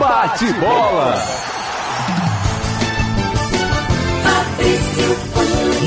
[0.00, 1.14] Bate bola.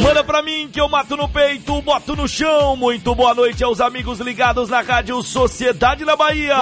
[0.04, 2.76] Manda pra mim que eu mato no peito, boto no chão.
[2.76, 6.56] Muito boa noite aos amigos ligados na Rádio Sociedade da Bahia.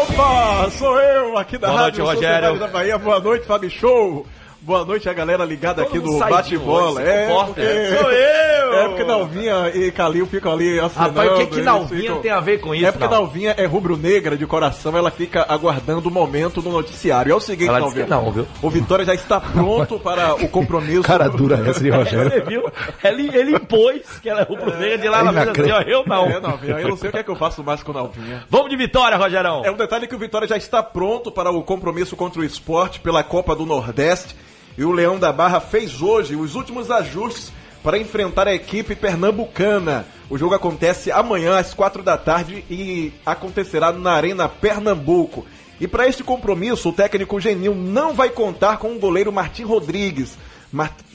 [0.03, 2.59] Opa, sou eu aqui da Boa Rádio noite, Rogério.
[2.59, 2.99] da Bahia.
[2.99, 4.27] Boa noite, Fábio Show.
[4.60, 7.03] Boa noite a galera ligada Todo aqui no bate-bola.
[7.03, 7.62] É, porque...
[7.99, 8.44] Sou eu!
[8.75, 11.21] É porque Nalvinha e Calil ficam ali assinando.
[11.21, 12.21] Rapaz, o que, que Nalvinha ficam...
[12.21, 12.87] tem a ver com isso?
[12.87, 13.12] É porque não?
[13.12, 17.33] Nalvinha é rubro-negra de coração, ela fica aguardando o momento do noticiário.
[17.33, 18.07] É o seguinte, ela Nalvinha.
[18.07, 18.47] Não, viu?
[18.63, 21.03] O Vitória já está pronto para o compromisso.
[21.15, 22.31] Cara dura essa de Rogério.
[22.31, 22.63] Você viu?
[23.03, 26.05] Ele, ele impôs que ela é rubro-negra de lá é na frente assim, ó, eu
[26.07, 26.27] não.
[26.27, 28.45] É, Nalvinha, eu não sei o que é que eu faço mais com Nalvinha.
[28.49, 29.65] Vamos de Vitória, Rogerão.
[29.65, 33.01] É um detalhe que o Vitória já está pronto para o compromisso contra o esporte
[33.01, 34.37] pela Copa do Nordeste.
[34.77, 37.53] E o Leão da Barra fez hoje os últimos ajustes
[37.84, 40.06] para enfrentar a equipe pernambucana.
[40.31, 45.45] O jogo acontece amanhã às quatro da tarde e acontecerá na Arena Pernambuco.
[45.78, 50.39] E para este compromisso, o técnico Genil não vai contar com o goleiro Martim Rodrigues.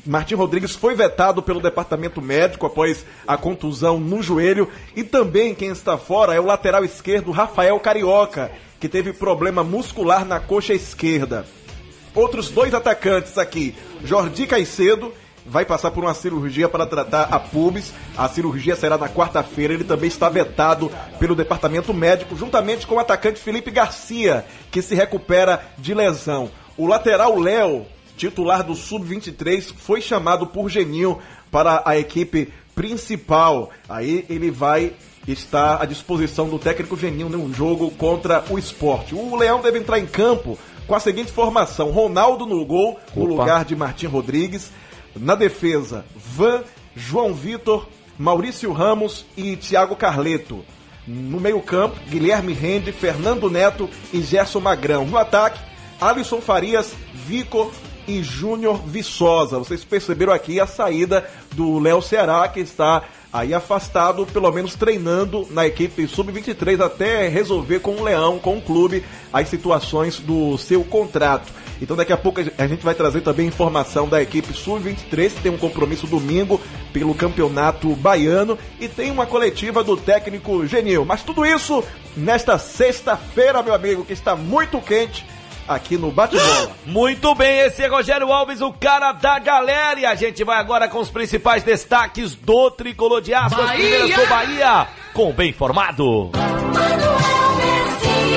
[0.05, 4.69] Martim Rodrigues foi vetado pelo departamento médico após a contusão no joelho.
[4.95, 10.23] E também quem está fora é o lateral esquerdo Rafael Carioca, que teve problema muscular
[10.23, 11.47] na coxa esquerda.
[12.13, 13.73] Outros dois atacantes aqui.
[14.03, 15.11] Jordi Caicedo
[15.49, 17.91] vai passar por uma cirurgia para tratar a pubis.
[18.15, 19.73] A cirurgia será na quarta-feira.
[19.73, 24.93] Ele também está vetado pelo departamento médico, juntamente com o atacante Felipe Garcia, que se
[24.93, 26.51] recupera de lesão.
[26.77, 31.17] O lateral Léo, titular do Sub-23, foi chamado por Geninho
[31.51, 33.71] para a equipe principal.
[33.89, 34.93] Aí ele vai
[35.27, 39.15] estar à disposição do técnico Geninho num jogo contra o esporte.
[39.15, 43.65] O Leão deve entrar em campo com a seguinte formação: Ronaldo no gol, no lugar
[43.65, 44.71] de Martim Rodrigues.
[45.15, 46.63] Na defesa, Van,
[46.95, 50.63] João Vitor, Maurício Ramos e Thiago Carleto.
[51.07, 55.05] No meio-campo, Guilherme Rende, Fernando Neto e Gerson Magrão.
[55.05, 55.59] No ataque,
[55.99, 57.71] Alisson Farias, Vico
[58.07, 59.57] e Júnior Viçosa.
[59.57, 65.47] Vocês perceberam aqui a saída do Léo Ceará, que está aí afastado, pelo menos treinando
[65.51, 70.83] na equipe sub-23 até resolver com o Leão, com o clube, as situações do seu
[70.83, 71.51] contrato.
[71.81, 75.51] Então daqui a pouco a gente vai trazer também informação da equipe sub-23, que tem
[75.51, 76.59] um compromisso domingo
[76.91, 81.05] pelo Campeonato Baiano e tem uma coletiva do técnico Genil.
[81.05, 81.83] Mas tudo isso
[82.15, 85.25] nesta sexta-feira, meu amigo, que está muito quente
[85.67, 86.71] aqui no Bate-Bola.
[86.83, 89.99] Muito bem, esse é Rogério Alves, o cara da galera.
[89.99, 94.15] E a gente vai agora com os principais destaques do Tricolor de Aço, as primeiras
[94.15, 96.31] do Bahia, com o bem informado.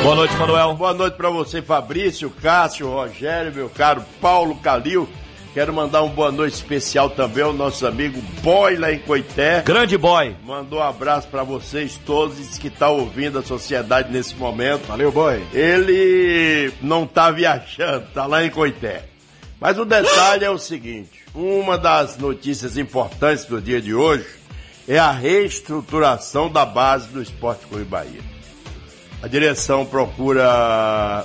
[0.02, 0.74] Boa noite, Manuel.
[0.74, 5.08] Boa noite para você, Fabrício, Cássio, Rogério, meu caro Paulo Calil.
[5.54, 9.62] Quero mandar uma boa noite especial também ao nosso amigo Boy lá em Coité.
[9.62, 10.34] Grande boy.
[10.44, 14.88] Mandou um abraço para vocês todos que estão ouvindo a sociedade nesse momento.
[14.88, 15.40] Valeu, boy.
[15.52, 19.04] Ele não tá viajando, tá lá em Coité.
[19.60, 24.26] Mas o detalhe é o seguinte: uma das notícias importantes do dia de hoje
[24.88, 28.41] é a reestruturação da base do Esporte Clube Bahia.
[29.22, 31.24] A direção procura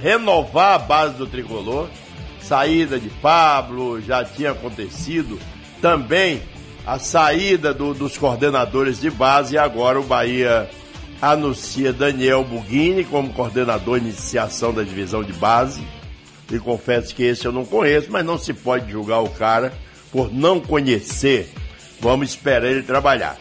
[0.00, 1.88] renovar a base do tricolor.
[2.40, 5.38] Saída de Pablo já tinha acontecido.
[5.80, 6.42] Também
[6.86, 10.68] a saída do- dos coordenadores de base e agora o Bahia
[11.22, 15.82] anuncia Daniel Bughini como coordenador de iniciação da divisão de base.
[16.52, 19.72] E confesso que esse eu não conheço, mas não se pode julgar o cara
[20.12, 21.50] por não conhecer.
[22.00, 23.38] Vamos esperar ele trabalhar.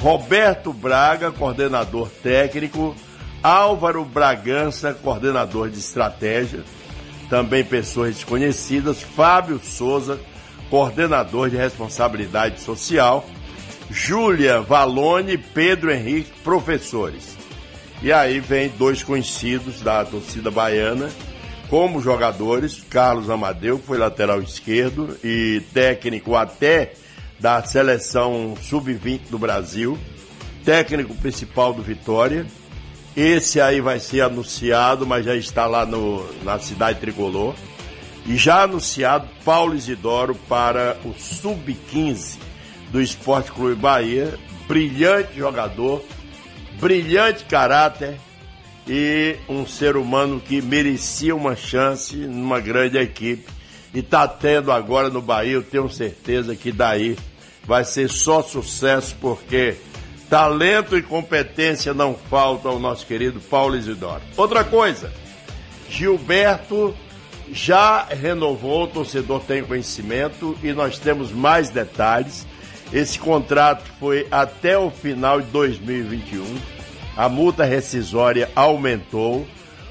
[0.00, 2.94] Roberto Braga, coordenador técnico.
[3.42, 6.62] Álvaro Bragança, coordenador de estratégia.
[7.28, 9.02] Também pessoas desconhecidas.
[9.02, 10.18] Fábio Souza,
[10.70, 13.24] coordenador de responsabilidade social.
[13.90, 17.36] Júlia Valone Pedro Henrique, professores.
[18.02, 21.08] E aí vem dois conhecidos da torcida baiana
[21.68, 26.92] como jogadores, Carlos Amadeu, que foi lateral esquerdo e técnico até
[27.38, 29.98] da seleção sub-20 do Brasil,
[30.64, 32.46] técnico principal do Vitória.
[33.16, 37.54] Esse aí vai ser anunciado, mas já está lá no, na cidade tricolor.
[38.26, 42.38] E já anunciado Paulo Isidoro para o sub-15
[42.90, 44.38] do Esporte Clube Bahia.
[44.66, 46.02] Brilhante jogador,
[46.80, 48.18] brilhante caráter
[48.88, 53.53] e um ser humano que merecia uma chance numa grande equipe
[53.94, 55.52] e está tendo agora no Bahia.
[55.52, 57.16] Eu tenho certeza que daí
[57.64, 59.76] vai ser só sucesso porque
[60.28, 64.20] talento e competência não faltam ao nosso querido Paulo Isidoro.
[64.36, 65.12] Outra coisa,
[65.88, 66.94] Gilberto
[67.52, 72.46] já renovou, o torcedor tem conhecimento e nós temos mais detalhes.
[72.92, 76.44] Esse contrato foi até o final de 2021.
[77.16, 79.46] A multa rescisória aumentou,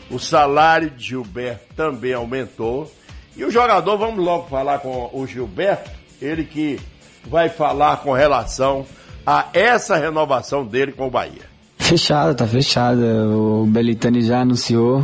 [0.09, 2.91] o salário de Gilberto também aumentou.
[3.35, 5.89] E o jogador, vamos logo falar com o Gilberto,
[6.21, 6.79] ele que
[7.25, 8.85] vai falar com relação
[9.25, 11.53] a essa renovação dele com o Bahia.
[11.83, 13.27] Fechada, tá fechada.
[13.27, 15.03] O Belitani já anunciou,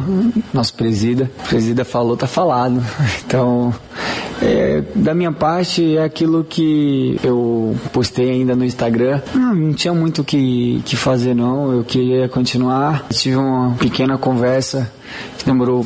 [0.53, 1.29] nosso presida.
[1.43, 2.81] O presida falou, tá falado.
[3.25, 3.71] Então,
[4.41, 9.21] é, da minha parte, é aquilo que eu postei ainda no Instagram.
[9.35, 11.71] Não, não tinha muito o que, que fazer, não.
[11.71, 13.05] Eu queria continuar.
[13.09, 14.91] Tive uma pequena conversa
[15.45, 15.85] demorou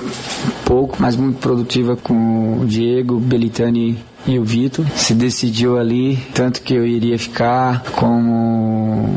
[0.65, 4.85] pouco, mas muito produtiva com o Diego, Belitani e o Vitor.
[4.95, 9.07] Se decidiu ali, tanto que eu iria ficar como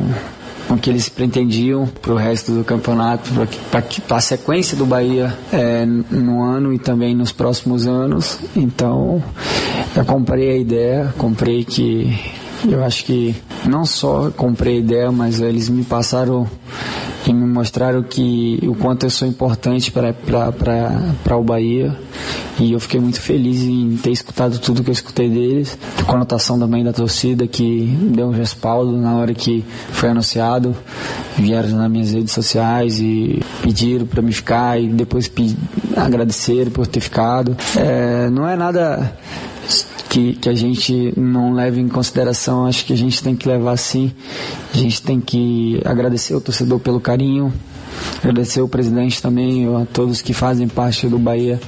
[0.68, 3.30] o que eles pretendiam para o resto do campeonato,
[3.70, 8.38] para a sequência do Bahia é, no ano e também nos próximos anos.
[8.54, 9.22] Então,
[9.94, 12.18] eu comprei a ideia, comprei que
[12.68, 13.34] eu acho que
[13.68, 16.48] não só comprei a ideia, mas eles me passaram
[17.26, 21.96] e me mostraram que o quanto eu sou importante para o Bahia.
[22.58, 26.58] E eu fiquei muito feliz em ter escutado tudo que eu escutei deles, a conotação
[26.58, 27.84] também da torcida que
[28.15, 30.74] deu um respaldo na hora que foi anunciado,
[31.36, 35.31] vieram nas minhas redes sociais e pediram para me ficar e depois
[35.94, 37.55] agradeceram por ter ficado.
[37.77, 39.12] É, não é nada
[40.17, 43.77] que, que, a gente não leve em consideração, acho que a gente tem que levar
[43.77, 44.11] sim.
[44.73, 47.53] A gente tem que agradecer ao torcedor pelo carinho,
[48.20, 51.61] agradecer ao presidente também, a todos que fazem parte do Bahia,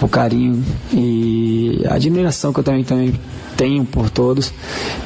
[0.00, 3.12] o carinho e a admiração que eu também, também
[3.58, 4.54] tenho por todos.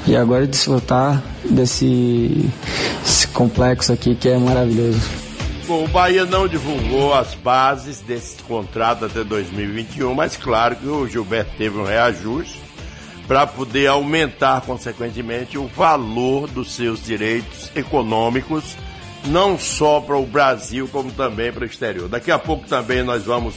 [0.07, 2.49] E agora desfrutar desse,
[3.03, 5.01] desse complexo aqui que é maravilhoso.
[5.67, 11.09] Bom, o Bahia não divulgou as bases desse contrato até 2021, mas claro que o
[11.09, 12.66] Gilberto teve um reajuste
[13.27, 18.77] para poder aumentar, consequentemente, o valor dos seus direitos econômicos,
[19.27, 22.09] não só para o Brasil, como também para o exterior.
[22.09, 23.55] Daqui a pouco também nós vamos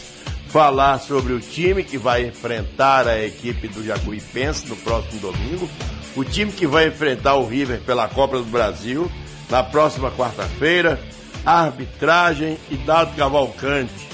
[0.47, 5.69] falar sobre o time que vai enfrentar a equipe do Jacuipense no próximo domingo,
[6.15, 9.09] o time que vai enfrentar o River pela Copa do Brasil
[9.47, 10.99] na próxima quarta-feira,
[11.45, 14.09] arbitragem e Dado Cavalcante.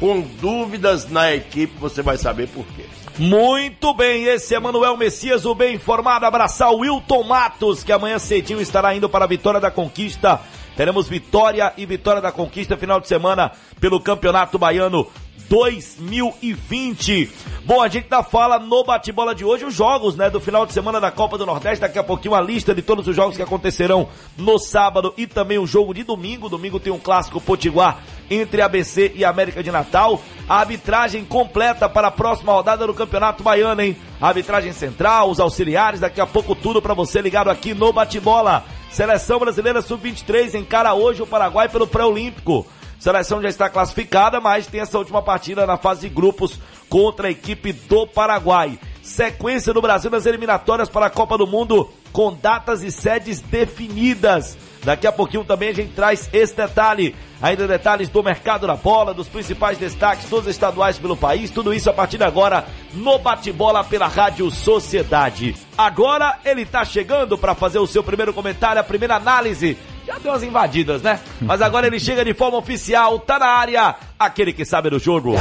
[0.00, 2.84] Com dúvidas na equipe, você vai saber por quê.
[3.16, 6.26] Muito bem, esse é Manuel Messias, o bem informado.
[6.26, 10.40] Abraçar o Wilton Matos, que amanhã cedinho estará indo para a Vitória da Conquista.
[10.76, 15.06] Teremos Vitória e Vitória da Conquista final de semana pelo Campeonato Baiano
[15.48, 17.30] 2020.
[17.64, 20.72] Bom, a gente tá fala no bate-bola de hoje os jogos, né, do final de
[20.72, 23.42] semana da Copa do Nordeste, daqui a pouquinho a lista de todos os jogos que
[23.42, 26.48] acontecerão no sábado e também o jogo de domingo.
[26.48, 30.20] Domingo tem um clássico potiguar entre ABC e América de Natal.
[30.48, 33.96] A arbitragem completa para a próxima rodada do Campeonato Baiano, hein?
[34.20, 38.64] A arbitragem central, os auxiliares, daqui a pouco tudo para você ligado aqui no bate-bola.
[38.90, 42.64] Seleção brasileira sub-23 encara hoje o Paraguai pelo pré-olímpico.
[42.98, 46.58] Seleção já está classificada, mas tem essa última partida na fase de grupos
[46.88, 48.78] contra a equipe do Paraguai.
[49.02, 54.56] Sequência do Brasil nas eliminatórias para a Copa do Mundo com datas e sedes definidas.
[54.84, 57.14] Daqui a pouquinho também a gente traz esse detalhe.
[57.42, 61.50] Ainda detalhes do mercado da bola, dos principais destaques, todos estaduais pelo país.
[61.50, 65.56] Tudo isso a partir de agora no bate-bola pela Rádio Sociedade.
[65.76, 70.32] Agora ele tá chegando para fazer o seu primeiro comentário, a primeira análise já deu
[70.32, 71.20] umas invadidas, né?
[71.40, 75.34] Mas agora ele chega de forma oficial, tá na área, aquele que sabe do jogo.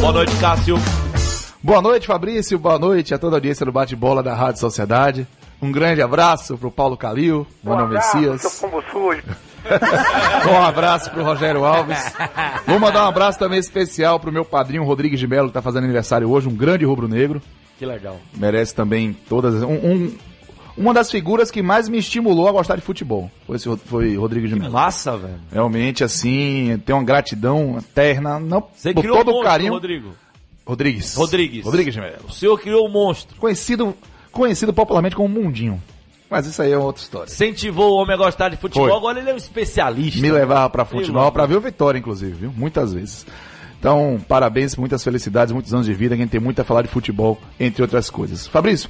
[0.00, 0.76] Boa noite, Cássio.
[1.62, 2.58] Boa noite, Fabrício.
[2.58, 5.26] Boa noite a toda a audiência do bate-bola da Rádio Sociedade.
[5.62, 8.62] Um grande abraço pro Paulo Calil, Mano Messias.
[10.46, 12.12] um abraço pro Rogério Alves.
[12.66, 15.84] Vou mandar um abraço também especial pro meu padrinho Rodrigues de Melo, que tá fazendo
[15.84, 17.40] aniversário hoje, um grande rubro-negro.
[17.78, 18.18] Que legal.
[18.34, 19.62] Merece também todas.
[19.62, 20.18] Um, um,
[20.76, 23.30] uma das figuras que mais me estimulou a gostar de futebol.
[23.46, 24.72] Foi, esse, foi Rodrigo de Melo.
[24.72, 25.40] Massa, velho.
[25.52, 28.38] Realmente, assim, tem uma gratidão eterna.
[28.40, 29.72] Não, Você por criou todo o monstro, carinho.
[29.72, 30.12] Rodrigo.
[30.66, 31.14] Rodrigues.
[31.14, 31.64] Rodrigues.
[31.64, 32.24] Rodrigues de Melo.
[32.28, 33.36] O senhor criou o monstro.
[33.36, 33.94] Conhecido,
[34.32, 35.80] conhecido popularmente como Mundinho.
[36.28, 37.30] Mas isso aí é outra história.
[37.30, 38.96] Incentivou o homem a gostar de futebol, Foi.
[38.96, 40.20] agora ele é um especialista.
[40.20, 42.52] Me levava pra futebol pra ver o Vitória, inclusive, viu?
[42.56, 43.24] Muitas vezes.
[43.78, 47.38] Então, parabéns, muitas felicidades, muitos anos de vida, quem tem muito a falar de futebol,
[47.60, 48.46] entre outras coisas.
[48.46, 48.88] Fabrício,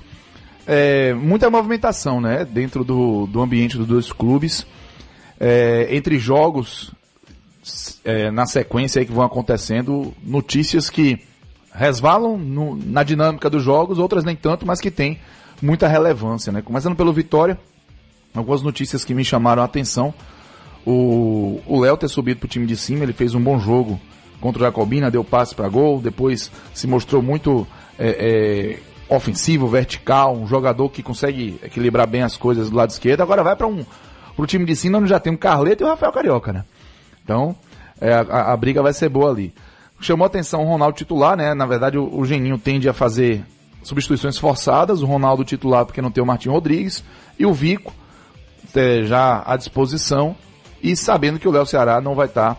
[0.66, 2.44] é, muita movimentação, né?
[2.44, 4.66] Dentro do, do ambiente dos dois clubes.
[5.38, 6.92] É, entre jogos,
[8.04, 11.18] é, na sequência que vão acontecendo, notícias que
[11.72, 15.18] resvalam no- na dinâmica dos jogos, outras nem tanto, mas que tem
[15.60, 16.62] muita relevância, né?
[16.62, 17.58] Começando pelo Vitória,
[18.34, 20.14] algumas notícias que me chamaram a atenção.
[20.86, 23.98] O o Léo ter subido pro time de cima, ele fez um bom jogo
[24.40, 27.66] contra o Jacobina, deu passe para gol, depois se mostrou muito
[27.98, 33.22] é, é, ofensivo, vertical, um jogador que consegue equilibrar bem as coisas do lado esquerdo.
[33.22, 33.84] Agora vai para um
[34.36, 36.64] pro time de cima onde já tem o Carleto e o Rafael Carioca, né?
[37.22, 37.54] Então,
[38.00, 39.54] é, a, a briga vai ser boa ali.
[40.00, 41.54] Chamou atenção o Ronaldo titular, né?
[41.54, 43.44] Na verdade, o, o Geninho tende a fazer
[43.82, 45.02] substituições forçadas.
[45.02, 47.04] O Ronaldo titular porque não tem o Martin Rodrigues.
[47.38, 47.92] E o Vico
[48.74, 50.36] é, já à disposição.
[50.82, 52.58] E sabendo que o Léo Ceará não vai estar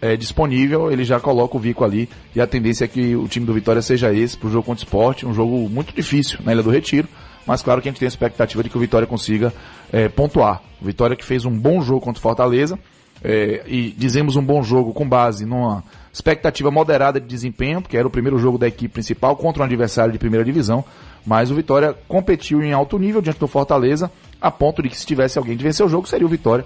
[0.00, 2.08] é, disponível, ele já coloca o Vico ali.
[2.34, 4.86] E a tendência é que o time do Vitória seja esse pro jogo contra o
[4.86, 5.26] esporte.
[5.26, 7.08] Um jogo muito difícil na Ilha do Retiro.
[7.46, 9.52] Mas claro que a gente tem a expectativa de que o Vitória consiga
[9.92, 10.62] é, pontuar.
[10.80, 12.78] O Vitória que fez um bom jogo contra o Fortaleza.
[13.22, 18.06] é, e dizemos um bom jogo com base numa expectativa moderada de desempenho, porque era
[18.06, 20.84] o primeiro jogo da equipe principal contra um adversário de primeira divisão.
[21.26, 25.06] Mas o Vitória competiu em alto nível diante do Fortaleza, a ponto de que se
[25.06, 26.64] tivesse alguém de vencer o jogo, seria o Vitória.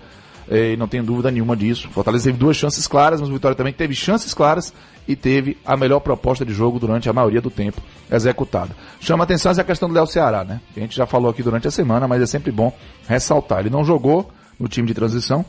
[0.49, 1.89] É, e não tenho dúvida nenhuma disso.
[1.91, 4.73] Fortaleza teve duas chances claras, mas o Vitória também teve chances claras
[5.07, 7.81] e teve a melhor proposta de jogo durante a maioria do tempo
[8.11, 8.75] executada.
[9.01, 10.61] Chama atenção essa questão do Léo Ceará, né?
[10.77, 12.73] A gente já falou aqui durante a semana, mas é sempre bom
[13.07, 13.61] ressaltar.
[13.61, 15.45] Ele não jogou no time de transição,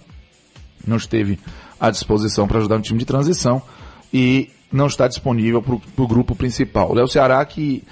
[0.86, 1.40] não esteve
[1.80, 3.62] à disposição para ajudar no time de transição
[4.14, 6.92] e não está disponível para o grupo principal.
[6.92, 7.84] O Léo Ceará que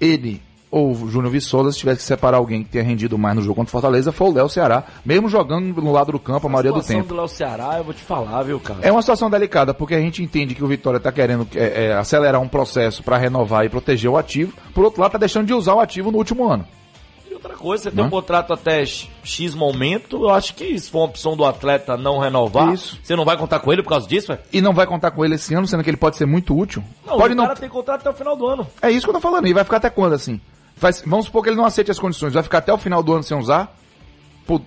[0.00, 3.42] ele ou o Júnior Viçosa, se tivesse que separar alguém que tenha rendido mais no
[3.42, 6.50] jogo contra o Fortaleza, foi o Léo Ceará, mesmo jogando no lado do campo a
[6.50, 7.08] maioria do situação tempo.
[7.14, 8.78] do Léo Ceará, eu vou te falar, viu, cara?
[8.82, 11.92] É uma situação delicada, porque a gente entende que o Vitória está querendo é, é,
[11.94, 15.54] acelerar um processo para renovar e proteger o ativo, por outro lado está deixando de
[15.54, 16.64] usar o ativo no último ano.
[17.28, 18.06] E outra coisa, você tem Né?
[18.06, 22.18] um contrato até X momento, eu acho que se for uma opção do atleta não
[22.18, 22.98] renovar, Isso.
[23.02, 24.36] você não vai contar com ele por causa disso?
[24.52, 26.82] E não vai contar com ele esse ano, sendo que ele pode ser muito útil.
[27.06, 28.66] Não, pode o não cara tem contrato até o final do ano.
[28.82, 29.46] É isso que eu tô falando.
[29.48, 30.40] E vai ficar até quando, assim?
[30.80, 32.32] Vai- vamos supor que ele não aceite as condições.
[32.32, 33.76] Vai ficar até o final do ano sem usar,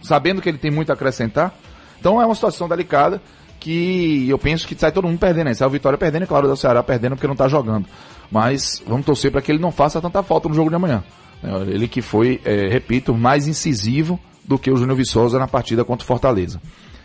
[0.03, 1.53] sabendo que ele tem muito a acrescentar.
[1.99, 3.21] Então é uma situação delicada
[3.59, 5.47] que eu penso que sai todo mundo perdendo.
[5.47, 5.55] aí.
[5.55, 7.85] Sai o Vitória perdendo e, claro, o Ceará perdendo porque não tá jogando.
[8.31, 11.03] Mas vamos torcer para que ele não faça tanta falta no jogo de amanhã.
[11.43, 15.83] É, Ele que foi, é, repito, mais incisivo do que o Júnior Viçosa na partida
[15.85, 16.61] contra o Fortaleza.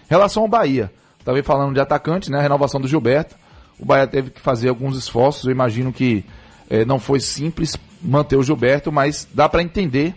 [0.09, 0.93] Relação ao Bahia,
[1.25, 2.38] também falando de atacante, né?
[2.38, 3.37] A renovação do Gilberto.
[3.79, 5.45] O Bahia teve que fazer alguns esforços.
[5.45, 6.25] Eu imagino que
[6.69, 10.15] eh, não foi simples manter o Gilberto, mas dá para entender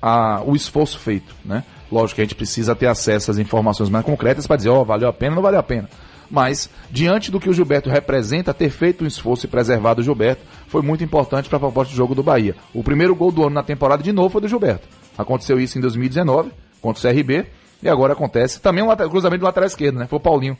[0.00, 1.64] a- o esforço feito, né?
[1.90, 5.08] Lógico que a gente precisa ter acesso às informações mais concretas para dizer, ó, valeu
[5.08, 5.88] a pena, não valeu a pena.
[6.30, 10.42] Mas, diante do que o Gilberto representa, ter feito um esforço e preservado o Gilberto
[10.68, 12.54] foi muito importante para a proposta de jogo do Bahia.
[12.72, 14.86] O primeiro gol do ano na temporada, de novo, foi do Gilberto.
[15.18, 17.46] Aconteceu isso em 2019, contra o CRB,
[17.82, 20.06] e agora acontece também um cruzamento do lateral esquerdo, né?
[20.06, 20.56] Foi o Paulinho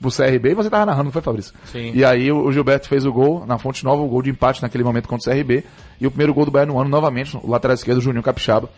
[0.00, 1.54] pro CRB e você tava narrando, não foi, Fabrício?
[1.72, 1.92] Sim.
[1.94, 4.62] E aí o, o Gilberto fez o gol na Fonte Nova, o gol de empate
[4.62, 5.64] naquele momento contra o CRB.
[6.00, 8.68] E o primeiro gol do Bahia no ano, novamente, o lateral esquerdo, o Juninho Capixaba.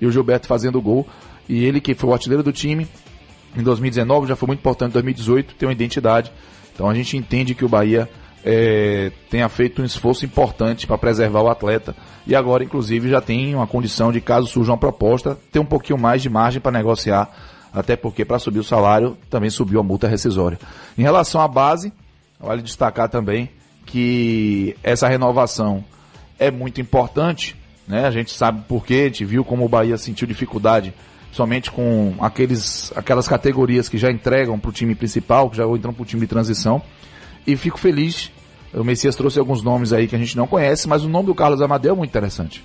[0.00, 1.06] E o Gilberto fazendo o gol.
[1.48, 2.86] E ele que foi o artilheiro do time
[3.56, 6.30] em 2019, já foi muito importante em 2018, tem uma identidade.
[6.74, 8.08] Então a gente entende que o Bahia
[8.44, 11.94] é, tenha feito um esforço importante para preservar o atleta.
[12.26, 15.98] E agora, inclusive, já tem uma condição de, caso surja uma proposta, ter um pouquinho
[15.98, 17.30] mais de margem para negociar,
[17.72, 20.58] até porque para subir o salário também subiu a multa rescisória.
[20.96, 21.92] Em relação à base,
[22.40, 23.50] vale destacar também
[23.86, 25.84] que essa renovação
[26.38, 27.56] é muito importante,
[27.86, 28.06] né?
[28.06, 30.92] A gente sabe por quê, a gente viu como o Bahia sentiu dificuldade
[31.32, 35.92] somente com aqueles, aquelas categorias que já entregam para o time principal, que já entram
[35.92, 36.82] para o time de transição.
[37.46, 38.30] E fico feliz.
[38.74, 41.34] O Messias trouxe alguns nomes aí que a gente não conhece, mas o nome do
[41.34, 42.62] Carlos Amadeu é muito interessante.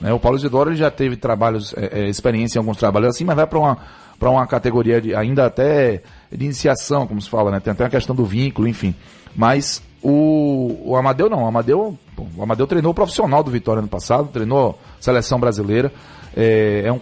[0.00, 0.12] Né?
[0.12, 3.36] O Paulo Isidoro ele já teve trabalhos, é, é, experiência em alguns trabalhos assim, mas
[3.36, 3.78] vai para uma,
[4.18, 7.60] para uma categoria de, ainda até de iniciação, como se fala, né?
[7.60, 8.94] Tem até a questão do vínculo, enfim.
[9.34, 11.98] Mas o, o Amadeu não, o Amadeu,
[12.36, 15.92] o Amadeu treinou o profissional do Vitória no passado, treinou seleção brasileira,
[16.34, 17.00] é, é um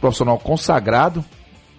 [0.00, 1.24] profissional consagrado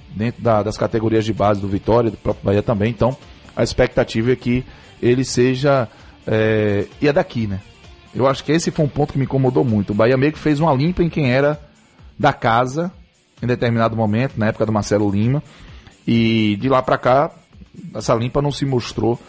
[0.09, 3.15] dentro da, das categorias de base do Vitória, do próprio Bahia também, então
[3.55, 4.65] a expectativa é que
[5.01, 5.87] ele seja.
[6.27, 7.59] É, e é daqui, né?
[8.13, 9.91] Eu acho que esse foi um ponto que me incomodou muito.
[9.91, 11.59] O Bahia meio que fez uma limpa em quem era
[12.17, 12.91] da casa
[13.41, 15.41] em determinado momento, na época do Marcelo Lima.
[16.07, 17.31] E de lá para cá,
[17.93, 19.19] essa limpa não se mostrou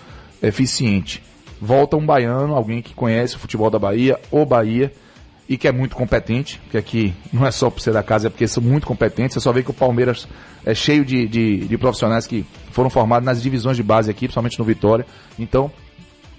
[0.43, 1.23] eficiente.
[1.61, 4.93] Volta um baiano, alguém que conhece o futebol da Bahia, o Bahia,
[5.49, 8.31] e que é muito competente, que aqui não é só por ser da casa, é
[8.31, 9.35] porque são muito competentes.
[9.35, 10.29] Você só vê que o Palmeiras
[10.65, 14.59] é cheio de, de, de profissionais que foram formados nas divisões de base aqui, principalmente
[14.59, 15.05] no Vitória.
[15.39, 15.71] Então,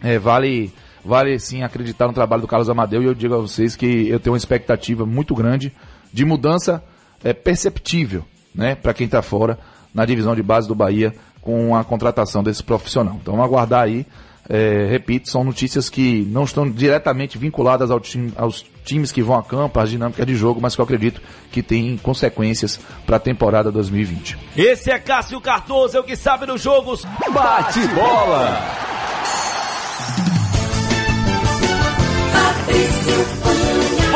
[0.01, 0.73] é, vale,
[1.03, 4.19] vale sim acreditar no trabalho do Carlos Amadeu e eu digo a vocês que eu
[4.19, 5.73] tenho uma expectativa muito grande
[6.13, 6.81] de mudança
[7.23, 9.57] é, perceptível, né, para quem está fora
[9.93, 13.17] na divisão de base do Bahia com a contratação desse profissional.
[13.21, 14.05] Então, vamos aguardar aí.
[14.49, 19.37] É, repito, são notícias que não estão diretamente vinculadas ao time, aos times que vão
[19.37, 23.19] a campo, as dinâmicas de jogo, mas que eu acredito que tem consequências para a
[23.19, 24.37] temporada 2020.
[24.57, 27.05] Esse é Cássio Cardoso, é o que sabe dos jogos.
[27.31, 28.90] Bate bola.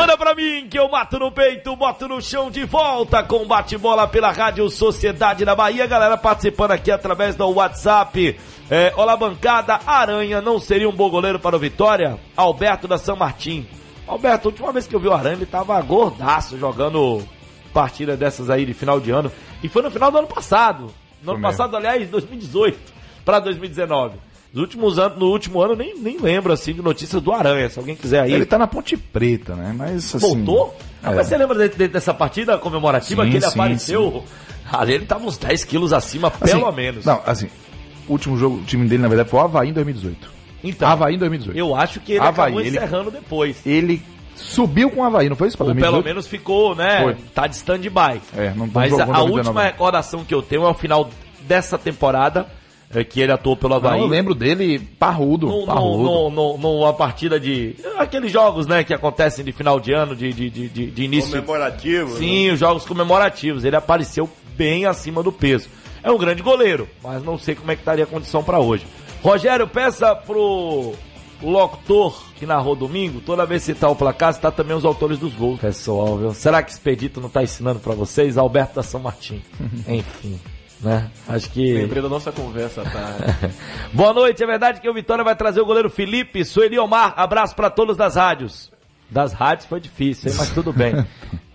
[0.06, 4.08] Manda pra mim que eu mato no peito, boto no chão de volta com bate-bola
[4.08, 5.88] pela Rádio Sociedade da Bahia.
[5.88, 8.39] Galera participando aqui através do WhatsApp.
[8.70, 9.80] É, olá, bancada.
[9.84, 12.20] Aranha não seria um bom goleiro para o Vitória?
[12.38, 13.65] Alberto da São Martim.
[14.06, 17.24] Alberto, a última vez que eu vi o Aranha, ele tava gordaço jogando
[17.74, 19.32] partida dessas aí de final de ano.
[19.63, 20.94] E foi no final do ano passado.
[21.24, 21.41] No ano mesmo.
[21.41, 22.78] passado, aliás, 2018
[23.26, 24.20] para 2019.
[24.56, 27.70] Nos últimos anos, no último ano, nem, nem lembro assim de notícias do Aranha.
[27.70, 28.32] Se alguém quiser aí.
[28.34, 29.76] Ele tá na Ponte Preta, né?
[29.78, 30.18] Mas assim.
[30.18, 30.74] Voltou?
[31.04, 31.08] É.
[31.08, 34.24] Ah, Mas você lembra de- de- dessa partida comemorativa Sim, que ele sim, apareceu?
[34.72, 37.04] Ali ele tava uns 10 quilos acima, Assim, pelo menos.
[37.04, 37.50] Não, assim,
[38.08, 40.32] o último jogo, o time dele, na verdade, foi o Havaí em 2018.
[40.63, 41.58] Então, Havaí em 2018.
[41.60, 43.58] eu acho que ele Havaí, acabou ele- encerrando depois.
[43.65, 44.02] Ele
[44.38, 45.58] subiu com o Havaí, não foi isso?
[45.58, 46.02] Pra Ou 2018?
[46.02, 47.02] pelo menos ficou, né?
[47.04, 47.15] Foi.
[47.34, 48.22] Tá de stand-by.
[48.36, 49.32] É, não- não Mas a, a 2019.
[49.34, 51.10] última recordação que eu tenho é o final
[51.41, 52.48] dessa temporada,
[52.95, 53.97] é, que ele atuou pelo Havaí.
[53.99, 55.47] Não, eu lembro dele parrudo.
[55.47, 56.03] no, parrudo.
[56.03, 57.75] no, no, no- numa partida de.
[57.97, 61.31] Aqueles jogos, né, que acontecem de final de ano, de, de, de, de- início.
[61.31, 62.13] Comemorativo.
[62.13, 62.19] né?
[62.19, 63.63] Sim, os jogos comemorativos.
[63.65, 65.69] Ele apareceu bem acima do peso.
[66.01, 68.86] É um grande goleiro, mas não sei como é que estaria a condição para hoje.
[69.23, 70.93] Rogério, peça pro
[71.41, 75.34] locutor que narrou domingo, toda vez que citar o placar, citar também os autores dos
[75.34, 75.60] gols.
[75.60, 76.34] Pessoal, viu?
[76.34, 78.38] Será que Expedito não tá ensinando para vocês?
[78.38, 79.41] Alberto da São Martim.
[79.88, 80.39] Enfim,
[80.86, 81.10] né?
[81.28, 81.74] Acho que...
[81.74, 83.50] Lembrei da nossa conversa, tá?
[83.91, 87.56] Boa noite, é verdade que o Vitória vai trazer o goleiro Felipe, Sueli Omar, abraço
[87.56, 88.71] pra todos das rádios.
[89.10, 90.36] Das rádios foi difícil, hein?
[90.38, 90.93] mas tudo bem.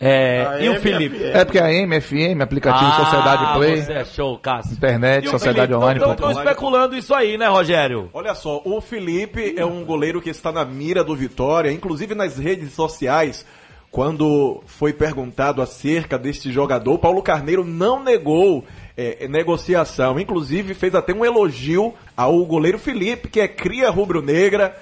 [0.03, 1.23] É, e o Felipe?
[1.23, 4.73] É porque a M, FM, aplicativo Sociedade Play, Você é show, Cássio.
[4.73, 5.75] internet, E Sociedade Felipe?
[5.75, 6.01] Online.
[6.01, 8.09] Então, Estão especulando isso aí, né, Rogério?
[8.15, 12.39] Olha só, o Felipe é um goleiro que está na mira do Vitória, inclusive nas
[12.39, 13.45] redes sociais.
[13.91, 18.65] Quando foi perguntado acerca deste jogador, Paulo Carneiro não negou
[19.01, 20.21] é, negociação.
[20.21, 24.77] Inclusive fez até um elogio ao goleiro Felipe, que é cria rubro-negra.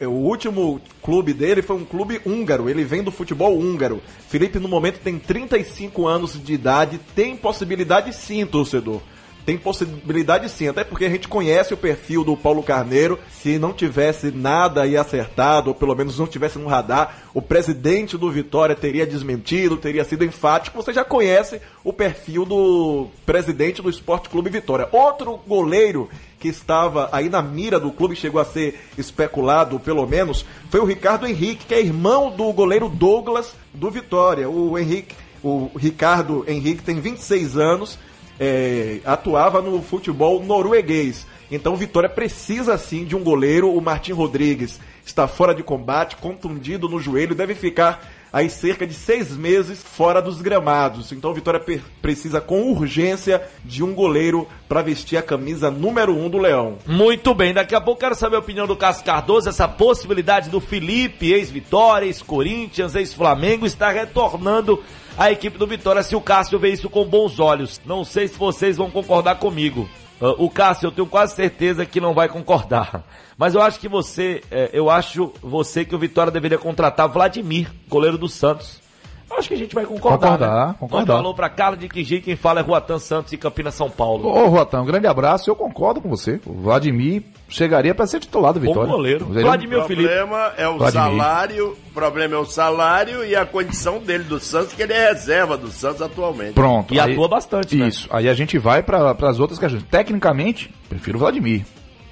[0.00, 4.00] É, O último clube dele foi um clube húngaro, ele vem do futebol húngaro.
[4.28, 9.00] Felipe, no momento, tem 35 anos de idade, tem possibilidade sim, torcedor.
[9.44, 13.18] Tem possibilidade sim, até porque a gente conhece o perfil do Paulo Carneiro.
[13.30, 18.16] Se não tivesse nada aí acertado, ou pelo menos não tivesse no radar, o presidente
[18.16, 20.82] do Vitória teria desmentido, teria sido enfático.
[20.82, 24.88] Você já conhece o perfil do presidente do Esporte Clube Vitória.
[24.90, 26.08] Outro goleiro
[26.44, 30.84] que estava aí na mira do clube, chegou a ser especulado, pelo menos, foi o
[30.84, 34.46] Ricardo Henrique, que é irmão do goleiro Douglas do Vitória.
[34.46, 37.98] O Henrique, o Ricardo Henrique tem 26 anos
[38.38, 41.26] é, atuava no futebol norueguês.
[41.50, 43.72] Então Vitória precisa sim de um goleiro.
[43.72, 48.94] O Martim Rodrigues está fora de combate, contundido no joelho, deve ficar aí cerca de
[48.94, 51.12] seis meses fora dos gramados.
[51.12, 51.62] Então Vitória
[52.02, 56.78] precisa com urgência de um goleiro para vestir a camisa número um do Leão.
[56.84, 60.60] Muito bem, daqui a pouco quero saber a opinião do Cássio Cardoso, essa possibilidade do
[60.60, 64.82] Felipe, ex-Vitória, ex-Corinthians, ex-Flamengo, estar retornando
[65.16, 67.80] à equipe do Vitória se o Cássio vê isso com bons olhos.
[67.84, 69.88] Não sei se vocês vão concordar comigo.
[70.20, 73.04] Uh, o Cássio, eu tenho quase certeza que não vai concordar.
[73.36, 77.70] Mas eu acho que você, é, eu acho você que o Vitória deveria contratar Vladimir,
[77.88, 78.80] goleiro do Santos.
[79.28, 80.32] Eu acho que a gente vai concordar.
[80.32, 80.74] Concordar, né?
[80.78, 81.00] concordar.
[81.00, 83.90] Manda um alô pra Carla de Quiji, quem fala é Ruatan Santos e Campinas São
[83.90, 84.28] Paulo.
[84.28, 85.50] Ô, Ruatan, um grande abraço.
[85.50, 86.40] Eu concordo com você.
[86.46, 87.24] O Vladimir
[87.54, 88.82] chegaria para ser titular do Vitória.
[88.88, 89.28] Bom goleiro.
[89.32, 90.08] Ele- Vladimir O Felipe.
[90.08, 91.04] problema é o Vladimir.
[91.18, 95.08] salário, o problema é o salário e a condição dele do Santos, que ele é
[95.10, 96.54] reserva do Santos atualmente.
[96.54, 96.92] Pronto.
[96.92, 97.88] E atua bastante, né?
[97.88, 98.08] Isso.
[98.10, 99.82] Aí a gente vai para as outras questões.
[99.84, 101.64] Tecnicamente, prefiro o Vladimir.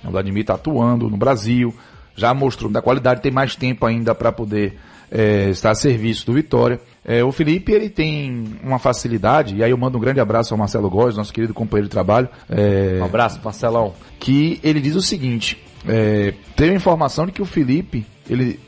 [0.05, 1.74] O Vladimir tá atuando no Brasil,
[2.14, 4.78] já mostrou da qualidade, tem mais tempo ainda para poder
[5.11, 6.81] é, estar a serviço do Vitória.
[7.04, 10.58] É, o Felipe, ele tem uma facilidade, e aí eu mando um grande abraço ao
[10.58, 13.94] Marcelo Góes, nosso querido companheiro de trabalho, é, Um abraço, Marcelão.
[14.20, 18.60] que ele diz o seguinte, é, teve informação de que o Felipe, ele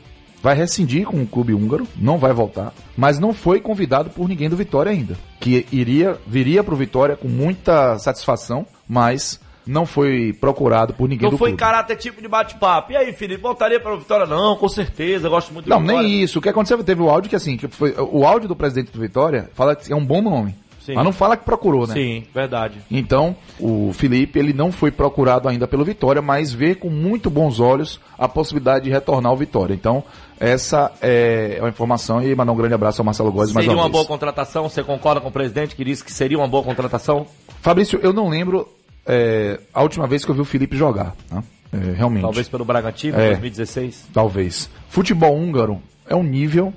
[0.43, 4.49] vai rescindir com o clube húngaro, não vai voltar, mas não foi convidado por ninguém
[4.49, 10.33] do Vitória ainda, que iria viria para o Vitória com muita satisfação, mas não foi
[10.39, 11.59] procurado por ninguém Não foi em clube.
[11.59, 12.91] caráter tipo de bate-papo.
[12.91, 14.25] E aí, Felipe, voltaria para o Vitória?
[14.25, 16.01] Não, com certeza, gosto muito do Não, Vitória.
[16.07, 16.39] nem isso.
[16.39, 18.99] O que aconteceu teve o áudio que assim, que foi o áudio do presidente do
[18.99, 20.93] Vitória fala que é um bom nome, Sim.
[20.93, 21.93] mas não fala que procurou, né?
[21.93, 22.79] Sim, verdade.
[22.91, 27.59] Então, o Felipe, ele não foi procurado ainda pelo Vitória, mas vê com muito bons
[27.59, 29.73] olhos a possibilidade de retornar ao Vitória.
[29.73, 30.03] Então,
[30.39, 33.85] essa é uma informação e mandar um grande abraço ao Marcelo Góes mais Seria uma,
[33.85, 34.69] uma boa contratação?
[34.69, 37.25] Você concorda com o presidente que disse que seria uma boa contratação?
[37.61, 38.67] Fabrício, eu não lembro
[39.05, 41.15] é, a última vez que eu vi o Felipe jogar.
[41.29, 41.43] tá?
[41.73, 42.21] É, realmente.
[42.21, 43.29] Talvez pelo Bragantino, É.
[43.29, 44.05] 2016.
[44.13, 44.69] Talvez.
[44.89, 46.73] Futebol húngaro é um nível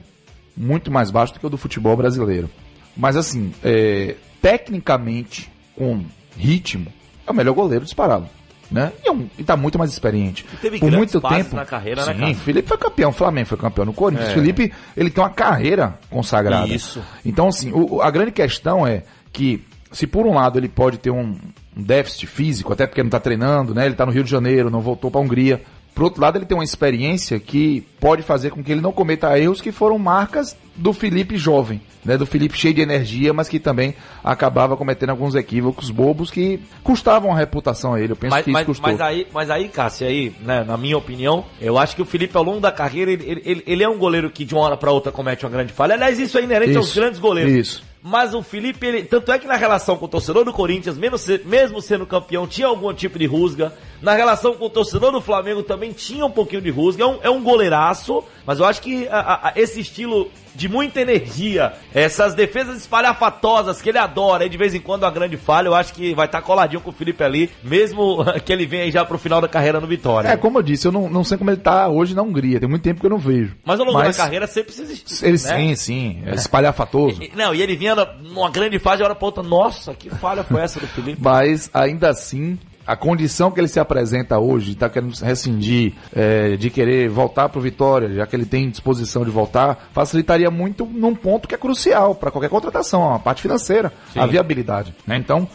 [0.57, 2.51] muito mais baixo do que o do futebol brasileiro.
[2.97, 6.05] Mas assim, é, tecnicamente, com
[6.37, 6.87] ritmo,
[7.27, 8.27] é o melhor goleiro disparado.
[8.71, 8.93] Né?
[9.03, 10.45] E, é um, e tá muito mais experiente.
[10.61, 11.57] teve Por muito tempo.
[11.57, 12.35] na carreira, né, sim, cara?
[12.35, 14.29] Felipe foi campeão, o Flamengo foi campeão no Corinthians.
[14.29, 14.35] É.
[14.35, 16.69] Felipe, ele tem uma carreira consagrada.
[16.69, 17.03] Isso.
[17.25, 21.11] Então, assim, o- a grande questão é que, se por um lado ele pode ter
[21.11, 21.39] um,
[21.79, 23.85] um déficit físico, até porque não está treinando, né?
[23.85, 25.63] Ele está no Rio de Janeiro, não voltou para a Hungria.
[25.95, 29.37] Por outro lado, ele tem uma experiência que pode fazer com que ele não cometa
[29.37, 32.17] erros que foram marcas do Felipe jovem, né?
[32.17, 37.33] Do Felipe cheio de energia, mas que também acabava cometendo alguns equívocos bobos que custavam
[37.33, 38.13] a reputação a ele.
[38.13, 38.91] Eu penso Mas, que isso mas, custou.
[38.93, 42.37] mas aí, mas aí, Cássio, aí, né, na minha opinião, eu acho que o Felipe,
[42.37, 44.93] ao longo da carreira, ele, ele- ele, é um goleiro que de uma hora pra
[44.93, 45.95] outra comete uma grande falha.
[45.95, 47.53] Aliás, isso é inerente aos Isso, grandes goleiros.
[47.53, 47.88] isso.
[48.03, 51.19] Mas o Felipe, ele, tanto é que na relação com o torcedor do Corinthians, mesmo,
[51.45, 53.73] mesmo sendo campeão, tinha algum tipo de rusga.
[54.01, 57.03] Na relação com o torcedor do Flamengo também tinha um pouquinho de rusga.
[57.03, 60.69] É um, é um goleiraço, mas eu acho que a- a- a- esse estilo de
[60.69, 65.37] muita energia, essas defesas espalhafatosas que ele adora, e de vez em quando uma grande
[65.37, 68.85] falha, eu acho que vai estar coladinho com o Felipe ali, mesmo que ele venha
[68.85, 70.29] aí já pro final da carreira no Vitória.
[70.29, 72.59] É, como eu disse, eu não, não sei como ele tá hoje na Hungria.
[72.61, 73.57] Tem muito tempo que eu não vejo.
[73.65, 75.25] Mas ao longo Mas da carreira sempre precisa existir.
[75.25, 75.39] Ele né?
[75.39, 76.23] sim, sim.
[76.27, 77.23] É espalhafatoso.
[77.23, 80.61] E- Não, e ele vinha numa grande fase, hora pra outra, nossa, que falha foi
[80.61, 81.21] essa do Felipe?
[81.23, 86.71] Mas ainda assim, a condição que ele se apresenta hoje, estar querendo rescindir, é, de
[86.71, 91.15] querer voltar para o Vitória, já que ele tem disposição de voltar, facilitaria muito num
[91.15, 94.95] ponto que é crucial para qualquer contratação, a parte financeira, a viabilidade.
[95.07, 95.19] né?
[95.19, 95.47] Então,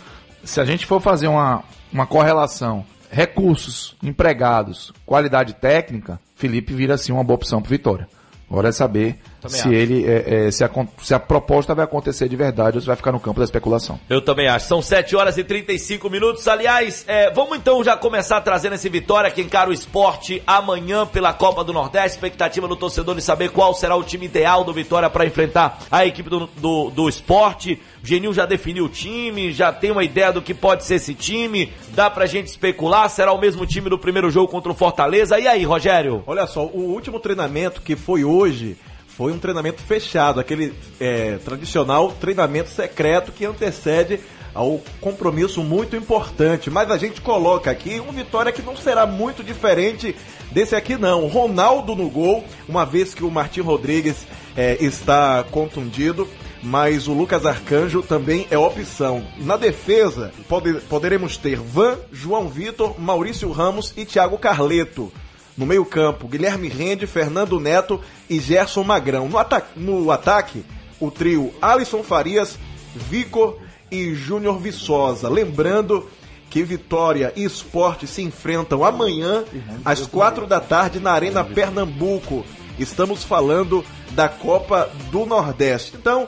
[0.43, 7.11] se a gente for fazer uma, uma correlação, recursos, empregados, qualidade técnica, Felipe vira assim
[7.11, 8.07] uma boa opção para Vitória.
[8.47, 9.73] Agora é saber Também se acho.
[9.73, 10.69] ele é, é, se, a,
[11.01, 13.99] se a proposta vai acontecer de verdade ou se vai ficar no campo da especulação.
[14.09, 14.67] Eu também acho.
[14.67, 16.47] São 7 horas e 35 minutos.
[16.47, 21.33] Aliás, é, vamos então já começar trazendo esse Vitória que encara o esporte amanhã pela
[21.33, 22.15] Copa do Nordeste.
[22.15, 26.05] Expectativa do torcedor de saber qual será o time ideal do Vitória para enfrentar a
[26.05, 27.81] equipe do, do, do esporte.
[28.01, 31.13] O Genil já definiu o time, já tem uma ideia do que pode ser esse
[31.13, 31.73] time.
[31.89, 33.09] Dá pra gente especular.
[33.09, 35.37] Será o mesmo time do primeiro jogo contra o Fortaleza.
[35.37, 36.23] E aí, Rogério?
[36.25, 38.77] Olha só, o último treinamento que foi hoje
[39.17, 44.19] foi um treinamento fechado, aquele é, tradicional treinamento secreto que antecede
[44.53, 46.69] ao compromisso muito importante.
[46.69, 50.15] Mas a gente coloca aqui um Vitória que não será muito diferente
[50.51, 51.27] desse aqui não.
[51.27, 56.27] Ronaldo no gol, uma vez que o Martim Rodrigues é, está contundido.
[56.65, 59.21] Mas o Lucas Arcanjo também é opção.
[59.39, 65.11] Na defesa, pode- poderemos ter Van, João Vitor, Maurício Ramos e Thiago Carleto.
[65.57, 69.29] No meio-campo, Guilherme Rende, Fernando Neto e Gerson Magrão.
[69.29, 70.65] No, ata no ataque,
[70.99, 72.57] o trio Alisson Farias,
[72.95, 73.59] Vico
[73.91, 75.29] e Júnior Viçosa.
[75.29, 76.09] Lembrando
[76.49, 79.43] que Vitória e Esporte se enfrentam amanhã
[79.83, 82.45] às quatro da tarde na Arena Pernambuco.
[82.77, 85.95] Estamos falando da Copa do Nordeste.
[85.95, 86.27] Então,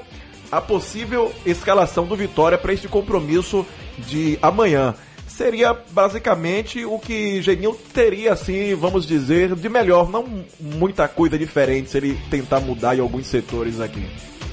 [0.51, 3.65] a possível escalação do Vitória para este compromisso
[3.97, 4.95] de amanhã
[5.35, 10.09] seria basicamente o que Genil teria, assim, vamos dizer, de melhor.
[10.09, 14.05] Não muita coisa diferente se ele tentar mudar em alguns setores aqui.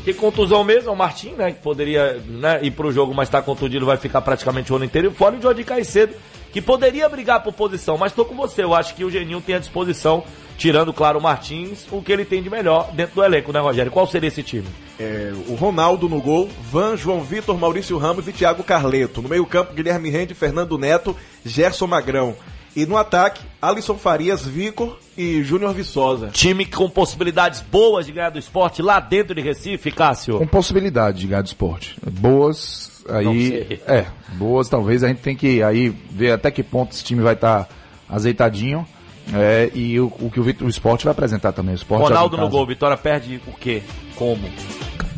[0.05, 1.53] Que contusão mesmo, é o Martim, né?
[1.53, 5.13] Que poderia né, ir pro jogo, mas tá contundido, vai ficar praticamente o ano inteiro.
[5.13, 6.15] Fora o Jordi Caicedo,
[6.53, 8.65] que poderia brigar por posição, mas tô com você.
[8.65, 10.25] Eu acho que o Geninho tem à disposição,
[10.59, 13.93] tirando, claro, o Martins, o que ele tem de melhor dentro do elenco, né, Rogério?
[13.93, 14.67] Qual seria esse time?
[15.01, 19.23] É, o Ronaldo no gol, Van, João Vitor, Maurício Ramos e Thiago Carleto.
[19.23, 22.37] No meio-campo, Guilherme Rende, Fernando Neto, Gerson Magrão.
[22.75, 26.29] E no ataque, Alisson Farias, Vicor e Júnior Viçosa.
[26.29, 30.39] Time com possibilidades boas de ganhar do esporte lá dentro de Recife, Cássio.
[30.39, 31.99] Com possibilidade de ganhar do esporte.
[32.11, 33.79] Boas, aí.
[33.87, 37.35] É, boas, talvez a gente tem que aí ver até que ponto esse time vai
[37.35, 37.75] estar tá
[38.09, 38.87] azeitadinho.
[39.35, 41.75] É, e o, o que o, o esporte vai apresentar também.
[41.75, 43.83] O esporte Ronaldo no gol, Vitória perde o quê?
[44.23, 44.49] Como?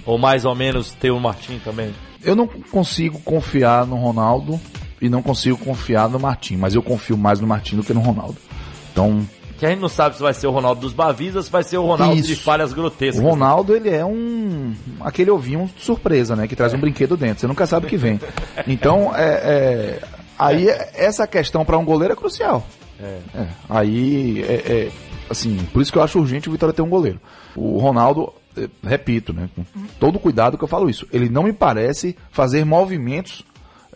[0.07, 1.95] Ou mais ou menos ter o Martim também?
[2.23, 4.59] Eu não consigo confiar no Ronaldo
[4.99, 8.01] e não consigo confiar no Martim, mas eu confio mais no Martim do que no
[8.01, 8.37] Ronaldo.
[8.91, 9.29] Então.
[9.59, 11.77] Que a gente não sabe se vai ser o Ronaldo dos Bavisas, se vai ser
[11.77, 12.29] o Ronaldo Isso.
[12.29, 13.23] de falhas grotescas.
[13.23, 14.75] O Ronaldo, ele é um.
[15.01, 16.49] aquele ovinho surpresa, né?
[16.49, 17.41] Que traz um brinquedo dentro.
[17.41, 18.19] Você nunca sabe o que vem.
[18.67, 20.03] Então, é, é
[20.39, 22.67] aí essa questão para um goleiro é crucial.
[22.99, 23.19] É.
[23.35, 23.47] é.
[23.69, 24.91] Aí, é, é,
[25.29, 27.21] assim, por isso que eu acho urgente o Vitória ter um goleiro.
[27.55, 28.44] O Ronaldo, é,
[28.83, 29.65] repito, né, com
[29.99, 33.45] todo cuidado que eu falo isso, ele não me parece fazer movimentos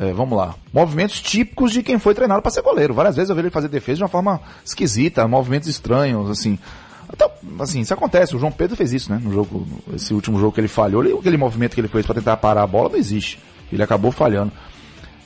[0.00, 2.94] é, vamos lá, movimentos típicos de quem foi treinado para ser goleiro.
[2.94, 6.56] Várias vezes eu vi ele fazer defesa de uma forma esquisita, movimentos estranhos, assim.
[7.12, 8.36] Então, assim, isso acontece.
[8.36, 9.20] O João Pedro fez isso, né?
[9.20, 12.14] No jogo, esse último jogo que ele falhou, ele, aquele movimento que ele fez para
[12.14, 13.40] tentar parar a bola não existe.
[13.72, 14.52] Ele acabou falhando.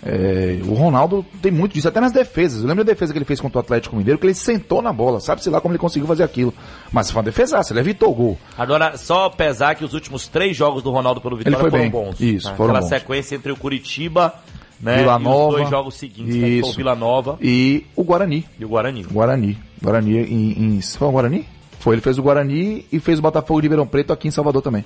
[0.05, 2.63] É, o Ronaldo tem muito disso, até nas defesas.
[2.63, 4.93] Eu lembro da defesa que ele fez contra o Atlético Mineiro, que ele sentou na
[4.93, 6.53] bola, sabe-se lá como ele conseguiu fazer aquilo.
[6.91, 8.39] Mas foi uma defesaça, ele evitou o gol.
[8.59, 11.91] Agora, só pesar que os últimos três jogos do Ronaldo pelo Vitória foram bem.
[11.91, 12.21] bons.
[12.21, 12.57] Isso, né?
[12.57, 12.89] foram Aquela bons.
[12.89, 14.35] sequência entre o Curitiba
[14.81, 14.99] né?
[14.99, 15.45] Vila Nova.
[15.45, 16.49] E os dois jogos seguintes, né?
[16.49, 16.71] Isso.
[16.71, 18.45] o Vila Nova e o Guarani.
[18.59, 19.05] E o Guarani.
[19.05, 19.59] Guarani.
[19.81, 20.83] Guarani em, em...
[20.83, 21.47] Foi o Guarani?
[21.79, 24.63] Foi, ele fez o Guarani e fez o Botafogo de Ribeirão Preto aqui em Salvador
[24.63, 24.85] também.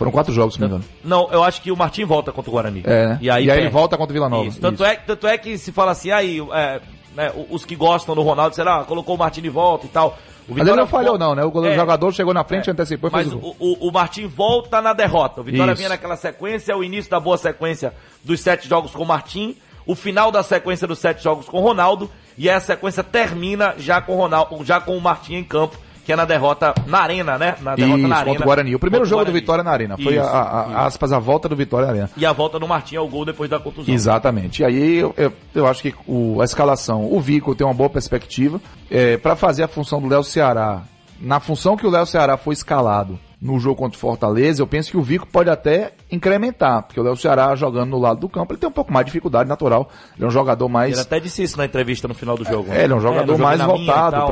[0.00, 0.90] Foram quatro jogos, se não me engano.
[1.04, 2.82] Não, eu acho que o Martim volta contra o Guarani.
[2.86, 3.18] É, né?
[3.20, 4.46] E aí, e aí ele volta contra o Vila Nova.
[4.48, 4.58] Isso.
[4.58, 4.84] Tanto, Isso.
[4.84, 6.80] É, tanto é que se fala assim, aí, é,
[7.14, 10.16] né, os que gostam do Ronaldo, será, colocou o Martim de volta e tal.
[10.48, 11.44] O mas ele não falhou, não, né?
[11.44, 14.26] O é, jogador chegou na frente, é, antecipou e Mas fez o, o, o Martim
[14.26, 15.42] volta na derrota.
[15.42, 17.92] O Vitória vinha naquela sequência, o início da boa sequência
[18.24, 19.54] dos sete jogos com o Martim
[19.86, 24.00] o final da sequência dos sete jogos com o Ronaldo e a sequência termina já
[24.00, 27.38] com o Ronaldo, já com o Martim em campo, que é na derrota na arena,
[27.38, 27.56] né?
[27.60, 28.30] Na derrota isso, na arena.
[28.30, 28.74] contra o Guarani.
[28.74, 29.96] O primeiro jogo do Vitória na arena.
[29.96, 32.10] Foi isso, a, a, aspas, a volta do Vitória na arena.
[32.16, 33.92] E a volta do Martim é o gol depois da contusão.
[33.92, 34.62] Exatamente.
[34.62, 37.90] E aí eu, eu, eu acho que o, a escalação, o Vico tem uma boa
[37.90, 38.60] perspectiva.
[38.90, 40.82] É, para fazer a função do Léo Ceará,
[41.20, 44.90] na função que o Léo Ceará foi escalado no jogo contra o Fortaleza, eu penso
[44.90, 48.52] que o Vico pode até incrementar, porque o Léo Ceará jogando no lado do campo,
[48.52, 49.88] ele tem um pouco mais de dificuldade natural.
[50.14, 50.92] Ele é um jogador mais.
[50.92, 52.70] Ele até disse isso na entrevista no final do jogo.
[52.70, 54.26] É, ele é um jogador é, mais voltado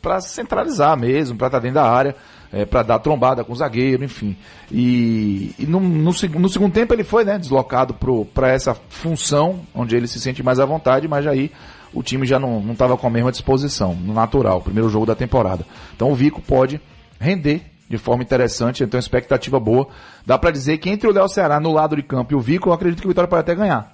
[0.00, 2.16] para centralizar mesmo, para estar dentro da área.
[2.52, 4.36] É, para dar trombada com o zagueiro, enfim.
[4.70, 7.96] E, e no, no, no, segundo tempo ele foi né, deslocado
[8.32, 11.50] para essa função, onde ele se sente mais à vontade, mas aí
[11.92, 15.66] o time já não estava com a mesma disposição, no natural, primeiro jogo da temporada.
[15.96, 16.80] Então o Vico pode
[17.18, 19.86] render de forma interessante, então expectativa boa.
[20.26, 22.68] Dá para dizer que entre o Léo Ceará no lado de campo e o Vico,
[22.68, 23.92] eu acredito que o Vitória pode até ganhar,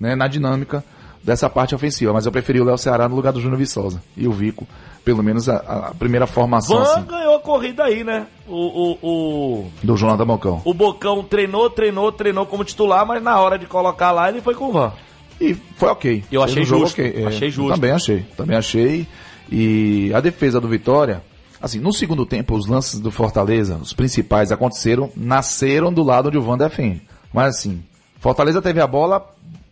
[0.00, 0.82] né, na dinâmica
[1.22, 4.02] dessa parte ofensiva, mas eu preferi o Léo Ceará no lugar do Júnior Viçosa.
[4.16, 4.66] E o Vico,
[5.04, 6.78] pelo menos a, a primeira formação.
[6.78, 7.04] Van assim.
[7.04, 8.26] ganhou a corrida aí, né?
[8.48, 9.70] O, o, o...
[9.82, 10.62] Do Jonathan Bocão.
[10.64, 14.54] O Bocão treinou, treinou, treinou como titular, mas na hora de colocar lá ele foi
[14.54, 14.92] com o Van.
[15.40, 16.24] E foi ok.
[16.30, 17.00] Eu achei justo.
[17.00, 17.24] Okay.
[17.24, 17.74] Achei justo.
[17.74, 18.24] Também achei.
[18.36, 19.06] Também achei.
[19.50, 21.22] E a defesa do Vitória,
[21.62, 26.38] assim, no segundo tempo, os lances do Fortaleza, os principais aconteceram, nasceram do lado onde
[26.38, 27.02] o Van defende.
[27.32, 27.82] Mas assim,
[28.18, 29.24] Fortaleza teve a bola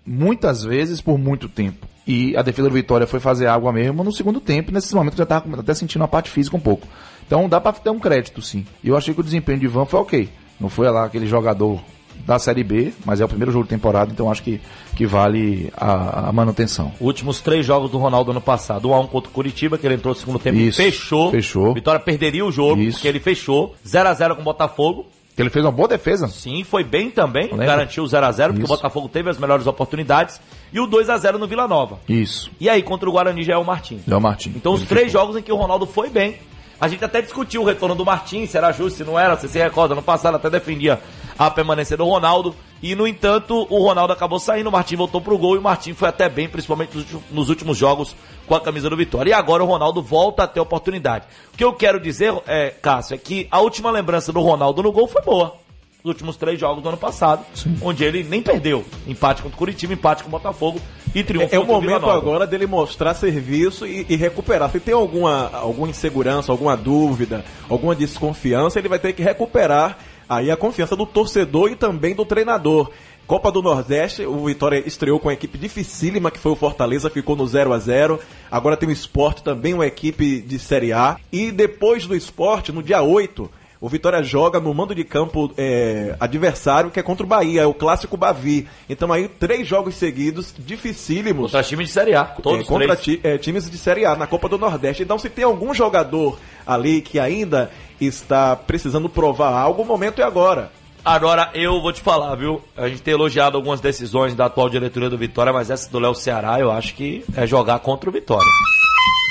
[0.07, 1.87] muitas vezes por muito tempo.
[2.07, 5.25] E a defesa do Vitória foi fazer água mesmo no segundo tempo, nesse momento já
[5.25, 6.87] estava até sentindo a parte física um pouco.
[7.27, 8.67] Então dá para ter um crédito, sim.
[8.83, 10.29] Eu achei que o desempenho de Ivan foi ok.
[10.59, 11.81] Não foi lá aquele jogador
[12.27, 14.61] da Série B, mas é o primeiro jogo de temporada, então acho que,
[14.97, 16.93] que vale a, a manutenção.
[17.01, 18.89] Últimos três jogos do Ronaldo ano passado.
[18.89, 21.31] 1 um a 1 contra o Curitiba, que ele entrou no segundo tempo e fechou.
[21.31, 21.75] Fechou.
[21.75, 22.99] Vitória perderia o jogo, Isso.
[22.99, 23.75] porque ele fechou.
[23.87, 25.07] 0 a 0 com o Botafogo.
[25.41, 26.29] Ele fez uma boa defesa.
[26.29, 27.49] Sim, foi bem também.
[27.57, 28.73] Garantiu o 0x0, porque Isso.
[28.73, 30.41] o Botafogo teve as melhores oportunidades.
[30.73, 31.99] E o 2x0 no Vila Nova.
[32.09, 32.51] Isso.
[32.61, 34.01] E aí, contra o Guarani já é o Martim.
[34.07, 34.53] É o Martim.
[34.55, 36.37] Então, os três jogos em que o Ronaldo foi bem.
[36.81, 39.49] A gente até discutiu o retorno do Martim, se era justo, se não era, se
[39.49, 39.95] se recorda.
[39.95, 40.99] No passado até defendia
[41.39, 42.55] a permanência do Ronaldo.
[42.83, 45.93] E, no entanto, o Ronaldo acabou saindo, o Martim voltou pro gol e o Martim
[45.93, 48.17] foi até bem, principalmente nos últimos jogos
[48.47, 49.31] com a camisa do Vitória.
[49.31, 51.27] E agora o Ronaldo volta a ter oportunidade.
[51.53, 54.91] O que eu quero dizer, é, Cássio, é que a última lembrança do Ronaldo no
[54.91, 55.57] gol foi boa.
[56.03, 57.77] Os últimos três jogos do ano passado, Sim.
[57.83, 58.85] onde ele nem perdeu.
[59.07, 60.81] Empate contra o Curitiba, empate com o Botafogo
[61.15, 64.71] e triunfo É, é o momento agora dele mostrar serviço e, e, recuperar.
[64.71, 70.51] Se tem alguma, alguma insegurança, alguma dúvida, alguma desconfiança, ele vai ter que recuperar aí
[70.51, 72.91] a confiança do torcedor e também do treinador.
[73.27, 77.37] Copa do Nordeste, o Vitória estreou com uma equipe dificílima, que foi o Fortaleza, ficou
[77.37, 78.19] no 0 a 0
[78.51, 81.17] Agora tem o Esporte, também uma equipe de Série A.
[81.31, 83.49] E depois do Esporte, no dia 8,
[83.81, 87.67] o Vitória joga no mando de campo é, adversário, que é contra o Bahia, é
[87.67, 88.69] o clássico Bavi.
[88.89, 91.53] Então aí, três jogos seguidos, dificílimos.
[91.53, 94.27] Contra times de Série A, todos é, Contra ti, é, times de Série A, na
[94.27, 95.03] Copa do Nordeste.
[95.03, 100.25] Então, se tem algum jogador ali que ainda está precisando provar algo, o momento é
[100.25, 100.71] agora.
[101.03, 102.61] Agora, eu vou te falar, viu?
[102.77, 106.15] A gente tem elogiado algumas decisões da atual diretoria do Vitória, mas essa do Léo
[106.15, 108.47] Ceará eu acho que é jogar contra o Vitória.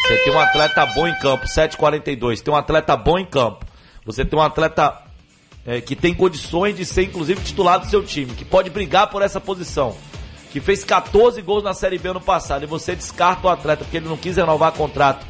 [0.07, 2.41] Você tem um atleta bom em campo, 7,42.
[2.41, 3.68] Tem um atleta bom em campo.
[4.09, 5.03] Você tem um atleta
[5.63, 9.21] é, que tem condições de ser, inclusive, titular do seu time, que pode brigar por
[9.21, 9.95] essa posição.
[10.51, 12.63] Que fez 14 gols na Série B ano passado.
[12.63, 15.27] E você descarta o atleta porque ele não quis renovar contrato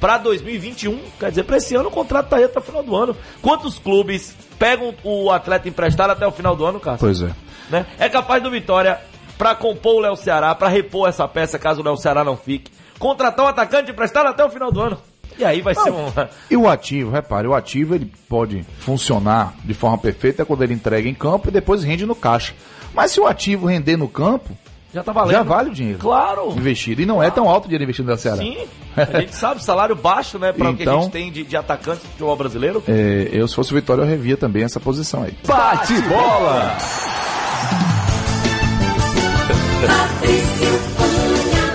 [0.00, 0.98] para 2021.
[1.20, 3.14] Quer dizer, para esse ano o contrato tá aí até o final do ano.
[3.42, 6.96] Quantos clubes pegam o atleta emprestado até o final do ano, cara?
[6.96, 7.34] Pois é.
[7.68, 7.84] Né?
[7.98, 8.98] É capaz do Vitória,
[9.36, 12.72] para compor o Léo Ceará, para repor essa peça caso o Léo Ceará não fique,
[12.98, 15.11] contratar o atacante emprestado até o final do ano.
[15.38, 16.06] E aí vai ser um.
[16.50, 21.08] E o ativo, repare, o ativo ele pode funcionar de forma perfeita quando ele entrega
[21.08, 22.54] em campo e depois rende no caixa.
[22.94, 24.50] Mas se o ativo render no campo,
[24.92, 25.32] já tá valendo.
[25.32, 25.98] Já vale o dinheiro.
[25.98, 26.52] Claro.
[26.52, 27.00] Investido.
[27.00, 27.28] E não claro.
[27.28, 28.38] é tão alto o dinheiro investido da Ceará.
[28.38, 28.58] Sim.
[28.94, 30.52] A gente sabe, salário baixo, né?
[30.52, 32.82] Para então, o que a gente então, tem de, de atacante do futebol brasileiro.
[32.86, 35.34] É, eu, se fosse o Vitória, eu revia também essa posição aí.
[35.46, 36.76] Bate bola!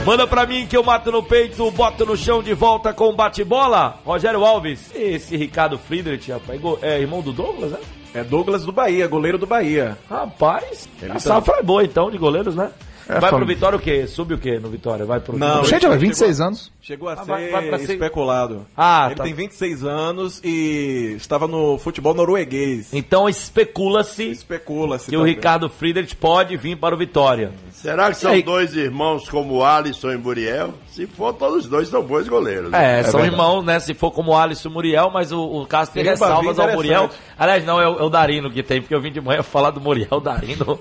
[0.08, 4.00] Manda pra mim que eu mato no peito, boto no chão de volta com bate-bola.
[4.06, 4.90] Rogério Alves.
[4.96, 7.80] Esse Ricardo Friedrich, rapaz, é irmão do Douglas, né?
[8.14, 9.98] É Douglas do Bahia, goleiro do Bahia.
[10.10, 11.20] Rapaz, Ele a tá...
[11.20, 12.72] safra é boa então de goleiros, né?
[13.10, 13.38] É, vai fam...
[13.40, 14.08] pro Vitória o quê?
[14.08, 15.06] Sube o quê no Vitória?
[15.06, 16.72] Vai pro Não, Gente, vai 26 chegou, anos.
[16.88, 17.94] Chegou a ah, ser vai, vai ser...
[17.96, 18.66] especulado.
[18.74, 19.24] Ah, Ele tá.
[19.26, 22.94] tem 26 anos e estava no futebol norueguês.
[22.94, 25.20] Então especula-se especula que também.
[25.20, 27.52] o Ricardo Friedrich pode vir para o Vitória.
[27.74, 28.42] Será que são aí...
[28.42, 30.74] dois irmãos como Alisson e Muriel?
[30.88, 32.72] Se for, todos os dois são bons goleiros.
[32.72, 32.98] Né?
[32.98, 33.34] É, é, são verdade.
[33.36, 33.80] irmãos, né?
[33.80, 37.10] Se for como Alisson e Muriel, mas o, o Cássio tem ressalvas ao Muriel.
[37.38, 39.70] Aliás, não, é o, é o, Darino que tem, porque eu vim de manhã falar
[39.70, 40.20] do Muriel.
[40.20, 40.80] Darino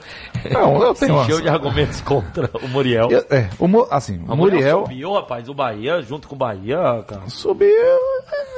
[0.51, 3.09] não, eu tenho se de argumentos contra o Muriel.
[3.11, 4.85] Eu, é, o, assim, o, o Muriel...
[4.87, 7.29] subiu, rapaz, o Bahia, junto com o Bahia, cara.
[7.29, 7.69] Subiu...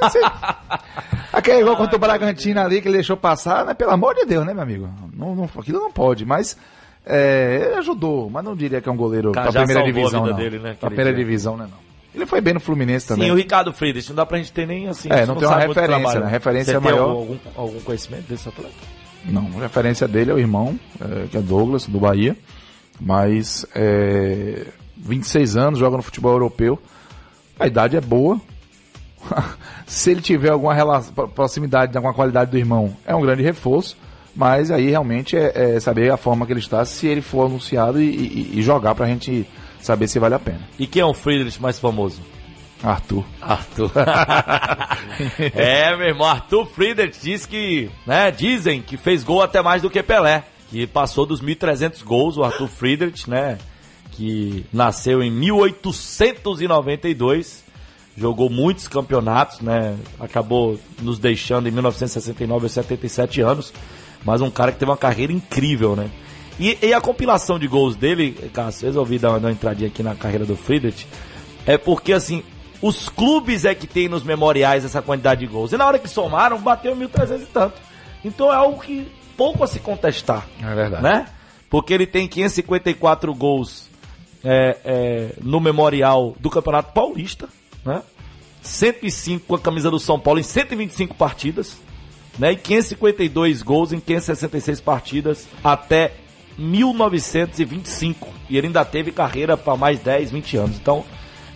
[0.01, 0.19] Assim,
[1.33, 3.73] aquele gol contra o Bragantino ali que ele deixou passar, né?
[3.73, 4.89] Pelo amor de Deus, né, meu amigo?
[5.13, 6.57] Não, não, aquilo não pode, mas...
[7.05, 10.35] É, ele ajudou, mas não diria que é um goleiro para primeira divisão, não.
[10.35, 11.89] Dele, né, pra primeira divisão, né, não.
[12.13, 13.27] Ele foi bem no Fluminense também.
[13.27, 15.09] Sim, o Ricardo Friedrich, não dá pra gente ter nem assim.
[15.11, 16.25] É, não, não tem uma referência, né?
[16.25, 17.09] A referência Você é maior.
[17.09, 18.73] Algum, algum conhecimento desse atleta?
[19.25, 22.35] Não, a referência dele é o irmão, é, que é Douglas, do Bahia.
[22.99, 24.65] Mas é,
[24.97, 26.79] 26 anos, joga no futebol europeu.
[27.59, 28.39] A idade é boa.
[29.85, 33.97] Se ele tiver alguma relação, proximidade, alguma qualidade do irmão, é um grande reforço.
[34.35, 38.01] Mas aí realmente é, é, saber a forma que ele está, se ele for anunciado
[38.01, 39.45] e, e, e jogar pra gente
[39.81, 40.61] saber se vale a pena.
[40.77, 42.21] E quem é o Friedrich mais famoso?
[42.81, 43.25] Arthur.
[43.41, 43.91] Arthur.
[45.53, 49.89] é, meu irmão, Arthur Friedrich diz que, né, dizem que fez gol até mais do
[49.89, 50.43] que Pelé.
[50.69, 53.57] Que passou dos 1.300 gols, o Arthur Friedrich, né,
[54.19, 57.63] que nasceu em 1892
[58.17, 59.95] jogou muitos campeonatos, né?
[60.19, 63.71] Acabou nos deixando em 1969 aos 77 anos
[64.23, 66.09] mas um cara que teve uma carreira incrível, né?
[66.59, 70.03] E, e a compilação de gols dele, Cássio, resolvi dar uma, dar uma entradinha aqui
[70.03, 71.07] na carreira do Friedrich,
[71.65, 72.43] é porque assim,
[72.81, 75.71] os clubes é que tem nos memoriais essa quantidade de gols.
[75.71, 77.75] E na hora que somaram, bateu 1.300 e tanto.
[78.25, 80.45] Então é algo que pouco a se contestar.
[80.61, 81.01] É verdade.
[81.01, 81.27] Né?
[81.69, 83.87] Porque ele tem 554 gols
[84.43, 87.47] é, é, no memorial do Campeonato Paulista,
[87.85, 88.01] né?
[88.61, 91.77] 105 com a camisa do São Paulo em 125 partidas
[92.39, 92.53] né?
[92.53, 96.13] E 552 gols em 566 partidas até
[96.57, 98.27] 1925.
[98.49, 100.77] E ele ainda teve carreira para mais 10, 20 anos.
[100.77, 101.03] Então,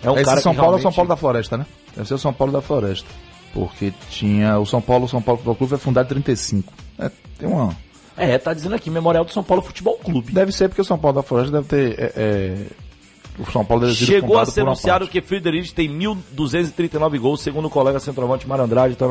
[0.03, 0.81] é um Esse cara São que Paulo realmente...
[0.81, 1.65] é São Paulo da Floresta, né?
[1.95, 3.07] Deve ser o São Paulo da Floresta.
[3.53, 6.73] Porque tinha o São Paulo, o São Paulo Futebol Clube foi fundado em 35.
[6.99, 7.09] É,
[7.39, 7.75] tem uma.
[8.17, 10.31] É, tá dizendo aqui, Memorial do São Paulo Futebol Clube.
[10.31, 11.99] Deve ser porque o São Paulo da Floresta deve ter.
[11.99, 12.57] É, é...
[13.39, 17.69] O São Paulo deve Chegou a ser anunciado que Friedrich tem 1.239 gols, segundo o
[17.69, 18.95] colega centroavante Marandrade.
[18.95, 19.05] Tá,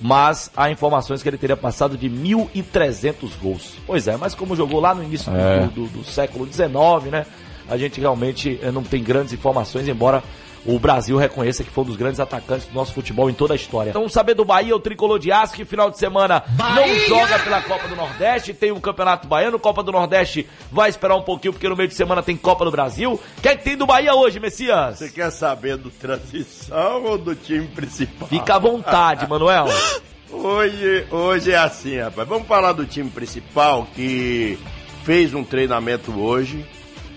[0.00, 3.72] mas há informações que ele teria passado de 1.300 gols.
[3.86, 5.66] Pois é, mas como jogou lá no início É.
[5.68, 6.68] do, do- do século XIX,
[7.10, 7.24] né?
[7.66, 10.22] A gente realmente eh, não tem grandes informações, embora
[10.66, 13.56] o Brasil reconheça que foi um dos grandes atacantes do nosso futebol em toda a
[13.56, 13.90] história.
[13.90, 17.60] Então, saber do Bahia, o tricolor de aço, que final de semana não joga pela
[17.62, 21.68] Copa do Nordeste, tem o Campeonato Baiano, Copa do Nordeste vai esperar um pouquinho, porque
[21.68, 23.12] no meio de semana tem Copa do Brasil.
[23.14, 24.98] O que é que tem do Bahia hoje, Messias?
[24.98, 28.28] Você quer saber do transição ou do time principal?
[28.28, 29.66] Fica à vontade, Manuel.
[30.36, 32.28] Hoje, hoje é assim, rapaz.
[32.28, 34.58] Vamos falar do time principal que
[35.04, 36.66] fez um treinamento hoje.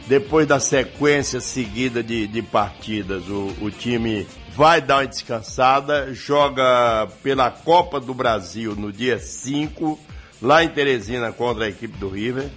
[0.08, 6.14] Depois da sequência seguida de, de partidas, o, o time vai dar uma descansada.
[6.14, 10.00] Joga pela Copa do Brasil no dia 5,
[10.42, 12.50] lá em Teresina contra a equipe do River.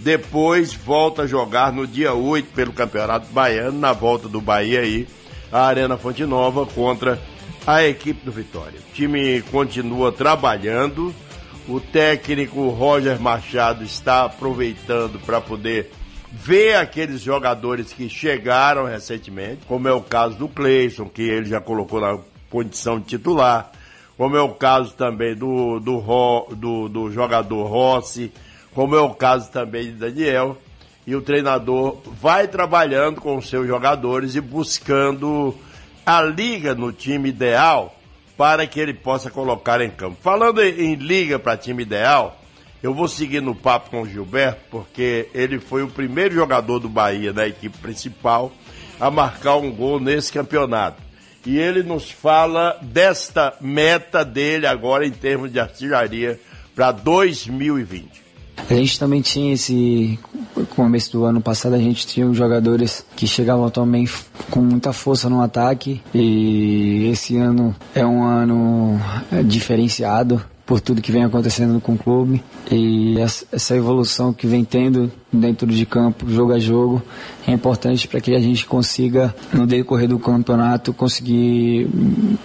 [0.00, 5.06] Depois volta a jogar no dia 8 pelo Campeonato Baiano, na volta do Bahia aí,
[5.52, 7.20] a Arena Fonte Nova contra
[7.64, 8.80] a equipe do Vitória.
[8.80, 11.14] O time continua trabalhando.
[11.68, 15.92] O técnico Roger Machado está aproveitando para poder
[16.30, 21.60] ver aqueles jogadores que chegaram recentemente, como é o caso do Cleison, que ele já
[21.60, 22.18] colocou na
[22.50, 23.72] condição de titular,
[24.16, 26.00] como é o caso também do, do,
[26.54, 28.32] do, do jogador Rossi,
[28.74, 30.56] como é o caso também de Daniel.
[31.06, 35.54] E o treinador vai trabalhando com os seus jogadores e buscando
[36.04, 37.94] a liga no time ideal
[38.36, 40.18] para que ele possa colocar em campo.
[40.22, 42.37] Falando em liga para time ideal,
[42.82, 46.88] eu vou seguir no papo com o Gilberto, porque ele foi o primeiro jogador do
[46.88, 48.52] Bahia da equipe principal
[49.00, 51.02] a marcar um gol nesse campeonato.
[51.44, 56.38] E ele nos fala desta meta dele agora em termos de artilharia
[56.74, 58.28] para 2020.
[58.68, 60.18] A gente também tinha esse.
[60.70, 64.08] Começo do ano passado, a gente tinha jogadores que chegavam também
[64.50, 66.02] com muita força no ataque.
[66.12, 69.00] E esse ano é um ano
[69.32, 72.44] é, diferenciado por tudo que vem acontecendo com o clube.
[72.70, 77.02] E essa evolução que vem tendo dentro de campo, jogo a jogo,
[77.46, 81.88] é importante para que a gente consiga, no decorrer do campeonato, conseguir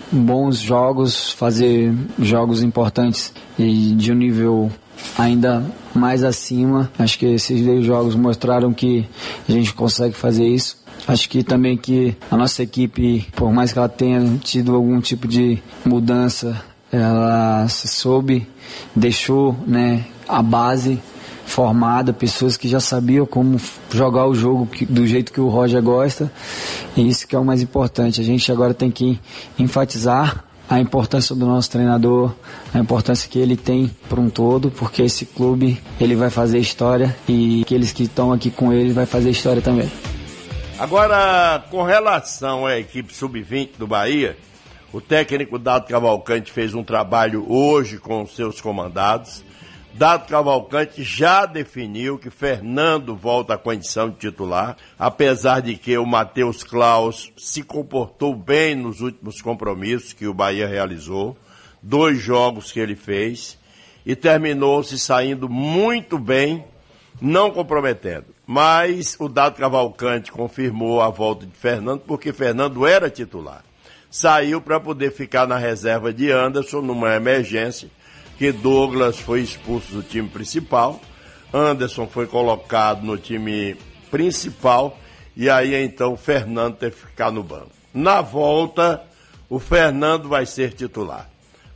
[0.10, 4.72] bons jogos, fazer jogos importantes e de um nível
[5.18, 5.62] ainda
[5.94, 6.90] mais acima.
[6.98, 9.06] Acho que esses dois jogos mostraram que
[9.50, 10.82] a gente consegue fazer isso.
[11.06, 15.28] Acho que também que a nossa equipe, por mais que ela tenha tido algum tipo
[15.28, 16.64] de mudança,
[16.94, 18.48] ela se soube,
[18.96, 21.02] deixou né, a base
[21.46, 26.32] formada, pessoas que já sabiam como jogar o jogo do jeito que o Roger gosta.
[26.96, 28.22] E isso que é o mais importante.
[28.22, 29.20] A gente agora tem que
[29.58, 32.32] enfatizar a importância do nosso treinador,
[32.74, 37.16] a importância que ele tem para um todo, porque esse clube ele vai fazer história
[37.28, 39.92] e aqueles que estão aqui com ele vai fazer história também.
[40.80, 44.38] Agora, com relação à equipe sub-20 do Bahia,
[44.94, 49.44] o técnico Dado Cavalcante fez um trabalho hoje com os seus comandados.
[49.92, 56.06] Dado Cavalcante já definiu que Fernando volta à condição de titular, apesar de que o
[56.06, 61.36] Matheus Klaus se comportou bem nos últimos compromissos que o Bahia realizou,
[61.82, 63.58] dois jogos que ele fez,
[64.06, 66.64] e terminou se saindo muito bem
[67.20, 68.26] não comprometendo.
[68.46, 73.64] Mas o Dado Cavalcante confirmou a volta de Fernando, porque Fernando era titular.
[74.14, 77.90] Saiu para poder ficar na reserva de Anderson numa emergência,
[78.38, 81.02] que Douglas foi expulso do time principal,
[81.52, 83.76] Anderson foi colocado no time
[84.12, 85.00] principal,
[85.36, 87.72] e aí então Fernando teve que ficar no banco.
[87.92, 89.04] Na volta,
[89.50, 91.28] o Fernando vai ser titular.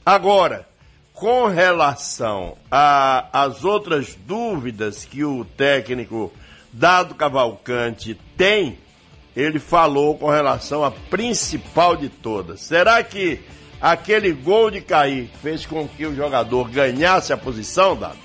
[0.05, 0.69] Agora,
[1.13, 6.31] com relação às outras dúvidas que o técnico
[6.71, 8.77] Dado Cavalcante tem,
[9.37, 12.59] ele falou com relação à principal de todas.
[12.61, 13.39] Será que
[13.79, 18.17] aquele gol de cair fez com que o jogador ganhasse a posição, Dado?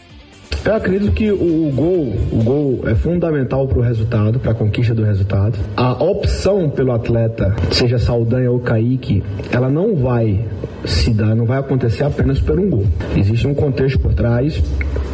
[0.64, 4.54] Eu acredito que o, o gol, o gol é fundamental para o resultado, para a
[4.54, 5.58] conquista do resultado.
[5.76, 10.42] A opção pelo atleta, seja Saldanha ou Kaique, ela não vai
[10.84, 12.86] se dar, não vai acontecer apenas por um gol.
[13.16, 14.62] Existe um contexto por trás.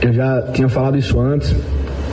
[0.00, 1.54] Eu já tinha falado isso antes.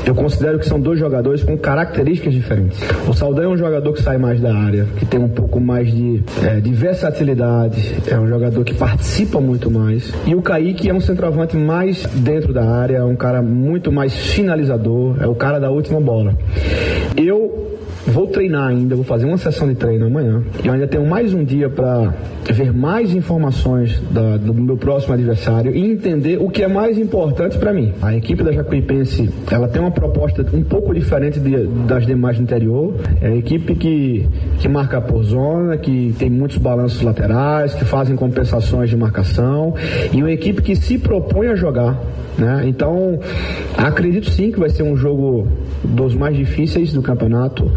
[0.05, 2.79] Eu considero que são dois jogadores com características diferentes.
[3.07, 5.91] O Saldanha é um jogador que sai mais da área, que tem um pouco mais
[5.91, 10.13] de, é, de versatilidade, é um jogador que participa muito mais.
[10.27, 14.13] E o Kaique é um centroavante mais dentro da área, é um cara muito mais
[14.15, 16.35] finalizador, é o cara da última bola.
[17.17, 20.43] Eu vou treinar ainda, vou fazer uma sessão de treino amanhã.
[20.63, 22.13] Eu ainda tenho mais um dia para
[22.51, 27.57] ver mais informações da, do meu próximo adversário e entender o que é mais importante
[27.57, 27.93] para mim.
[28.01, 32.43] A equipe da Jacuipense, ela tem uma proposta um pouco diferente de, das demais do
[32.43, 32.95] interior.
[33.21, 34.27] É a equipe que,
[34.59, 39.73] que marca por zona, que tem muitos balanços laterais, que fazem compensações de marcação
[40.13, 41.99] e uma equipe que se propõe a jogar.
[42.37, 42.63] Né?
[42.67, 43.19] Então,
[43.77, 45.47] acredito sim que vai ser um jogo
[45.83, 47.71] dos mais difíceis do campeonato.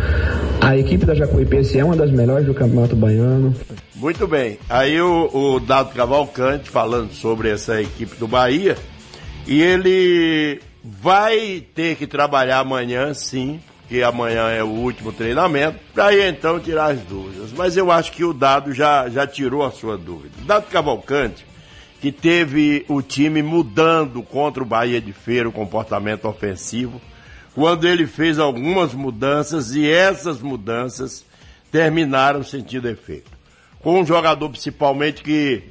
[0.61, 3.55] A equipe da Jacuipense é uma das melhores do campeonato baiano.
[3.95, 4.59] Muito bem.
[4.69, 8.77] Aí o, o Dado Cavalcante falando sobre essa equipe do Bahia.
[9.47, 16.29] E ele vai ter que trabalhar amanhã, sim, porque amanhã é o último treinamento, para
[16.29, 17.51] então tirar as dúvidas.
[17.57, 20.35] Mas eu acho que o Dado já, já tirou a sua dúvida.
[20.45, 21.47] Dado Cavalcante,
[21.99, 27.01] que teve o time mudando contra o Bahia de Feira o comportamento ofensivo,
[27.59, 31.25] quando ele fez algumas mudanças e essas mudanças
[31.73, 33.33] terminaram sentindo efeito.
[33.81, 35.65] Com um jogador principalmente que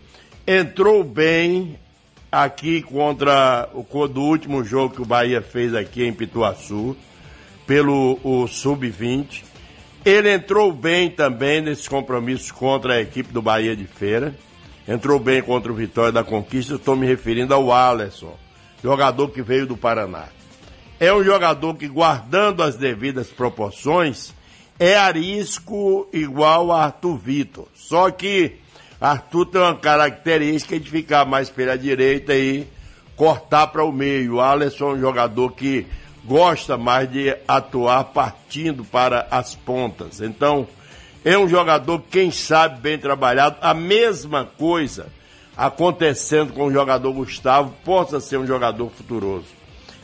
[0.45, 1.79] entrou bem
[2.29, 6.93] aqui contra o do último jogo que o Bahia fez aqui em Pituaçu,
[7.65, 8.19] pelo
[8.49, 9.43] Sub-20.
[10.03, 14.35] Ele entrou bem também nesses compromissos contra a equipe do Bahia de Feira.
[14.85, 16.75] Entrou bem contra o Vitória da Conquista.
[16.75, 18.35] Estou me referindo ao Alisson,
[18.83, 20.25] jogador que veio do Paraná.
[20.99, 24.33] É um jogador que, guardando as devidas proporções,
[24.79, 27.67] é arisco igual a Arthur Vitor.
[27.75, 28.55] Só que
[28.99, 32.67] Arthur tem uma característica de ficar mais pela direita e
[33.15, 34.35] cortar para o meio.
[34.35, 35.85] O Alisson é um jogador que
[36.25, 40.19] gosta mais de atuar partindo para as pontas.
[40.19, 40.67] Então,
[41.23, 43.57] é um jogador, quem sabe, bem trabalhado.
[43.61, 45.07] A mesma coisa
[45.57, 49.56] acontecendo com o jogador Gustavo, possa ser um jogador futuroso.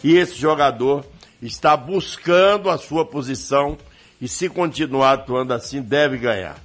[0.04, 1.06] E esse jogador
[1.42, 3.78] está buscando a sua posição
[4.20, 6.58] e se continuar atuando assim, deve ganhar.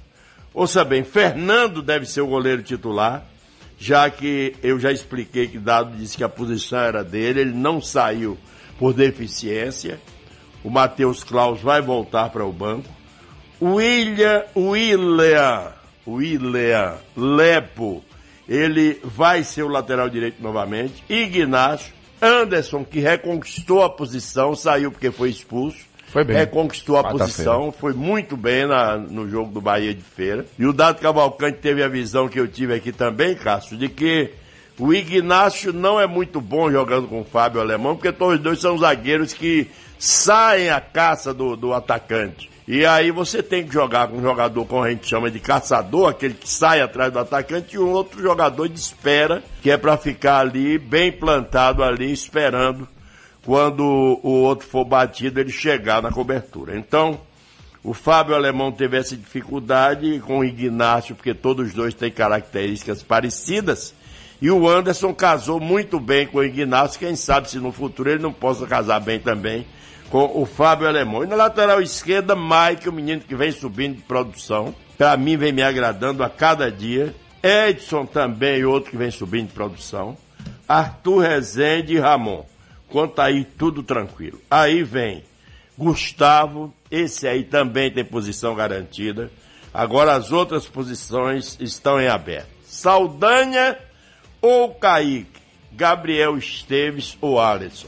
[0.53, 3.23] Ouça bem, Fernando deve ser o goleiro titular,
[3.77, 7.81] já que eu já expliquei que Dado disse que a posição era dele, ele não
[7.81, 8.37] saiu
[8.77, 9.99] por deficiência.
[10.63, 12.89] O Matheus Klaus vai voltar para o banco.
[13.61, 15.73] William, William,
[16.07, 18.03] William Lepo,
[18.47, 21.03] ele vai ser o lateral direito novamente.
[21.09, 25.89] Ignacio, Anderson, que reconquistou a posição, saiu porque foi expulso.
[26.07, 26.35] Foi bem.
[26.37, 30.45] Reconquistou a posição, foi muito bem na, no jogo do Bahia de Feira.
[30.57, 34.31] E o Dado Cavalcante teve a visão que eu tive aqui também, Cássio, de que
[34.79, 38.59] o Ignacio não é muito bom jogando com o Fábio Alemão, porque todos os dois
[38.59, 42.49] são zagueiros que saem à caça do, do atacante.
[42.71, 46.07] E aí você tem que jogar com um jogador, como a gente chama de caçador,
[46.07, 49.97] aquele que sai atrás do atacante, e um outro jogador de espera, que é para
[49.97, 52.87] ficar ali, bem plantado ali, esperando
[53.43, 53.81] quando
[54.21, 56.77] o outro for batido, ele chegar na cobertura.
[56.77, 57.19] Então,
[57.83, 63.01] o Fábio Alemão teve essa dificuldade com o Ignacio, porque todos os dois têm características
[63.01, 63.95] parecidas.
[64.39, 68.21] E o Anderson casou muito bem com o Ignacio, quem sabe se no futuro ele
[68.21, 69.65] não possa casar bem também
[70.09, 71.23] com o Fábio Alemão.
[71.23, 74.73] E na lateral esquerda, Mike, o menino que vem subindo de produção.
[74.97, 77.15] Para mim, vem me agradando a cada dia.
[77.41, 80.17] Edson também, outro que vem subindo de produção.
[80.67, 82.45] Arthur Rezende e Ramon.
[82.89, 84.39] Quanto aí, tudo tranquilo.
[84.49, 85.23] Aí vem
[85.79, 89.31] Gustavo, esse aí também tem posição garantida.
[89.73, 92.49] Agora as outras posições estão em aberto.
[92.65, 93.77] Saldanha
[94.41, 95.39] ou Kaique,
[95.71, 97.87] Gabriel Esteves ou Alisson.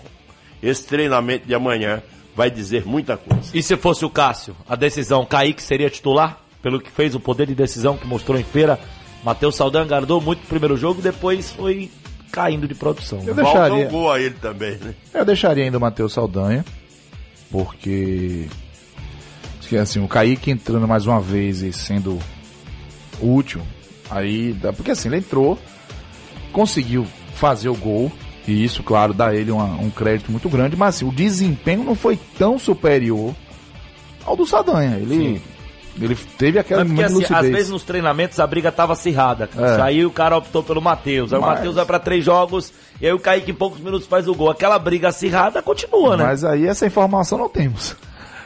[0.63, 2.01] Esse treinamento de amanhã
[2.35, 3.49] vai dizer muita coisa.
[3.53, 6.39] E se fosse o Cássio, a decisão, Kaique seria titular?
[6.61, 8.79] Pelo que fez o poder de decisão que mostrou em feira,
[9.23, 11.89] Matheus Saldanha guardou muito no primeiro jogo, depois foi
[12.31, 13.19] caindo de produção.
[13.25, 13.43] Eu né?
[13.43, 13.87] deixaria...
[13.87, 14.93] um gol a ele também, né?
[15.13, 16.63] Eu deixaria ainda o Matheus Saldanha,
[17.51, 18.47] porque
[19.79, 22.19] assim, o Kaique entrando mais uma vez e sendo
[23.21, 23.61] útil,
[24.09, 25.57] aí, porque assim, ele entrou,
[26.51, 28.11] conseguiu fazer o gol,
[28.47, 31.95] e isso, claro, dá ele uma, um crédito muito grande, mas assim, o desempenho não
[31.95, 33.35] foi tão superior
[34.25, 34.97] ao do Sadanha.
[34.97, 35.41] Ele, Sim.
[36.01, 39.49] ele teve aquela porque, assim, Às vezes nos treinamentos a briga tava acirrada.
[39.55, 39.81] É.
[39.81, 41.31] Aí o cara optou pelo Matheus.
[41.31, 41.49] Aí mas...
[41.49, 44.33] o Matheus vai para três jogos e aí o Kaique em poucos minutos faz o
[44.33, 44.49] gol.
[44.49, 46.23] Aquela briga acirrada continua, né?
[46.23, 47.95] Mas aí essa informação não temos.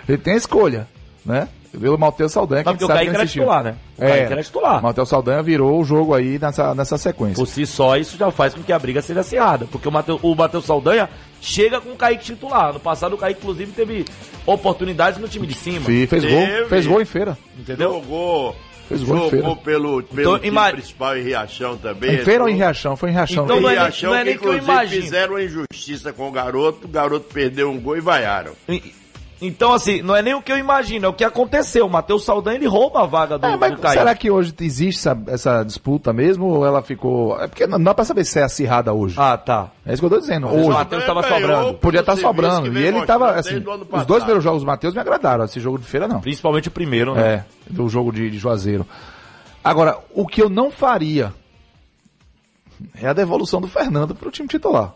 [0.08, 0.88] Ele tem a escolha,
[1.26, 1.48] né?
[1.80, 2.64] Pelo Matheus Saldanha.
[2.64, 3.76] Não, porque o Kaique era titular, né?
[3.98, 4.82] O é, Kaique era titular.
[4.82, 7.36] Matheus Saldanha virou o jogo aí nessa, nessa sequência.
[7.36, 9.66] Por si só, isso já faz com que a briga seja acirrada.
[9.72, 11.10] Porque o Matheus, o Matheus Saldanha
[11.42, 12.74] chega com o Kaique titular.
[12.74, 14.06] No passado, o Kaique, inclusive, teve
[14.46, 15.86] oportunidades no time de cima.
[15.86, 16.34] Sim, fez teve.
[16.34, 16.68] gol.
[16.68, 17.38] Fez gol em feira.
[17.58, 17.94] Entendeu?
[17.94, 18.56] Jogou.
[18.88, 19.56] Fez gol Jogou feira.
[19.56, 20.72] pelo, pelo então, time ima...
[20.72, 22.16] principal em Riachão também.
[22.16, 22.96] Em feira ou em Riachão?
[22.96, 23.46] Foi em Riachão.
[23.46, 25.02] Então, não, é, Riachão, não é nem que, que eu imagino.
[25.02, 28.54] fizeram uma injustiça com o garoto, o garoto perdeu um gol e vaiaram.
[29.42, 31.86] Então, assim, não é nem o que eu imagino, é o que aconteceu.
[31.86, 33.98] O Matheus Saldanha, ele rouba a vaga do, É, mas do Kaique.
[33.98, 37.38] será que hoje existe essa, essa disputa mesmo ou ela ficou.
[37.42, 39.16] É porque não dá pra saber se é acirrada hoje.
[39.20, 39.70] Ah, tá.
[39.86, 40.48] É isso que eu tô dizendo.
[40.48, 40.70] o Hoje.
[40.70, 41.74] Matheus tava sobrando.
[41.76, 42.80] Podia estar serviço sobrando.
[42.80, 45.44] E ele tava, assim, o os dois primeiros jogos do Matheus me agradaram.
[45.44, 46.22] Esse jogo de feira, não.
[46.22, 47.22] Principalmente o primeiro, né?
[47.22, 48.86] É, do jogo de, de Juazeiro.
[49.64, 51.34] Agora, o que eu não faria
[53.02, 54.94] é a devolução do Fernando pro time titular.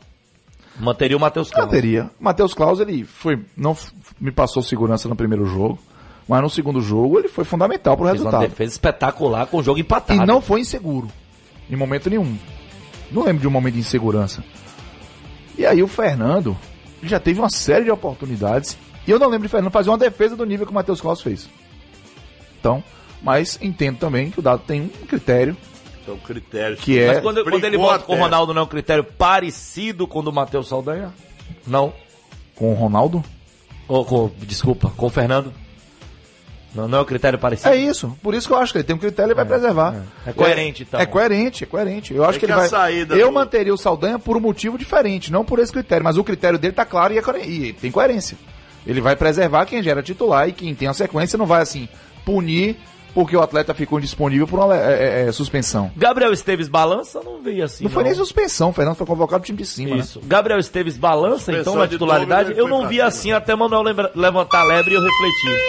[0.79, 1.71] Manteria o Matheus Eu Campos.
[1.71, 2.09] teria.
[2.19, 3.75] Matheus Claus, ele foi, não
[4.19, 5.77] me passou segurança no primeiro jogo,
[6.27, 8.49] mas no segundo jogo ele foi fundamental pro Fez uma resultado.
[8.49, 10.21] defesa espetacular com o jogo empatado.
[10.21, 11.07] E não foi inseguro.
[11.69, 12.37] Em momento nenhum.
[13.11, 14.43] Não lembro de um momento de insegurança.
[15.57, 16.55] E aí o Fernando
[17.03, 18.77] já teve uma série de oportunidades.
[19.05, 21.21] E eu não lembro de Fernando fazer uma defesa do nível que o Matheus Claus
[21.21, 21.49] fez.
[22.59, 22.83] Então,
[23.21, 25.55] mas entendo também que o dado tem um critério
[26.09, 26.79] São critérios.
[26.81, 27.07] que é.
[27.07, 28.23] Mas quando, quando ele volta com o até.
[28.23, 31.13] Ronaldo, não é um critério parecido com o do Matheus Saldanha?
[31.67, 31.93] Não.
[32.55, 33.23] Com o Ronaldo?
[33.87, 35.53] Ou com, desculpa, com o Fernando?
[36.73, 37.69] Não, não é um critério parecido?
[37.73, 38.15] É isso.
[38.21, 40.03] Por isso que eu acho que ele tem um critério e vai preservar.
[40.25, 40.99] É coerente, então.
[40.99, 42.13] É coerente, é coerente.
[42.13, 42.69] Eu acho É que, que ele vai.
[42.69, 46.03] saída eu do- manteria o Saldanha por um motivo diferente, não por esse critério.
[46.03, 48.37] Mas o critério dele tá claro e, é coeren- e tem coerência.
[48.85, 51.89] Ele vai preservar quem gera titular e quem tem a sequência não vai assim
[52.23, 52.77] punir
[53.13, 55.91] porque o atleta ficou indisponível por uma é, é, é, suspensão.
[55.95, 57.21] Gabriel Esteves balança?
[57.23, 57.83] Não vi assim.
[57.83, 60.01] Não foi nem suspensão, o Fernando foi convocado pro time de cima, né?
[60.01, 60.21] Isso.
[60.25, 62.53] Gabriel Esteves balança, então, Suspensão na de titularidade?
[62.57, 65.59] Eu não vi pra assim até Manuel lembra- levantar a lebre e eu refleti.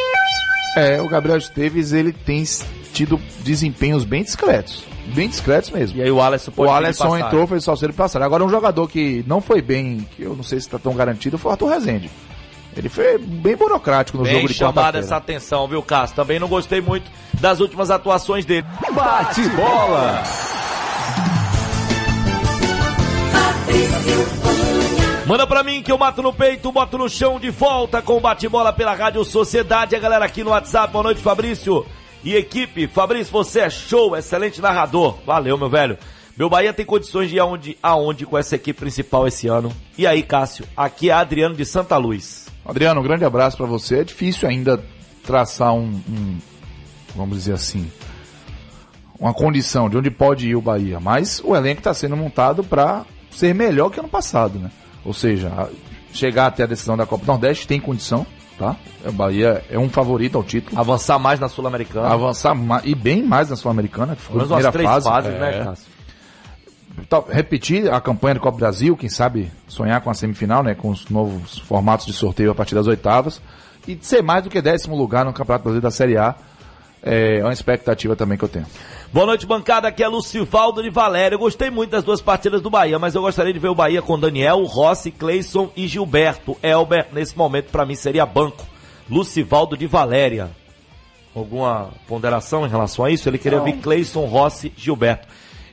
[0.76, 2.44] É, o Gabriel Esteves, ele tem
[2.92, 4.84] tido desempenhos bem discretos.
[5.14, 5.98] Bem discretos mesmo.
[5.98, 8.22] E aí o Alisson O pode pedir Alisson entrou, fez só ser passar.
[8.22, 11.36] Agora um jogador que não foi bem, que eu não sei se está tão garantido,
[11.36, 12.10] foi o Arthur Rezende.
[12.76, 16.16] Ele foi bem burocrático no Bem jogo de chamada essa atenção, viu, Cássio?
[16.16, 17.10] Também não gostei muito
[17.40, 18.66] das últimas atuações dele.
[18.92, 20.22] Bate bola.
[25.26, 28.20] Manda pra mim que eu mato no peito, boto no chão de volta com o
[28.20, 29.94] bate-bola pela Rádio Sociedade.
[29.94, 31.86] A galera aqui no WhatsApp, boa noite, Fabrício.
[32.24, 35.18] E equipe, Fabrício, você é show, excelente narrador.
[35.24, 35.96] Valeu, meu velho.
[36.36, 39.72] Meu Bahia tem condições de ir aonde, aonde com essa equipe principal esse ano.
[39.96, 42.49] E aí, Cássio, aqui é Adriano de Santa Luz.
[42.70, 44.00] Adriano, um grande abraço pra você.
[44.00, 44.82] É difícil ainda
[45.26, 46.38] traçar um, um-
[47.14, 47.90] vamos dizer assim,
[49.18, 53.04] uma condição de onde pode ir o Bahia, mas o elenco está sendo montado para
[53.30, 54.70] ser melhor que ano passado, né?
[55.04, 55.68] Ou seja, a-
[56.12, 58.26] chegar até a decisão da Copa do Nordeste tem condição,
[58.58, 58.76] tá?
[59.04, 60.78] O Bahia é um favorito ao título.
[60.80, 62.08] Avançar mais na Sul-Americana.
[62.08, 65.08] Avançar e bem mais na Sul-Americana, que menos umas primeira três fase.
[65.08, 65.38] fases, É.
[65.38, 65.89] né, Cássio?
[67.28, 70.90] Repetir a campanha do Copa do Brasil, quem sabe sonhar com a semifinal, né, com
[70.90, 73.40] os novos formatos de sorteio a partir das oitavas
[73.86, 76.34] e ser mais do que décimo lugar no Campeonato Brasileiro da Série A.
[77.02, 78.66] É uma expectativa também que eu tenho.
[79.10, 79.88] Boa noite, bancada.
[79.88, 81.36] Aqui é Lucivaldo de Valério.
[81.36, 84.02] Eu gostei muito das duas partidas do Bahia, mas eu gostaria de ver o Bahia
[84.02, 86.58] com Daniel, Rossi, Cleison e Gilberto.
[86.62, 88.66] Elber, nesse momento, pra mim, seria banco.
[89.08, 90.50] Lucivaldo de Valéria.
[91.34, 93.28] Alguma ponderação em relação a isso?
[93.28, 95.26] Ele queria ver Cleison, Rossi, Gilberto.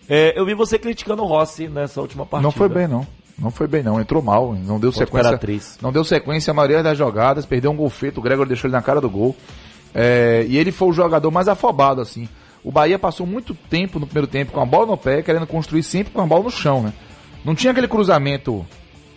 [0.10, 2.44] É, eu vi você criticando o Rossi nessa última partida.
[2.44, 3.06] Não foi bem não.
[3.38, 5.28] Não foi bem não, entrou mal, não deu Contra sequência.
[5.28, 5.78] Imperatriz.
[5.80, 8.76] Não deu sequência a maioria das jogadas, perdeu um gol feito, o Gregor deixou ele
[8.76, 9.36] na cara do gol.
[9.94, 12.28] É, e ele foi o jogador mais afobado assim.
[12.64, 15.84] O Bahia passou muito tempo no primeiro tempo com a bola no pé, querendo construir
[15.84, 16.94] sempre com a bola no chão, né?
[17.46, 18.66] Não tinha aquele cruzamento,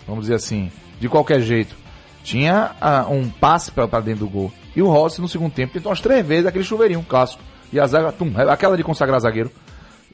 [0.06, 0.70] vamos dizer assim,
[1.00, 1.74] de qualquer jeito.
[2.22, 4.52] Tinha ah, um passe para dentro do gol.
[4.76, 7.42] E o Rossi no segundo tempo tentou umas três vezes aquele chuveirinho clássico.
[7.72, 9.50] E a zaga, tum, aquela de consagrar zagueiro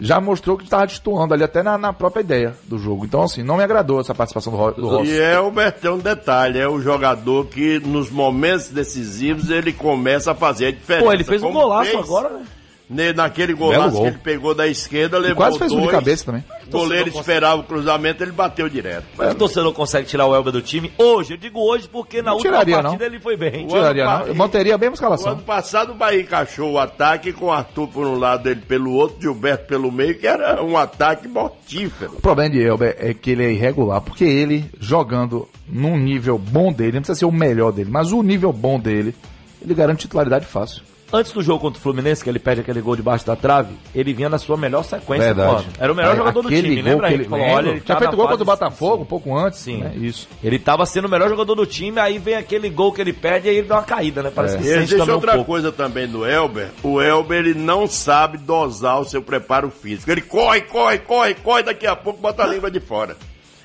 [0.01, 3.05] já mostrou que estava destoando ali até na, na própria ideia do jogo.
[3.05, 5.11] Então, assim, não me agradou essa participação do, do Rossi.
[5.11, 10.33] E é o Bertão um detalhe, é o jogador que nos momentos decisivos ele começa
[10.33, 11.05] a fazer a diferença.
[11.05, 12.45] Pô, ele fez um Como golaço fez agora, né?
[12.89, 14.03] Naquele golaço gol.
[14.03, 16.45] que ele pegou da esquerda, E levou quase fez um de dois, cabeça também.
[16.69, 19.05] O goleiro esperava o cruzamento, ele bateu direto.
[19.17, 21.35] Mas o torcedor consegue tirar o Elber do time hoje.
[21.35, 23.13] Eu digo hoje porque na Não última tiraria, partida não.
[23.15, 23.65] ele foi bem.
[23.65, 24.35] O Tiraria, ano não.
[24.37, 25.33] manteria a mesma O escalação.
[25.33, 28.93] ano passado o Bahia encaixou o ataque com o Arthur por um lado, ele pelo
[28.93, 32.13] outro, Gilberto pelo meio, que era um ataque mortífero.
[32.19, 36.73] O problema de Elber é que ele é irregular, porque ele, jogando num nível bom
[36.73, 39.13] dele, não precisa ser o melhor dele, mas o nível bom dele,
[39.61, 40.83] ele garante titularidade fácil.
[41.13, 44.13] Antes do jogo contra o Fluminense, que ele perde aquele gol debaixo da trave, ele
[44.13, 45.65] vinha na sua melhor sequência do ano.
[45.79, 47.07] Era o melhor Aí, jogador do time, lembra?
[47.09, 49.03] que Ele ele falou, olha, ele Tinha tá feito gol contra o Botafogo, Sim.
[49.03, 49.59] um pouco antes.
[49.61, 49.77] Sim.
[49.79, 49.93] né?
[49.95, 50.29] Isso.
[50.43, 53.47] Ele tava sendo o melhor jogador do time, aí vem aquele gol que ele perde
[53.47, 54.33] e aí ele dá uma caída, né?
[54.35, 55.47] Parece que E sente existe também um outra pouco.
[55.47, 56.71] coisa também do Elber.
[56.83, 60.11] O Elber ele não sabe dosar o seu preparo físico.
[60.11, 63.17] Ele corre, corre, corre, corre, daqui a pouco bota a língua de fora.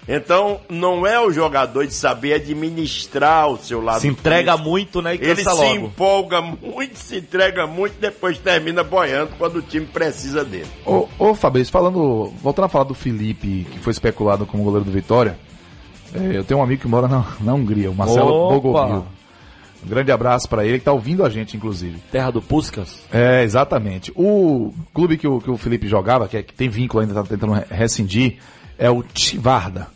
[0.08, 4.70] Então, não é o jogador de saber administrar o seu lado Se entrega físico.
[4.70, 5.16] muito, né?
[5.16, 5.86] E Ele cansa se logo.
[5.86, 10.68] empolga muito, se entrega muito, depois termina boiando quando o time precisa dele.
[10.86, 14.92] Ô, ô Fabrício, falando, voltando a falar do Felipe, que foi especulado como goleiro do
[14.92, 15.38] Vitória,
[16.14, 18.54] é, eu tenho um amigo que mora na, na Hungria, o Marcelo Opa!
[18.60, 19.06] Bogovil.
[19.86, 21.98] Um grande abraço para ele, que tá ouvindo a gente, inclusive.
[22.12, 23.00] Terra do Puscas.
[23.12, 24.12] É, exatamente.
[24.16, 27.24] O clube que o, que o Felipe jogava, que, é, que tem vínculo ainda, tá
[27.24, 28.38] tentando re- rescindir,
[28.82, 29.88] é o Tivarda,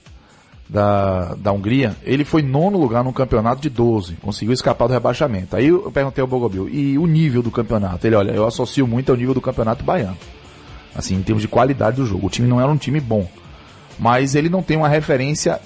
[0.70, 1.96] da, da Hungria.
[2.04, 5.56] Ele foi nono lugar no campeonato de 12, conseguiu escapar do rebaixamento.
[5.56, 8.06] Aí eu perguntei ao Bogobil, e o nível do campeonato?
[8.06, 10.18] Ele, olha, eu associo muito ao nível do campeonato baiano.
[10.96, 12.28] Assim, em termos de qualidade do jogo.
[12.28, 13.28] O time não era um time bom.
[13.98, 15.60] Mas ele não tem uma referência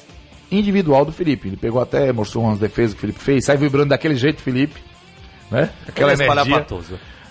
[0.49, 1.49] individual do Felipe.
[1.49, 4.81] Ele pegou até, mostrou umas defesas que o Felipe fez, sai vibrando daquele jeito, Felipe.
[5.51, 5.69] Né?
[5.87, 6.65] Aquela Ele é energia.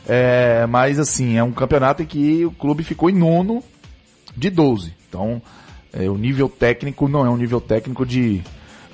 [0.07, 3.62] É, mas assim, é um campeonato em que o clube ficou em nono
[4.36, 4.95] de 12.
[5.09, 5.43] Então,
[5.93, 8.43] é, o nível técnico não é um nível técnico de,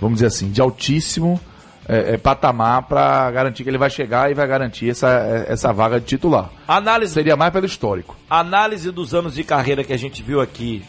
[0.00, 1.40] vamos dizer assim, de altíssimo
[1.88, 5.72] é, é, patamar para garantir que ele vai chegar e vai garantir essa, é, essa
[5.72, 6.50] vaga de titular.
[6.66, 8.16] Análise, Seria mais pelo histórico.
[8.30, 10.82] análise dos anos de carreira que a gente viu aqui,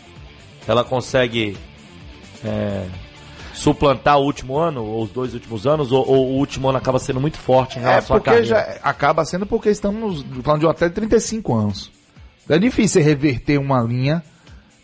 [0.68, 1.58] ela consegue
[2.43, 2.86] é,
[3.53, 6.99] suplantar o último ano, ou os dois últimos anos, ou, ou o último ano acaba
[6.99, 8.47] sendo muito forte em É relação à porque carreira?
[8.47, 11.91] já acaba sendo porque estamos falando de um atleta de 35 anos.
[12.49, 14.24] É difícil reverter uma linha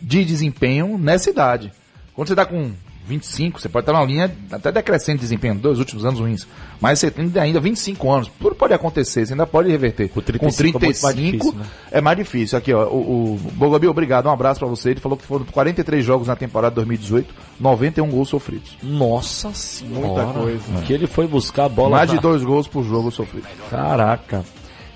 [0.02, 1.72] de desempenho nessa idade.
[2.14, 2.72] Quando você está com
[3.06, 6.46] 25, você pode estar numa linha até decrescente de desempenho, dois últimos anos ruins.
[6.80, 10.08] Mas você tem ainda 25 anos, tudo pode acontecer, você ainda pode reverter.
[10.08, 11.64] Com 35 é muito mais difícil, né?
[11.90, 12.58] é mais difícil.
[12.58, 14.90] Aqui, ó, o, o Bogobi, obrigado, um abraço pra você.
[14.90, 18.76] Ele falou que foram 43 jogos na temporada 2018, 91 gols sofridos.
[18.82, 20.06] Nossa senhora.
[20.06, 20.82] Muita coisa.
[20.84, 21.96] Que ele foi buscar a bola.
[21.96, 23.46] Mais de na- dois gols por jogo sofrido.
[23.68, 24.44] Caraca.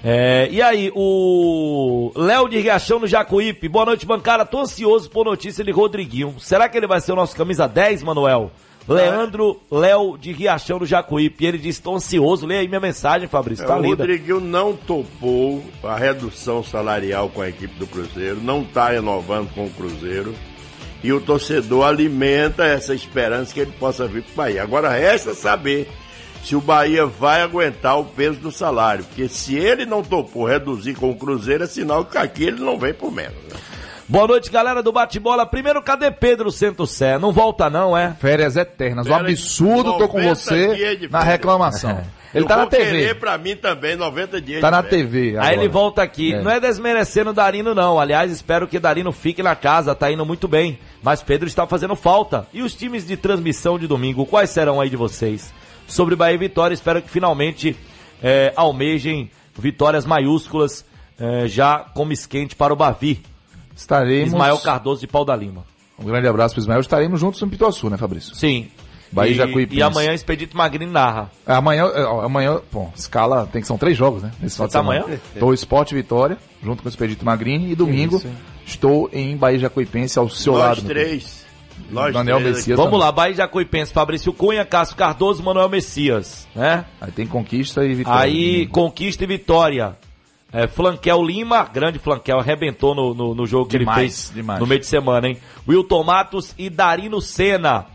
[0.08, 3.68] É, e aí, o Léo de Riachão no Jacuípe.
[3.68, 4.46] Boa noite, bancada.
[4.46, 6.36] Tô ansioso por notícia de Rodriguinho.
[6.38, 8.52] Será que ele vai ser o nosso camisa 10, Manuel?
[8.86, 11.44] Leandro Léo de Riachão no Jacuípe.
[11.44, 12.46] Ele disse: tô ansioso.
[12.46, 13.66] Lê aí minha mensagem, Fabrício.
[13.66, 14.04] Tá É, o lida.
[14.04, 19.66] Rodriguinho não topou a redução salarial com a equipe do Cruzeiro, não está renovando com
[19.66, 20.32] o Cruzeiro.
[21.02, 24.62] E o torcedor alimenta essa esperança que ele possa vir para o Bahia.
[24.62, 25.88] Agora resta saber
[26.46, 29.04] se o Bahia vai aguentar o peso do salário.
[29.04, 32.78] Porque se ele não topou reduzir com o Cruzeiro, é sinal que aqui ele não
[32.78, 33.34] vem por menos.
[33.52, 33.58] né?
[34.08, 35.44] Boa noite, galera do Bate-Bola.
[35.44, 37.18] Primeiro, cadê Pedro Centro-Sé?
[37.18, 38.14] Não volta, não, é?
[38.20, 39.04] Férias eternas.
[39.06, 42.00] Um Férias- absurdo, tô com 90 você na reclamação.
[42.34, 43.14] Ele Eu tá na vou querer TV.
[43.14, 44.82] pra mim também 90 dias Tá na.
[44.82, 45.30] TV.
[45.30, 45.54] Aí agora.
[45.54, 46.34] ele volta aqui.
[46.34, 46.42] É.
[46.42, 47.98] Não é desmerecendo o Darino, não.
[47.98, 49.94] Aliás, espero que Darino fique na casa.
[49.94, 50.78] Tá indo muito bem.
[51.02, 52.46] Mas Pedro está fazendo falta.
[52.52, 55.50] E os times de transmissão de domingo, quais serão aí de vocês?
[55.86, 57.76] Sobre Bahia e Vitória, espero que finalmente
[58.22, 60.84] é, almejem vitórias maiúsculas
[61.18, 63.22] é, já como esquente para o Bavi.
[63.74, 64.28] Estaremos.
[64.28, 65.64] Ismael Cardoso de Pau da Lima.
[65.98, 66.80] Um grande abraço pro Ismael.
[66.80, 68.34] Estaremos juntos no Pituaçu, né, Fabrício?
[68.34, 68.68] Sim.
[69.10, 69.78] Bahia e e, Jacuipense.
[69.78, 71.30] e amanhã Expedito Magrini narra.
[71.46, 74.32] Amanhã, é, amanhã, bom, escala, tem que são três jogos, né?
[74.40, 75.04] Nesse final tá amanhã?
[75.32, 78.20] Estou Esporte Vitória, junto com o Expedito Magrini, e domingo
[78.66, 80.82] estou em Bahia Jacuipense ao seu Nós lado.
[80.82, 81.45] meu três.
[81.90, 82.76] Nós Daniel Messias.
[82.76, 86.84] Vamos lá, Bahia e Jacuipense, Fabrício Cunha, Cássio Cardoso, Manuel Messias, né?
[87.00, 88.20] Aí tem conquista e vitória.
[88.20, 88.72] Aí, domingo.
[88.72, 89.96] conquista e vitória.
[90.52, 94.60] É, Flanquel Lima, grande Flanquel, arrebentou no, no, no jogo que Demais, ele fez demais.
[94.60, 95.38] no meio de semana, hein?
[95.68, 97.86] Wilton Matos e Darino Senna.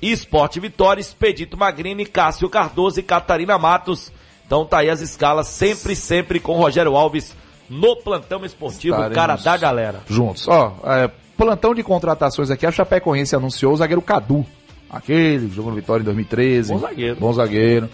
[0.00, 4.12] Esporte Vitória, Expedito Magrini, Cássio Cardoso e Catarina Matos.
[4.46, 7.34] Então tá aí as escalas, sempre, sempre com Rogério Alves
[7.70, 10.02] no plantão esportivo, Estaremos cara da galera.
[10.06, 10.46] Juntos.
[10.46, 14.44] Ó, é, plantão de contratações aqui, a Chapecoense anunciou o zagueiro Cadu.
[14.88, 16.72] Aquele que jogou no Vitória em 2013.
[16.72, 17.16] Bom zagueiro.
[17.16, 17.90] Bom zagueiro.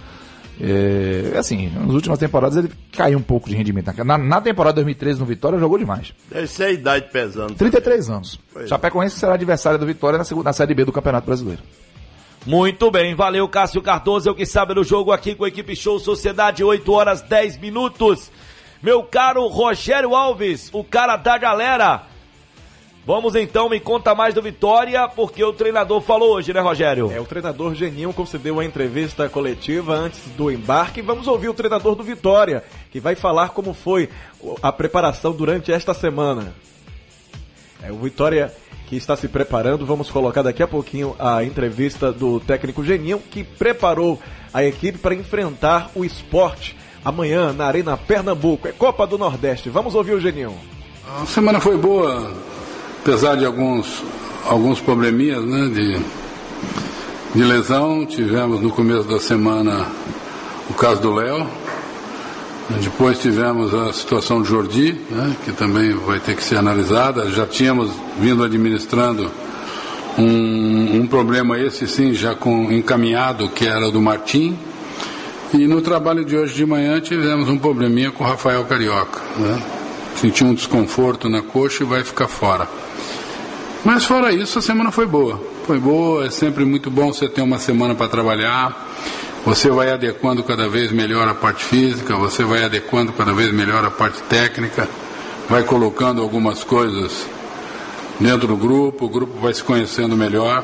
[0.63, 3.93] É, assim, nas últimas temporadas ele caiu um pouco de rendimento.
[4.05, 6.13] Na, na temporada 2013 no Vitória jogou demais.
[6.31, 7.55] Deve ser a idade pesando.
[7.55, 8.39] 33 anos.
[8.53, 8.69] Pois é.
[8.69, 11.63] Chapecoense será adversário do Vitória na, segunda, na Série B do Campeonato Brasileiro.
[12.47, 15.99] Muito bem, valeu Cássio Cardoso, eu que sabe do jogo aqui com a equipe Show
[15.99, 18.31] Sociedade, 8 horas 10 minutos.
[18.83, 22.10] Meu caro Rogério Alves, o cara da galera.
[23.07, 27.11] Vamos então, me conta mais do Vitória, porque o treinador falou hoje, né, Rogério?
[27.11, 31.01] É, o treinador Geninho concedeu a entrevista coletiva antes do embarque.
[31.01, 34.11] Vamos ouvir o treinador do Vitória, que vai falar como foi
[34.63, 36.55] a preparação durante esta semana.
[37.83, 38.53] É o Vitória
[38.87, 39.87] que está se preparando.
[39.87, 44.21] Vamos colocar daqui a pouquinho a entrevista do técnico Geninho, que preparou
[44.53, 48.69] a equipe para enfrentar o esporte amanhã na Arena Pernambuco.
[48.69, 49.71] É Copa do Nordeste.
[49.71, 50.55] Vamos ouvir o Geninho.
[51.09, 52.33] A semana foi boa,
[53.03, 54.03] apesar de alguns,
[54.47, 55.99] alguns probleminhas né, de,
[57.35, 58.05] de lesão.
[58.05, 59.87] Tivemos no começo da semana
[60.69, 61.47] o caso do Léo.
[62.83, 67.31] Depois tivemos a situação do Jordi, né, que também vai ter que ser analisada.
[67.31, 67.91] Já tínhamos
[68.21, 69.31] vindo administrando
[70.17, 74.57] um, um problema esse sim, já com, encaminhado, que era do Martim.
[75.53, 79.21] E no trabalho de hoje de manhã tivemos um probleminha com o Rafael Carioca.
[79.37, 79.61] Né?
[80.15, 82.69] Sentiu um desconforto na coxa e vai ficar fora.
[83.85, 85.41] Mas fora isso, a semana foi boa.
[85.67, 88.89] Foi boa, é sempre muito bom você ter uma semana para trabalhar.
[89.45, 93.83] você vai adequando cada vez melhor a parte física, você vai adequando cada vez melhor
[93.85, 94.87] a parte técnica,
[95.49, 97.27] vai colocando algumas coisas
[98.21, 100.63] dentro do grupo, o grupo vai se conhecendo melhor.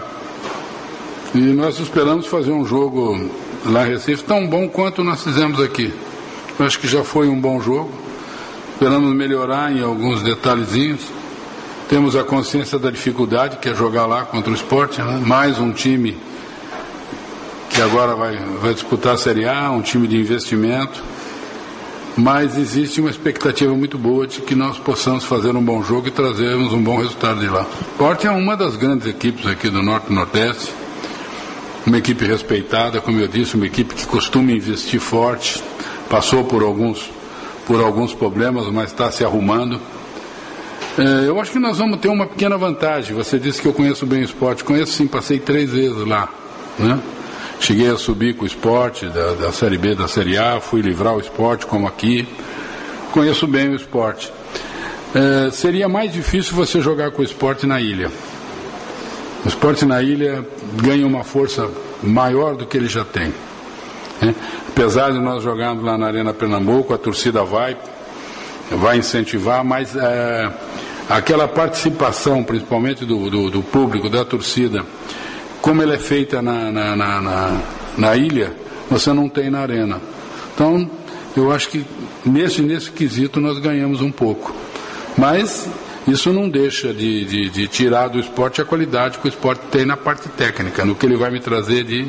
[1.35, 3.31] E nós esperamos fazer um jogo
[3.65, 5.93] lá em Recife tão bom quanto nós fizemos aqui.
[6.59, 7.91] Eu acho que já foi um bom jogo.
[8.75, 11.01] Esperamos melhorar em alguns detalhezinhos.
[11.89, 15.23] Temos a consciência da dificuldade que é jogar lá contra o esporte, né?
[15.25, 16.17] mais um time
[17.71, 21.01] que agora vai, vai disputar a Série A, um time de investimento.
[22.17, 26.11] Mas existe uma expectativa muito boa de que nós possamos fazer um bom jogo e
[26.11, 27.63] trazermos um bom resultado de lá.
[27.63, 30.73] O Sport é uma das grandes equipes aqui do Norte e Nordeste,
[31.87, 35.63] uma equipe respeitada, como eu disse, uma equipe que costuma investir forte,
[36.11, 37.09] passou por alguns,
[37.65, 39.79] por alguns problemas, mas está se arrumando.
[40.99, 43.15] É, eu acho que nós vamos ter uma pequena vantagem.
[43.15, 44.65] Você disse que eu conheço bem o esporte.
[44.65, 46.29] Conheço sim, passei três vezes lá.
[46.79, 46.99] Né?
[47.61, 51.15] Cheguei a subir com o esporte da, da Série B, da Série A, fui livrar
[51.15, 52.27] o esporte como aqui.
[53.13, 54.33] Conheço bem o esporte.
[55.15, 58.11] É, seria mais difícil você jogar com o esporte na ilha.
[59.45, 60.47] O esporte na ilha
[60.83, 61.69] ganha uma força
[62.03, 63.33] maior do que ele já tem.
[64.21, 64.35] Né?
[64.69, 67.77] Apesar de nós jogarmos lá na Arena Pernambuco, a torcida vai,
[68.71, 70.53] vai incentivar, mas é,
[71.09, 74.85] aquela participação, principalmente do, do, do público, da torcida,
[75.61, 77.61] como ela é feita na, na, na,
[77.97, 78.55] na, ilha,
[78.91, 80.01] você não tem na arena.
[80.55, 80.89] Então,
[81.37, 81.85] eu acho que
[82.25, 84.55] nesse, nesse quesito nós ganhamos um pouco.
[85.17, 85.69] Mas
[86.07, 89.85] isso não deixa de, de, de, tirar do esporte a qualidade que o esporte tem
[89.85, 92.07] na parte técnica, no que ele vai me trazer de,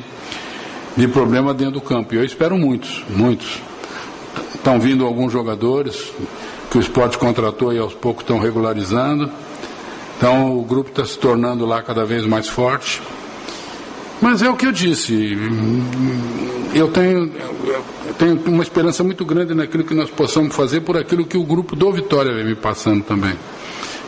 [0.95, 2.13] de problema dentro do campo.
[2.13, 3.59] E eu espero muitos, muitos.
[4.53, 6.13] Estão vindo alguns jogadores
[6.69, 9.29] que o esporte contratou e aos poucos estão regularizando.
[10.17, 13.01] Então o grupo está se tornando lá cada vez mais forte.
[14.21, 15.37] Mas é o que eu disse.
[16.73, 17.31] Eu tenho,
[18.07, 21.43] eu tenho uma esperança muito grande naquilo que nós possamos fazer por aquilo que o
[21.43, 23.35] grupo do Vitória vem me passando também.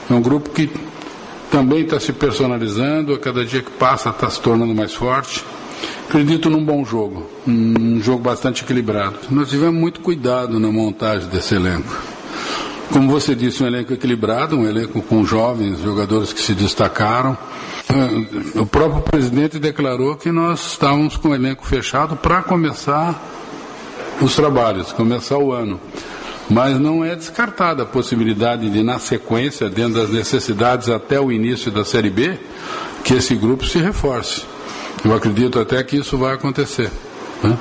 [0.10, 0.70] É um grupo que
[1.51, 5.43] também está se personalizando, a cada dia que passa está se tornando mais forte.
[6.07, 9.16] Acredito num bom jogo, um jogo bastante equilibrado.
[9.30, 12.18] Nós tivemos muito cuidado na montagem desse elenco.
[12.91, 17.37] Como você disse, um elenco equilibrado, um elenco com jovens jogadores que se destacaram.
[18.55, 23.19] O próprio presidente declarou que nós estávamos com o elenco fechado para começar
[24.21, 25.79] os trabalhos, começar o ano.
[26.49, 31.71] Mas não é descartada a possibilidade de, na sequência, dentro das necessidades até o início
[31.71, 32.39] da Série B,
[33.03, 34.43] que esse grupo se reforce.
[35.05, 36.89] Eu acredito até que isso vai acontecer.
[37.43, 37.55] Né?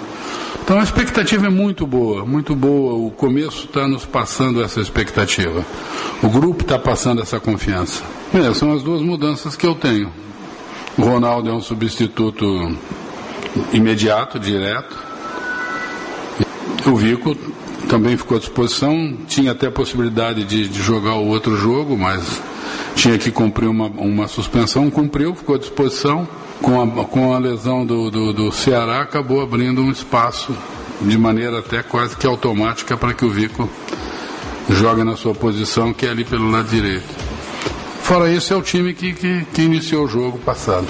[0.68, 2.92] Então a expectativa é muito boa, muito boa.
[2.92, 5.64] O começo está nos passando essa expectativa.
[6.22, 8.04] O grupo está passando essa confiança.
[8.34, 10.12] É, são as duas mudanças que eu tenho.
[10.98, 12.76] O Ronaldo é um substituto
[13.72, 14.94] imediato, direto.
[16.84, 17.34] O Vico
[17.88, 19.16] também ficou à disposição.
[19.26, 22.42] Tinha até a possibilidade de, de jogar o outro jogo, mas
[22.94, 24.90] tinha que cumprir uma, uma suspensão.
[24.90, 26.28] Cumpriu, ficou à disposição
[26.62, 30.56] com a, com a lesão do, do, do Ceará, acabou abrindo um espaço
[31.00, 33.68] de maneira até quase que automática para que o Vico
[34.68, 37.06] jogue na sua posição, que é ali pelo lado direito.
[38.02, 40.86] Fora isso, é o time que, que, que iniciou o jogo passado.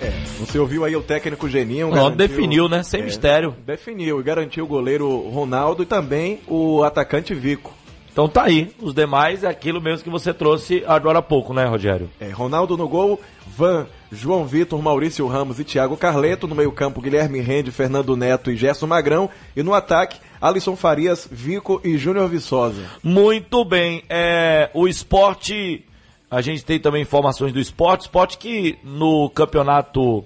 [0.00, 1.90] É, você ouviu aí o técnico Geninho.
[1.90, 2.82] Não, definiu, né?
[2.82, 3.54] Sem é, mistério.
[3.66, 7.72] Definiu e garantiu o goleiro Ronaldo e também o atacante Vico.
[8.12, 8.70] Então tá aí.
[8.80, 12.08] Os demais é aquilo mesmo que você trouxe agora há pouco, né, Rogério?
[12.20, 16.46] É, Ronaldo no gol, Van, João Vitor, Maurício Ramos e Thiago Carleto.
[16.46, 19.28] No meio-campo, Guilherme Rende, Fernando Neto e Gerson Magrão.
[19.56, 22.82] E no ataque, Alisson Farias, Vico e Júnior Viçosa.
[23.02, 24.02] Muito bem.
[24.08, 25.84] É, o esporte.
[26.30, 28.02] A gente tem também informações do esporte.
[28.02, 30.24] Esporte que no campeonato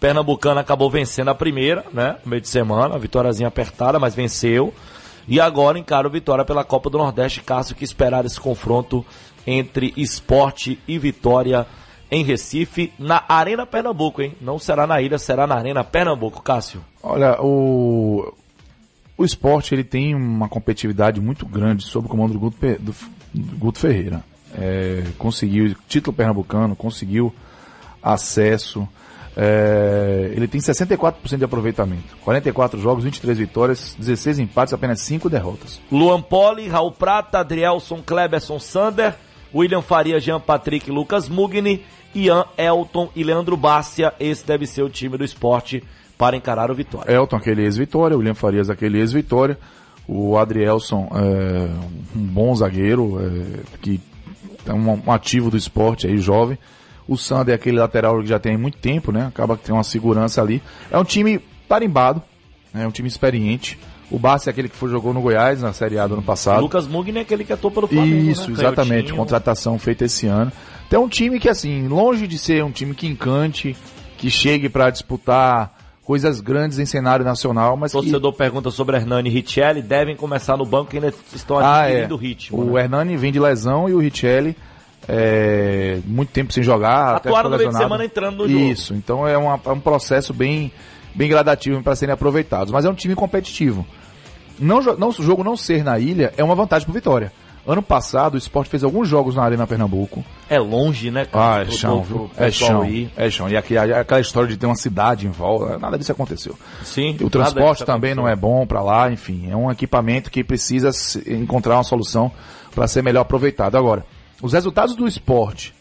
[0.00, 2.16] pernambucano acabou vencendo a primeira, né?
[2.24, 2.98] No meio de semana.
[2.98, 4.72] Vitóriazinha apertada, mas venceu.
[5.26, 9.04] E agora encara o Vitória pela Copa do Nordeste, caso que esperar esse confronto
[9.46, 11.66] entre esporte e Vitória
[12.14, 14.36] em Recife, na Arena Pernambuco, hein?
[14.40, 16.80] Não será na ilha, será na Arena Pernambuco, Cássio.
[17.02, 18.32] Olha, o,
[19.18, 22.94] o esporte ele tem uma competitividade muito grande sob o comando do Guto, do,
[23.34, 24.22] do Guto Ferreira.
[24.56, 27.34] É, conseguiu título pernambucano, conseguiu
[28.00, 28.86] acesso,
[29.36, 32.16] é, ele tem 64% de aproveitamento.
[32.22, 35.80] 44 jogos, 23 vitórias, 16 empates, apenas 5 derrotas.
[35.90, 39.16] Luan Poli, Raul Prata, Adrielson, Kleberson Sander,
[39.52, 41.82] William Faria, Jean Patrick, Lucas Mugni,
[42.14, 44.12] Ian Elton e Leandro Bárcia.
[44.18, 45.82] Esse deve ser o time do esporte
[46.16, 47.12] para encarar o Vitória.
[47.12, 49.58] Elton, aquele ex-Vitória, William Farias, aquele ex-Vitória.
[50.06, 54.00] O Adrielson, é, um bom zagueiro, é, que
[54.66, 56.58] é um, ativo do esporte aí, jovem.
[57.06, 59.26] O Sander é aquele lateral que já tem muito tempo, né?
[59.26, 60.62] Acaba que tem uma segurança ali.
[60.90, 62.22] É um time tarimbado,
[62.74, 63.78] é um time experiente.
[64.14, 66.60] O Barça é aquele que foi, jogou no Goiás na Série A do ano passado.
[66.62, 68.30] Lucas Mugni é aquele que atuou pelo Flamengo.
[68.30, 68.56] Isso, né?
[68.58, 68.88] exatamente.
[68.90, 69.16] Canhotinho.
[69.16, 70.52] Contratação feita esse ano.
[70.86, 73.76] Então é um time que, assim, longe de ser um time que encante,
[74.16, 78.04] que chegue para disputar coisas grandes em cenário nacional, mas O que...
[78.10, 81.88] torcedor pergunta sobre Hernani e Richelli, devem começar no banco e ainda estão Ah, é.
[81.88, 82.60] adquirindo o ritmo.
[82.60, 82.82] O né?
[82.82, 84.54] Hernani vem de lesão e o Richelli
[85.08, 87.16] é, muito tempo sem jogar.
[87.16, 88.64] Atuaram no meio de semana entrando no jogo.
[88.64, 90.70] Isso, então é, uma- é um processo bem,
[91.14, 92.72] bem gradativo para serem aproveitados.
[92.72, 93.86] Mas é um time competitivo.
[94.58, 97.32] Não, não, o jogo não ser na ilha é uma vantagem para Vitória.
[97.66, 100.22] Ano passado o Sport fez alguns jogos na Arena Pernambuco.
[100.50, 101.26] É longe, né?
[101.32, 102.28] Ah, é Pro- chão, pro- viu?
[102.34, 103.10] pro É chão, ir.
[103.16, 103.48] é chão.
[103.48, 106.58] E aqui, aquela história de ter uma cidade em volta, nada disso aconteceu.
[106.82, 107.16] Sim.
[107.22, 110.90] O transporte também não é bom para lá, enfim, é um equipamento que precisa
[111.26, 112.30] encontrar uma solução
[112.74, 113.76] para ser melhor aproveitado.
[113.76, 114.04] Agora,
[114.42, 115.72] os resultados do esporte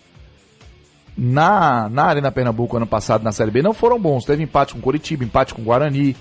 [1.18, 4.26] na, na Arena Pernambuco ano passado na Série B não foram bons.
[4.26, 6.16] Teve empate com Curitiba, empate com Guarani.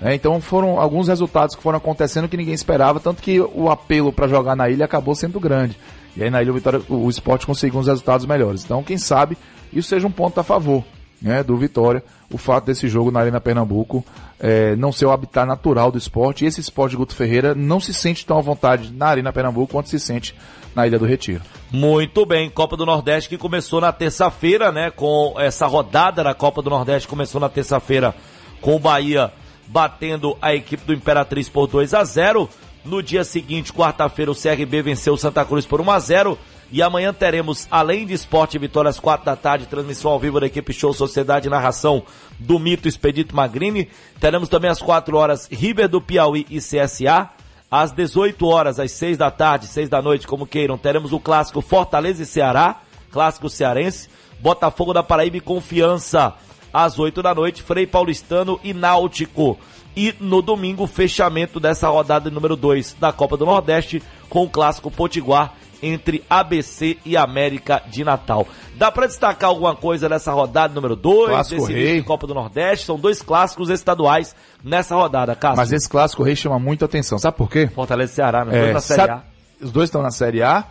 [0.00, 0.14] Né?
[0.14, 4.28] Então foram alguns resultados que foram acontecendo que ninguém esperava, tanto que o apelo para
[4.28, 5.76] jogar na ilha acabou sendo grande.
[6.16, 8.64] E aí na ilha o, Vitória, o esporte conseguiu uns resultados melhores.
[8.64, 9.36] Então, quem sabe,
[9.72, 10.82] isso seja um ponto a favor
[11.20, 14.04] né, do Vitória, o fato desse jogo na Arena Pernambuco
[14.38, 16.44] eh, não ser o habitat natural do esporte.
[16.44, 19.72] E esse esporte de Guto Ferreira não se sente tão à vontade na Arena Pernambuco
[19.72, 20.34] quanto se sente
[20.74, 21.42] na Ilha do Retiro.
[21.70, 24.90] Muito bem, Copa do Nordeste que começou na terça-feira, né?
[24.90, 28.14] Com essa rodada da Copa do Nordeste começou na terça-feira
[28.60, 29.32] com o Bahia
[29.70, 32.48] batendo a equipe do Imperatriz por 2 a 0.
[32.84, 36.38] No dia seguinte, quarta-feira, o CRB venceu o Santa Cruz por 1 a 0.
[36.72, 40.40] E amanhã teremos, além de esporte e vitória às quatro da tarde, transmissão ao vivo
[40.40, 42.02] da equipe Show Sociedade e narração
[42.38, 43.88] do mito Expedito Magrini.
[44.20, 47.30] Teremos também às 4 horas River do Piauí e CSA.
[47.70, 51.60] Às 18 horas, às 6 da tarde, 6 da noite, como queiram, teremos o clássico
[51.60, 52.80] Fortaleza e Ceará,
[53.12, 54.08] clássico cearense,
[54.40, 56.34] Botafogo da Paraíba e Confiança.
[56.72, 59.58] Às 8 da noite, Frei Paulistano e Náutico.
[59.96, 64.90] E no domingo, fechamento dessa rodada número 2 da Copa do Nordeste, com o clássico
[64.90, 65.52] Potiguar
[65.82, 68.46] entre ABC e América de Natal.
[68.76, 72.02] Dá pra destacar alguma coisa nessa rodada número 2, Clássico desse Rei.
[72.02, 72.84] Copa do Nordeste?
[72.86, 75.56] São dois clássicos estaduais nessa rodada, Cássio.
[75.56, 77.18] Mas esse clássico rei chama muita atenção.
[77.18, 77.66] Sabe por quê?
[77.74, 78.56] Fortaleza e Ceará, né?
[78.56, 79.22] É, Dois na Série sabe- A.
[79.64, 80.64] Os dois estão na Série A.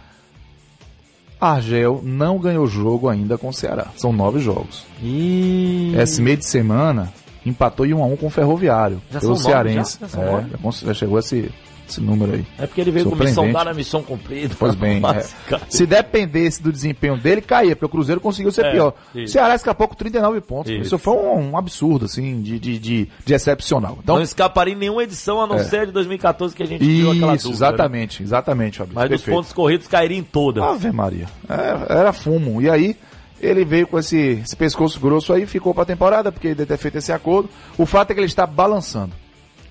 [1.39, 3.87] Argel não ganhou jogo ainda com o Ceará.
[3.95, 4.85] São nove jogos.
[5.01, 5.93] E...
[5.97, 7.11] Esse meio de semana
[7.45, 9.01] empatou em 1 a 1 com o Ferroviário.
[9.11, 9.97] Já pelo são nove Cearense.
[10.01, 10.07] já?
[10.07, 10.49] Já É, nove?
[10.51, 11.51] já cons- já chegou esse,
[11.89, 12.45] esse número aí.
[12.57, 14.55] É porque ele veio com missão dada, missão cumprida.
[14.57, 15.59] Pois bem, é.
[15.69, 18.93] Se dependesse do desempenho dele, caía, porque o Cruzeiro conseguiu ser É, pior.
[19.13, 19.33] O isso.
[19.33, 20.71] Ceará escapou com 39 pontos.
[20.71, 20.81] Isso.
[20.81, 23.97] Isso, foi um, um absurdo, assim, de, de, de, de excepcional.
[24.03, 26.83] Então, não escaparia em nenhuma edição, a não ser a de 2014 que a gente
[26.83, 27.49] viu aquela dúvida.
[27.49, 27.55] né?
[27.55, 28.95] exatamente, exatamente, Fabrício.
[28.99, 29.35] Mas dos perfeito.
[29.35, 30.63] pontos corridos cairia em todas.
[30.63, 31.27] Ave Maria.
[31.47, 32.61] É, era fumo.
[32.61, 32.95] E aí,
[33.41, 36.77] ele veio com esse, esse pescoço grosso aí, ficou pra temporada, porque ele deve ter
[36.77, 37.49] feito esse acordo.
[37.77, 39.13] O fato é que ele está balançando.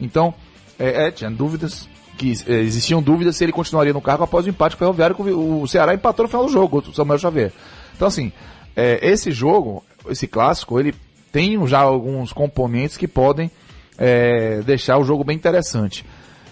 [0.01, 0.33] Então,
[0.79, 1.89] é, é, tinha dúvidas,
[2.19, 5.17] que é, existiam dúvidas se ele continuaria no cargo após o empate com o Ferroviário,
[5.17, 7.53] que o, Ceará empatou no final do jogo, o Samuel Xavier.
[7.97, 8.33] Então, assim,
[8.77, 10.95] é, esse jogo, esse clássico, ele
[11.33, 13.51] tem já alguns componentes que podem
[13.97, 16.05] é, deixar o jogo bem interessante.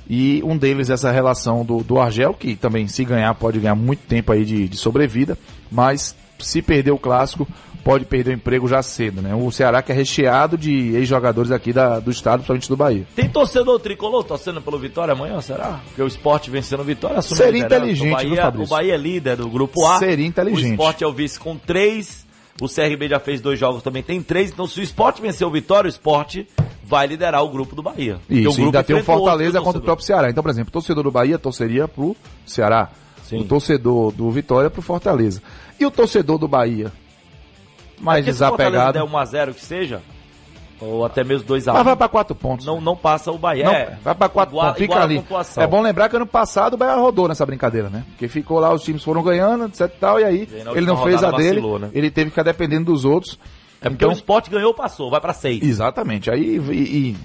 [0.09, 3.75] E um deles é essa relação do, do Argel, que também, se ganhar, pode ganhar
[3.75, 5.37] muito tempo aí de, de sobrevida,
[5.71, 7.47] mas se perder o clássico,
[7.87, 9.33] pode perder o emprego já cedo, né?
[9.33, 13.07] O Ceará que é recheado de ex-jogadores aqui da, do estado, principalmente do Bahia.
[13.15, 15.81] Tem torcedor tricolor torcendo pelo Vitória amanhã, será?
[15.87, 18.75] Porque o esporte vencendo o Vitória assume Seria inteligente, o viu, Bahia, Fabrício?
[18.75, 20.01] O Bahia é líder do grupo A.
[20.01, 20.71] Seria inteligente.
[20.71, 22.27] O esporte é o vice com três.
[22.61, 24.51] O CRB já fez dois jogos, também tem três.
[24.51, 26.49] Então, se o esporte vencer o Vitória, o esporte
[26.83, 28.19] vai liderar o grupo do Bahia.
[28.29, 30.29] Isso, o grupo ainda tem o Fortaleza contra o próprio Ceará.
[30.29, 32.91] Então, por exemplo, o torcedor do Bahia torceria pro Ceará.
[33.23, 33.43] Sim.
[33.43, 35.41] O torcedor do Vitória pro Fortaleza.
[35.79, 36.91] E o torcedor do Bahia?
[38.01, 39.11] Mais Porque se o Fortaleza desapegado.
[39.11, 39.17] der
[39.51, 40.03] 1x0 que seja,
[40.81, 42.67] ou até mesmo 2x1, Mas vai pra quatro pontos.
[42.67, 43.65] não, não passa o Bahia.
[43.65, 45.25] Não, é, vai pra quatro igual- pontos, fica ali.
[45.57, 48.05] É bom lembrar que ano passado o Bahia rodou nessa brincadeira, né?
[48.11, 50.87] Porque ficou lá, os times foram ganhando, etc e tal, e aí E aí ele
[50.87, 51.91] não fez a dele, vacilou, né?
[51.95, 53.39] ele teve que ficar dependendo dos outros.
[53.81, 55.63] É porque o esporte ganhou, passou, vai pra 6.
[55.63, 56.31] Exatamente.
[56.31, 57.17] Aí e, e,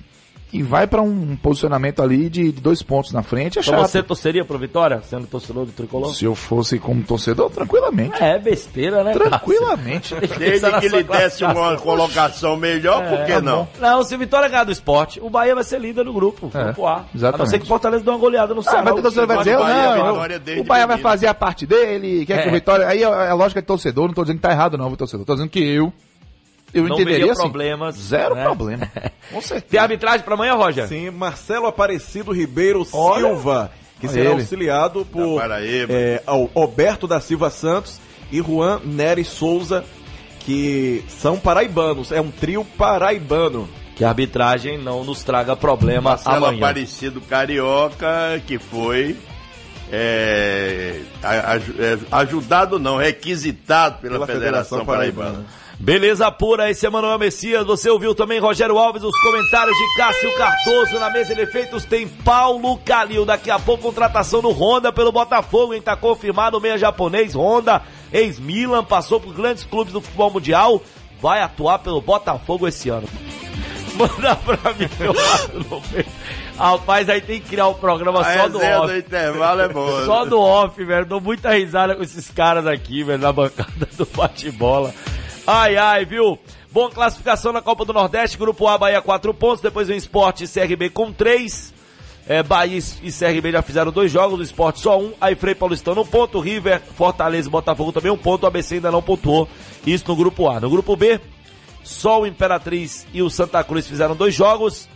[0.54, 4.04] e vai pra um posicionamento ali de, de dois pontos na frente, é Então você
[4.04, 6.14] torceria pro Vitória, sendo torcedor do Tricolor?
[6.14, 8.22] Se eu fosse como torcedor, tranquilamente.
[8.22, 9.14] É besteira, né?
[9.14, 10.14] Tranquilamente.
[10.38, 13.68] Desde que ele desse uma colocação melhor, por que não?
[13.80, 16.66] Não, se o Vitória ganhar do esporte, o Bahia vai ser líder do grupo, É,
[16.66, 16.92] grupo A.
[16.94, 17.50] A não exatamente.
[17.50, 18.84] ser que o Fortaleza dê uma goleada no Ah, Ceará.
[18.84, 21.66] mas o torcedor vai dizer, o Bahia não, é o Bahia vai fazer a parte
[21.66, 22.52] dele, quer que É.
[22.52, 22.88] o Vitória...
[22.88, 25.26] Aí é é lógica de torcedor, não tô dizendo que tá errado não, viu, torcedor.
[25.26, 25.94] Tô dizendo que eu,
[26.74, 27.42] eu Não entenderia veria assim.
[27.42, 28.44] problemas, Zero né?
[28.44, 28.92] problema.
[29.32, 29.66] Com certeza.
[29.70, 30.88] Tem arbitragem pra amanhã, Roger?
[30.88, 33.28] Sim, Marcelo Aparecido Ribeiro Olha.
[33.28, 34.42] Silva, que Olha será ele.
[34.42, 35.42] auxiliado por
[35.90, 36.22] é,
[36.56, 38.00] Alberto da Silva Santos
[38.32, 39.84] e Juan Nery Souza,
[40.40, 42.12] que são paraibanos.
[42.12, 46.58] É um trio paraibano Que a arbitragem não nos traga problema Marcelo amanhã.
[46.66, 49.16] Aparecido Carioca, que foi
[49.92, 55.30] é, é, ajudado não, requisitado pela, Pela Federação, Federação Paraibana.
[55.32, 55.61] Paraibana.
[55.82, 57.66] Beleza pura, esse é Manuel Messias.
[57.66, 61.86] Você ouviu também Rogério Alves, os comentários de Cássio Cardoso na mesa de efeitos.
[61.86, 63.26] Tem Paulo Calil.
[63.26, 65.82] Daqui a pouco, contratação do Honda pelo Botafogo, hein?
[65.82, 67.34] Tá confirmado o meia japonês.
[67.34, 67.82] Honda,
[68.14, 70.80] ex-Milan, passou por grandes clubes do futebol mundial.
[71.20, 73.08] Vai atuar pelo Botafogo esse ano.
[73.98, 76.06] Manda pra mim, eu mato no meio.
[76.60, 78.98] Rapaz, aí tem que criar um programa A só do resenha do off.
[79.00, 80.06] intervalo é boa.
[80.06, 81.08] Só do off, velho.
[81.08, 84.94] Dou muita risada com esses caras aqui, velho, na bancada do bate-bola.
[85.46, 86.38] Ai, ai, viu?
[86.72, 90.48] Bom, classificação na Copa do Nordeste, Grupo A, Bahia 4 pontos, depois vem Esporte e
[90.48, 91.74] CRB com 3.
[92.28, 96.02] É, Bahia e CRB já fizeram dois jogos, o Esporte só um, aí Frei Paulistano
[96.02, 99.50] um ponto, River, Fortaleza e Botafogo também um ponto, o ABC ainda não pontuou,
[99.86, 100.60] isso no Grupo A.
[100.60, 101.20] No Grupo B,
[101.84, 104.88] só o Imperatriz e o Santa Cruz fizeram dois jogos,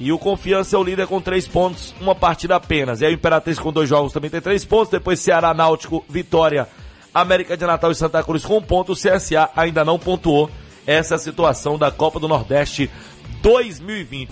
[0.00, 3.00] e o Confiança é o líder com três pontos, uma partida apenas.
[3.00, 4.90] E aí o Imperatriz com dois jogos também tem três pontos.
[4.90, 6.66] Depois Ceará, Náutico, Vitória,
[7.14, 8.92] América de Natal e Santa Cruz com um ponto.
[8.92, 10.50] O CSA ainda não pontuou.
[10.86, 12.90] Essa é a situação da Copa do Nordeste
[13.42, 14.30] 2020.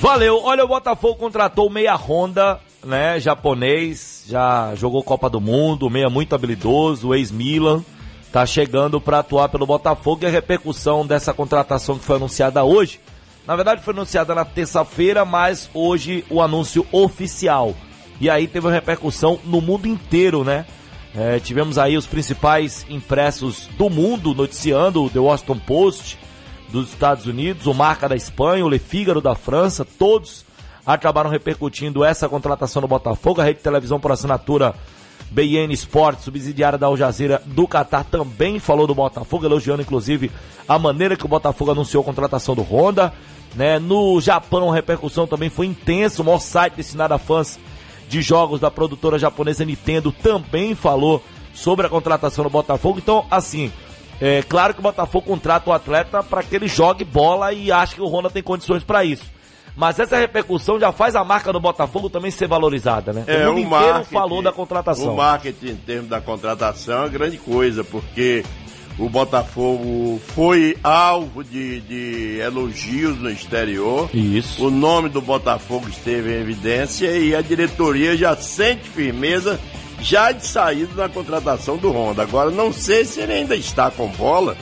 [0.00, 0.42] Valeu.
[0.42, 6.34] Olha, o Botafogo contratou meia Honda, né, japonês, já jogou Copa do Mundo, meia muito
[6.34, 7.82] habilidoso, ex-Milan.
[8.30, 13.00] Tá chegando para atuar pelo Botafogo e a repercussão dessa contratação que foi anunciada hoje.
[13.46, 17.74] Na verdade foi anunciada na terça-feira, mas hoje o anúncio oficial.
[18.20, 20.66] E aí teve uma repercussão no mundo inteiro, né?
[21.16, 26.18] É, tivemos aí os principais impressos do mundo noticiando o The Washington Post
[26.68, 30.44] dos Estados Unidos, o Marca da Espanha, o Le Figaro da França, todos
[30.84, 33.40] acabaram repercutindo essa contratação do Botafogo.
[33.40, 34.74] A rede de televisão por assinatura
[35.30, 40.32] BN Sport, subsidiária da Al Jazeera do Catar, também falou do Botafogo, elogiando inclusive
[40.68, 43.12] a maneira que o Botafogo anunciou a contratação do Honda.
[43.54, 43.78] Né?
[43.78, 46.22] No Japão, a repercussão também foi intensa.
[46.22, 47.58] O maior site destinado a fãs
[48.08, 52.98] de jogos da produtora japonesa Nintendo também falou sobre a contratação do Botafogo.
[52.98, 53.72] Então, assim,
[54.20, 57.94] é claro que o Botafogo contrata o atleta para que ele jogue bola e acha
[57.94, 59.24] que o Honda tem condições para isso.
[59.76, 63.24] Mas essa repercussão já faz a marca do Botafogo também ser valorizada, né?
[63.26, 65.12] É, o mundo o inteiro falou da contratação.
[65.12, 68.44] O marketing em termos da contratação é uma grande coisa, porque
[68.98, 74.08] o Botafogo foi alvo de, de elogios no exterior.
[74.14, 74.66] Isso.
[74.66, 79.58] O nome do Botafogo esteve em evidência e a diretoria já sente firmeza
[80.00, 82.22] já de saída na contratação do Honda.
[82.22, 84.56] Agora, não sei se ele ainda está com bola,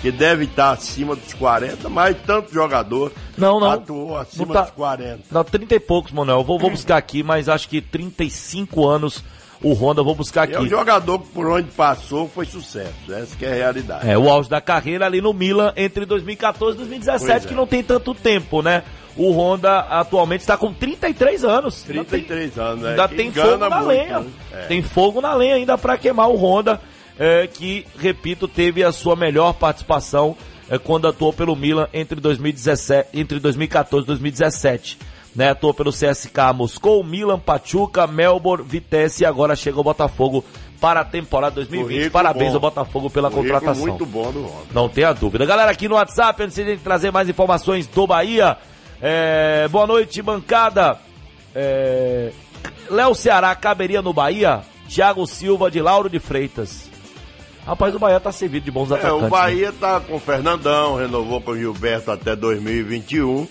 [0.00, 3.70] que deve estar acima dos 40, mas tanto jogador Não, não.
[3.70, 5.20] atuou acima Não tá- dos 40.
[5.30, 6.38] Não, 30 e poucos, Manuel.
[6.38, 9.24] Eu vou, vou buscar aqui, mas acho que 35 anos
[9.64, 10.68] o Honda, vou buscar É um aqui.
[10.70, 12.92] jogador que por onde passou foi sucesso.
[13.10, 14.08] Essa que é a realidade.
[14.08, 17.48] É, o auge da carreira ali no Milan entre 2014 e 2017, Pois é.
[17.48, 18.82] que não tem tanto tempo, né?
[19.16, 21.84] O Honda atualmente está com 33 anos.
[21.88, 22.90] Ainda tem- 33 anos, né?
[22.90, 24.20] Ainda Que tem fogo na muito, lenha.
[24.20, 24.26] né?
[24.52, 24.56] É.
[24.66, 26.80] Tem fogo na lenha ainda para queimar o Honda,
[27.18, 30.36] é, que, repito, teve a sua melhor participação
[30.68, 34.98] é, quando atuou pelo Milan entre 2017, entre 2014 e 2017.
[35.34, 40.44] Né, atuou pelo CSK Moscou, Milan, Pachuca, Melbourne, Vitesse e agora chega o Botafogo
[40.80, 41.86] para a temporada 2020.
[41.88, 42.54] Currículo Parabéns bom.
[42.54, 43.84] ao Botafogo pela contratação.
[43.86, 44.66] muito bom do Honda.
[44.72, 45.44] Não tenha dúvida.
[45.44, 48.56] Galera, aqui no WhatsApp, antes de trazer mais informações do Bahia.
[49.02, 50.98] é, boa noite, bancada.
[51.54, 52.30] É,
[52.88, 54.60] Léo Ceará caberia no Bahia?
[54.88, 56.88] Thiago Silva de Lauro de Freitas.
[57.66, 59.18] Rapaz, o Bahia tá servido de bons É, atacantes.
[59.18, 59.28] o né?
[59.30, 63.48] Bahia tá com o Fernandão, renovou com o Gilberto até 2021.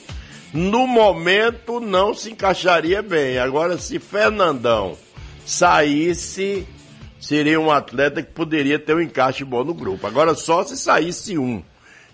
[0.54, 3.39] No momento não se encaixaria bem.
[3.39, 4.95] Agora, se Fernandão
[5.43, 6.68] saísse,
[7.20, 10.06] seria um atleta que poderia ter um encaixe bom no grupo.
[10.06, 11.64] Agora, só se saísse um.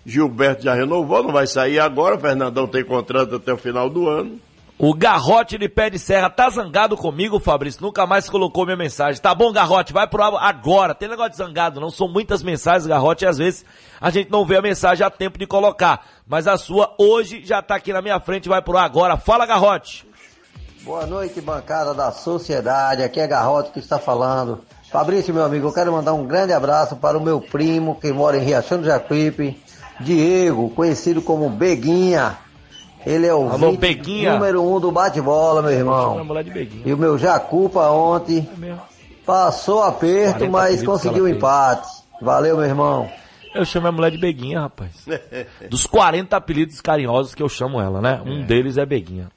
[0.06, 2.18] Gilberto já renovou, não vai sair agora.
[2.18, 4.40] Fernandão tem contrato até o final do ano.
[4.82, 7.82] O Garrote de Pé de Serra tá zangado comigo, Fabrício.
[7.82, 9.20] Nunca mais colocou minha mensagem.
[9.20, 10.94] Tá bom, Garrote, vai pro agora.
[10.94, 13.62] Tem negócio de zangado, não são muitas mensagens, Garrote, e às vezes
[14.00, 16.06] a gente não vê a mensagem a tempo de colocar.
[16.26, 19.18] Mas a sua hoje já tá aqui na minha frente, vai pro agora.
[19.18, 20.08] Fala, Garrote.
[20.80, 23.02] Boa noite, bancada da sociedade.
[23.02, 24.62] Aqui é Garrote que está falando.
[24.90, 28.38] Fabrício, meu amigo, eu quero mandar um grande abraço para o meu primo que mora
[28.38, 29.62] em Riachão do Jacuípe,
[30.00, 32.38] Diego, conhecido como Beguinha.
[33.06, 36.24] Ele é o Alô, número um do bate-bola, meu Chama a irmão.
[36.24, 36.82] mulher de Beguinha.
[36.84, 38.74] E o meu Jacupa ontem É
[39.24, 41.88] passou aperto, 40 mas conseguiu o empate.
[42.20, 43.08] Valeu, meu irmão.
[43.54, 45.06] Eu chamo a mulher de Beguinha, rapaz.
[45.68, 48.20] Dos 40 apelidos carinhosos que eu chamo ela, né?
[48.24, 49.28] Um deles é Beguinha.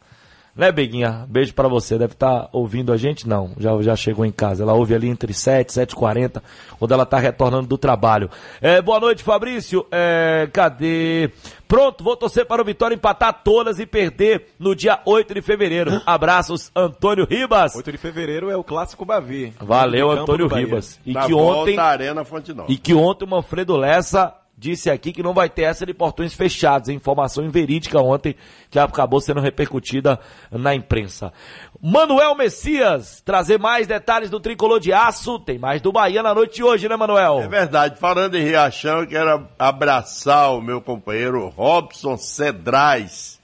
[0.56, 1.26] Né, Beguinha?
[1.28, 1.98] Beijo para você.
[1.98, 3.28] Deve estar tá ouvindo a gente?
[3.28, 4.64] Não, já, já chegou em casa.
[4.64, 6.42] Ela ouve ali entre 7 e 7h40,
[6.78, 8.30] quando ela tá retornando do trabalho.
[8.62, 9.86] É, boa noite, Fabrício.
[9.92, 11.32] É, cadê?
[11.68, 16.00] Pronto, vou torcer para o Vitória empatar todas e perder no dia 8 de fevereiro.
[16.06, 17.76] Abraços, Antônio Ribas.
[17.76, 19.54] 8 de fevereiro é o clássico Bavi.
[19.60, 21.00] Valeu, Antônio Ribas.
[21.04, 21.80] E que ontem.
[21.80, 22.72] Arena Fonte Nova.
[22.72, 26.34] E que ontem o Manfredo Lessa disse aqui que não vai ter essa de portões
[26.34, 26.88] fechados.
[26.88, 28.34] Informação inverídica ontem
[28.70, 30.18] que acabou sendo repercutida
[30.50, 31.34] na imprensa.
[31.82, 35.38] Manuel Messias, trazer mais detalhes do tricolor de aço.
[35.38, 37.42] Tem mais do Bahia na noite de hoje, né, Manuel?
[37.42, 38.00] É verdade.
[38.00, 43.42] Falando em Riachão, eu quero abraçar o meu companheiro Robson Cedrais,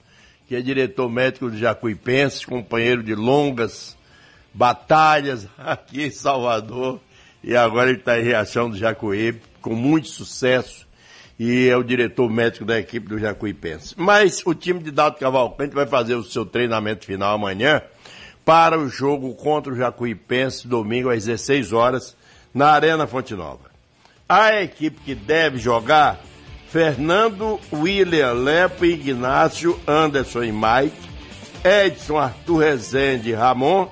[0.48, 3.94] que é diretor médico do Jacuipense, companheiro de longas
[4.54, 6.98] batalhas aqui em Salvador.
[7.44, 10.88] E agora ele está em Riachão do Jacuípe, com muito sucesso
[11.42, 13.94] e é o diretor médico da equipe do Jacuipense.
[13.96, 17.80] Mas o time de Dado Cavalcante vai fazer o seu treinamento final amanhã
[18.44, 22.14] para o jogo contra o Jacuipense, domingo às 16 horas,
[22.52, 23.70] na Arena Fonte Nova.
[24.28, 26.20] A equipe que deve jogar,
[26.68, 31.08] Fernando, William, Lepo, Ignácio, Anderson e Mike,
[31.64, 33.88] Edson, Arthur Rezende, Ramon,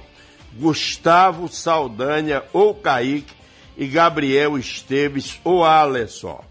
[0.52, 3.32] Gustavo, Saldanha ou Kaique
[3.74, 6.47] e Gabriel Esteves ou Alisson.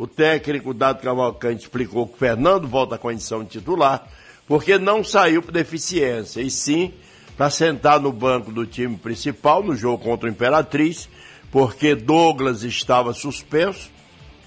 [0.00, 4.08] O técnico Dado Cavalcante explicou que Fernando volta à condição de titular
[4.48, 6.94] porque não saiu por deficiência, e sim
[7.36, 11.06] para sentar no banco do time principal no jogo contra o Imperatriz,
[11.52, 13.90] porque Douglas estava suspenso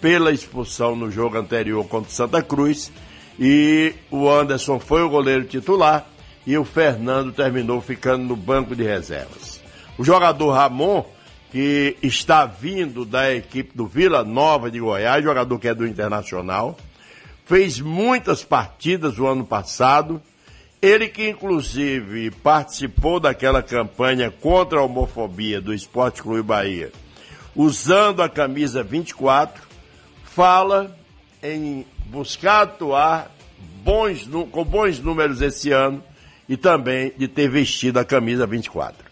[0.02, 2.92] pela expulsão no jogo anterior contra o Santa Cruz
[3.40, 6.10] e o Anderson foi o goleiro titular
[6.48, 9.62] e o Fernando terminou ficando no banco de reservas.
[10.00, 11.06] O jogador Ramon
[11.54, 16.76] que está vindo da equipe do Vila Nova de Goiás, jogador que é do Internacional.
[17.46, 20.20] Fez muitas partidas o ano passado.
[20.82, 26.92] Ele que inclusive participou daquela campanha contra a homofobia do Esporte Clube Bahia,
[27.56, 29.62] usando a camisa 24,
[30.24, 30.98] fala
[31.44, 33.32] em buscar atuar
[33.84, 36.04] bons, com bons números esse ano
[36.50, 39.03] e também de ter vestido a camisa 24.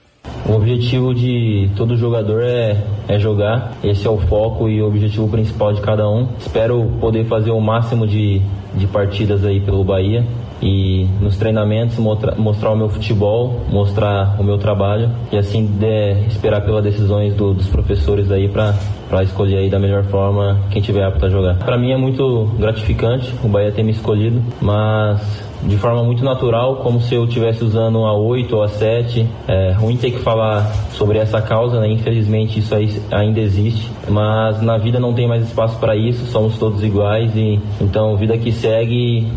[0.48, 5.28] O objetivo de todo jogador é, é jogar, esse é o foco e o objetivo
[5.30, 6.30] principal de cada um.
[6.40, 8.42] Espero poder fazer o máximo de,
[8.74, 10.26] de partidas aí pelo Bahia
[10.62, 16.62] e nos treinamentos mostrar, o meu futebol, mostrar o meu trabalho e assim de, esperar
[16.62, 18.74] pelas decisões do, dos professores aí para
[19.10, 21.56] para escolher aí da melhor forma quem tiver apto a jogar.
[21.56, 25.22] Para mim é muito gratificante o Bahia ter me escolhido, mas
[25.64, 29.28] de forma muito natural, como se eu estivesse usando a 8 ou a 7.
[29.48, 31.90] É ruim ter que falar sobre essa causa, né?
[31.90, 32.74] Infelizmente isso
[33.12, 37.60] ainda existe, mas na vida não tem mais espaço para isso, somos todos iguais e
[37.82, 39.28] então vida que segue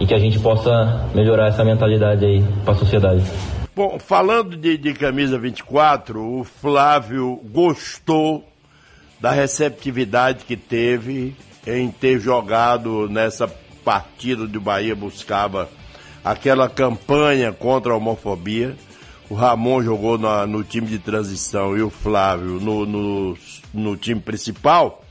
[0.00, 3.22] e que a gente possa melhorar essa mentalidade aí para a sociedade.
[3.74, 8.44] Bom, falando de, de camisa 24, o Flávio gostou
[9.20, 11.34] da receptividade que teve
[11.66, 13.46] em ter jogado nessa
[13.86, 15.68] partido do Bahia buscava
[16.24, 18.74] aquela campanha contra a homofobia.
[19.30, 23.38] O Ramon jogou na, no time de transição e o Flávio no, no,
[23.72, 25.04] no time principal.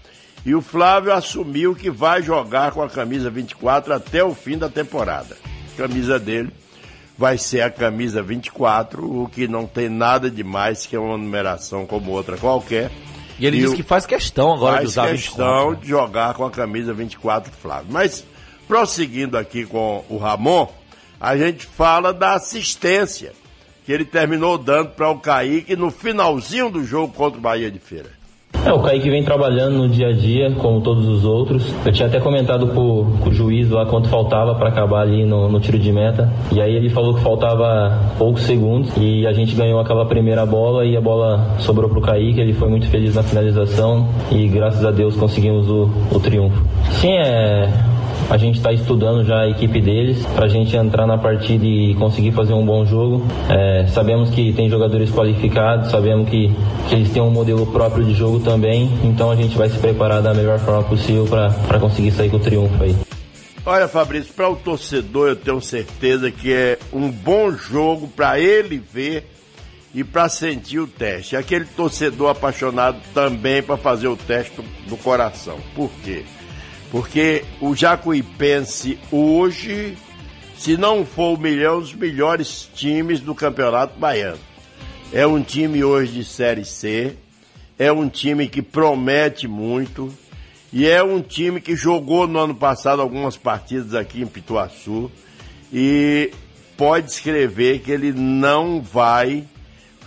[0.45, 4.69] E o Flávio assumiu que vai jogar com a camisa 24 até o fim da
[4.69, 5.35] temporada.
[5.73, 6.51] A camisa dele
[7.17, 11.85] vai ser a camisa 24, o que não tem nada de mais que uma numeração
[11.85, 12.91] como outra qualquer.
[13.39, 15.17] E ele e disse que faz questão agora de usar 24.
[15.17, 17.87] Faz questão de jogar com a camisa 24 do Flávio.
[17.89, 18.23] Mas
[18.67, 20.67] Prosseguindo aqui com o Ramon,
[21.19, 23.33] a gente fala da assistência
[23.85, 27.77] que ele terminou dando para o Kaique no finalzinho do jogo contra o Bahia de
[27.77, 28.09] Feira.
[28.65, 31.71] É, o Kaique vem trabalhando no dia a dia, como todos os outros.
[31.85, 35.59] Eu tinha até comentado com, o juiz lá quanto faltava para acabar ali no, no,
[35.59, 36.33] tiro de meta.
[36.51, 40.83] E aí ele falou que faltava poucos segundos e a gente ganhou aquela primeira bola
[40.83, 42.39] e a bola sobrou pro Kaique.
[42.39, 46.65] Ele foi muito feliz na finalização e graças a Deus conseguimos o, o triunfo.
[46.99, 47.69] Sim, é
[48.29, 51.93] a gente está estudando já a equipe deles para a gente entrar na partida e
[51.95, 53.25] conseguir fazer um bom jogo.
[53.49, 56.51] É, sabemos que tem jogadores qualificados, sabemos que,
[56.89, 60.21] que eles têm um modelo próprio de jogo também, então a gente vai se preparar
[60.21, 62.95] da melhor forma possível para conseguir sair com o triunfo aí.
[63.65, 68.77] Olha, Fabrício, para o torcedor eu tenho certeza que é um bom jogo para ele
[68.77, 69.27] ver
[69.91, 71.35] e para sentir o teste.
[71.35, 75.57] Aquele torcedor apaixonado também para fazer o teste do coração.
[75.73, 76.25] Por quê?
[76.95, 79.97] Porque o Jacuipense hoje,
[80.57, 84.39] se não for o melhor, dos melhores times do Campeonato Baiano.
[85.11, 87.17] É um time hoje de Série C,
[87.77, 90.09] é um time que promete muito
[90.71, 95.11] e é um time que jogou no ano passado algumas partidas aqui em Pituaçu
[95.73, 96.31] e
[96.77, 99.43] pode escrever que ele não vai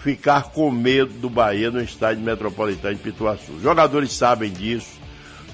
[0.02, 3.52] ficar com medo do Bahia no estádio metropolitano de Pituaçu.
[3.52, 4.97] Os jogadores sabem disso,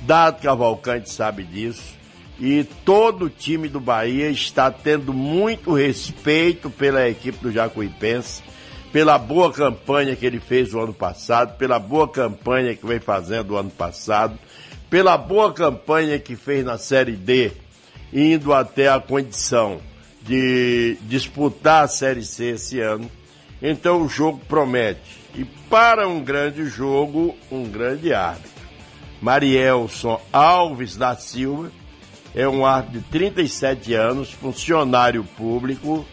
[0.06, 1.94] Dado Cavalcante sabe disso,
[2.38, 8.42] e todo o time do Bahia está tendo muito respeito pela equipe do Jacuipense,
[8.92, 13.52] pela boa campanha que ele fez o ano passado, pela boa campanha que vem fazendo
[13.52, 14.38] o ano passado,
[14.90, 17.52] pela boa campanha que fez na Série D,
[18.12, 19.80] indo até a condição
[20.22, 23.10] de disputar a Série C esse ano.
[23.60, 25.24] Então o jogo promete.
[25.34, 28.53] E para um grande jogo, um grande árbitro.
[29.20, 31.70] Marielson Alves da Silva.
[32.34, 36.04] É um árbitro de 37 anos, funcionário público,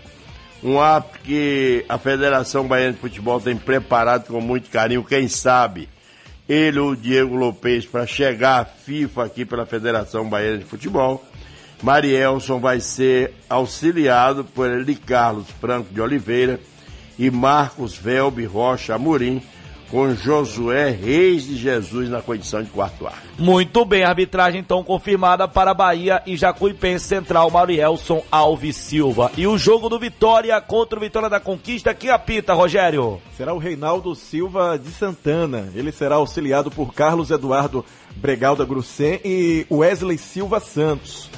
[0.64, 5.90] um árbitro que a Federação Baiana de Futebol tem preparado com muito carinho, quem sabe
[6.48, 11.23] ele ou o Diego Lopes para chegar à FIFA aqui pela Federação Baiana de Futebol.
[11.82, 16.60] Marielson vai ser auxiliado por Eli Carlos Franco de Oliveira
[17.18, 19.41] e Marcos Velbe Rocha Amorim,
[19.91, 23.22] com Josué Reis de Jesus na condição de quarto ar.
[23.38, 29.30] Muito bem, arbitragem então confirmada para Bahia e Jacuipense Central, Marielson Alves Silva.
[29.38, 33.22] E o jogo do Vitória contra o Vitória da Conquista, que apita, Rogério?
[33.35, 35.69] Será o Reinaldo Silva de Santana.
[35.76, 37.84] Ele será auxiliado por Carlos Eduardo
[38.15, 41.31] Bregalda Grussen e Wesley Silva Santos.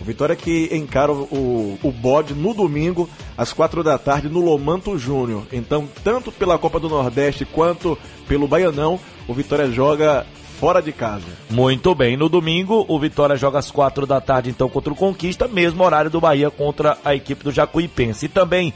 [0.00, 4.96] O Vitória que encara o, o bode no domingo, às quatro da tarde, no Lomanto
[4.98, 5.44] Júnior.
[5.52, 10.24] Então, tanto pela Copa do Nordeste quanto pelo Baianão, o Vitória joga
[10.58, 11.26] fora de casa.
[11.50, 12.16] Muito bem.
[12.16, 16.10] No domingo, o Vitória joga às quatro da tarde, então, contra o Conquista, mesmo horário
[16.10, 18.26] do Bahia contra a equipe do Jacuipense.
[18.26, 18.74] E também,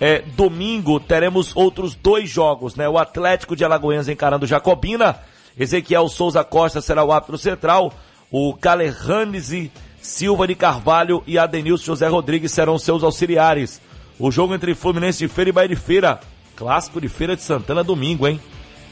[0.00, 2.88] é, domingo, teremos outros dois jogos, né?
[2.88, 5.16] O Atlético de Alagoinhas encarando Jacobina.
[5.58, 7.92] Ezequiel Souza Costa será o árbitro central.
[8.30, 9.70] O Calerranese
[10.02, 13.80] Silva de Carvalho e Adenilson José Rodrigues serão seus auxiliares.
[14.18, 16.20] O jogo entre Fluminense de Feira e Bahia de Feira.
[16.56, 18.40] Clássico de Feira de Santana domingo, hein?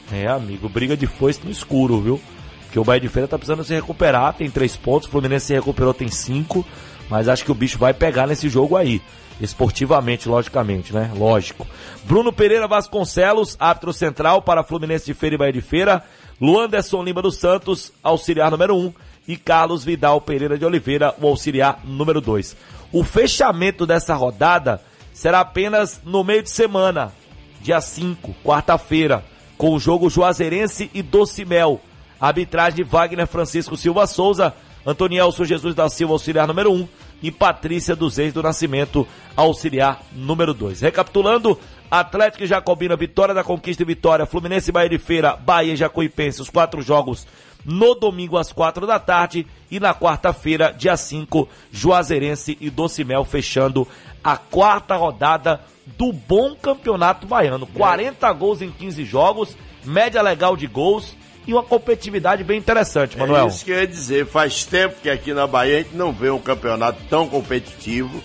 [0.09, 2.21] É, amigo, briga de foice no escuro, viu?
[2.63, 5.53] Porque o Bahia de Feira tá precisando se recuperar, tem três pontos, o Fluminense se
[5.53, 6.65] recuperou, tem cinco,
[7.09, 9.01] mas acho que o bicho vai pegar nesse jogo aí.
[9.41, 11.11] Esportivamente, logicamente, né?
[11.15, 11.67] Lógico.
[12.05, 16.03] Bruno Pereira Vasconcelos, árbitro central para Fluminense de Feira e Bahia de Feira.
[16.39, 18.93] Luanderson Lima dos Santos, auxiliar número um
[19.31, 22.57] e Carlos Vidal Pereira de Oliveira, o auxiliar número 2.
[22.91, 24.81] O fechamento dessa rodada
[25.13, 27.13] será apenas no meio de semana,
[27.61, 29.23] dia 5, quarta-feira,
[29.57, 31.79] com o jogo Juazeirense e Docimel.
[32.19, 34.53] Arbitragem de Wagner Francisco Silva Souza,
[34.85, 36.87] Antonielson Jesus da Silva, auxiliar número 1, um,
[37.23, 40.81] e Patrícia dos Reis do Nascimento, auxiliar número 2.
[40.81, 41.57] Recapitulando,
[41.89, 45.77] Atlético e Jacobina, Vitória da Conquista e Vitória, Fluminense e Bahia de Feira, Bahia e
[45.77, 47.25] Jacuipense, os quatro jogos
[47.65, 53.87] no domingo às quatro da tarde e na quarta-feira, dia 5, Juazeirense e Docimel fechando
[54.23, 55.61] a quarta rodada
[55.97, 57.67] do bom campeonato baiano.
[57.67, 61.15] 40 gols em 15 jogos, média legal de gols
[61.47, 63.45] e uma competitividade bem interessante, Manuel.
[63.45, 66.11] É isso que eu ia dizer, faz tempo que aqui na Bahia a gente não
[66.11, 68.21] vê um campeonato tão competitivo,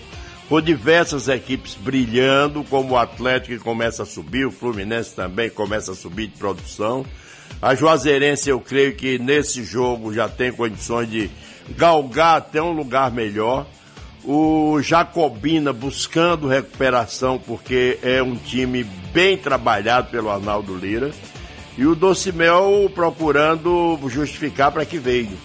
[0.47, 5.91] com diversas equipes brilhando, como o Atlético que começa a subir, o Fluminense também começa
[5.91, 7.05] a subir de produção.
[7.61, 11.29] A Juazeirense, eu creio que nesse jogo já tem condições de
[11.75, 13.65] galgar até um lugar melhor.
[14.23, 18.83] O Jacobina buscando recuperação, porque é um time
[19.13, 21.11] bem trabalhado pelo Arnaldo Lira.
[21.77, 25.37] E o Docimel procurando justificar para que veio.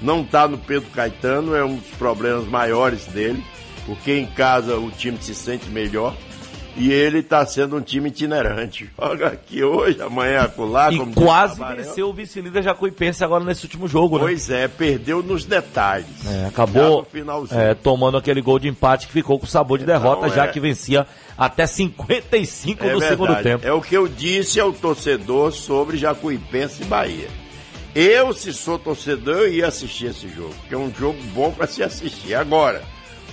[0.00, 3.42] Não está no Pedro Caetano, é um dos problemas maiores dele,
[3.84, 6.14] porque em casa o time se sente melhor.
[6.78, 8.88] E ele está sendo um time itinerante.
[8.98, 10.92] Joga aqui hoje, amanhã acolá.
[10.92, 14.24] E quase venceu o vice-líder Jacuipense agora nesse último jogo, né?
[14.24, 16.06] Pois é, perdeu nos detalhes.
[16.26, 17.06] É, acabou
[17.50, 20.48] é, tomando aquele gol de empate que ficou com sabor de então, derrota, já é...
[20.48, 21.06] que vencia
[21.36, 23.08] até 55 é no verdade.
[23.08, 23.66] segundo tempo.
[23.66, 27.28] É o que eu disse ao torcedor sobre Jacuipense e Bahia.
[27.94, 31.66] Eu, se sou torcedor, eu ia assistir esse jogo, que é um jogo bom para
[31.66, 32.34] se assistir.
[32.34, 32.82] Agora,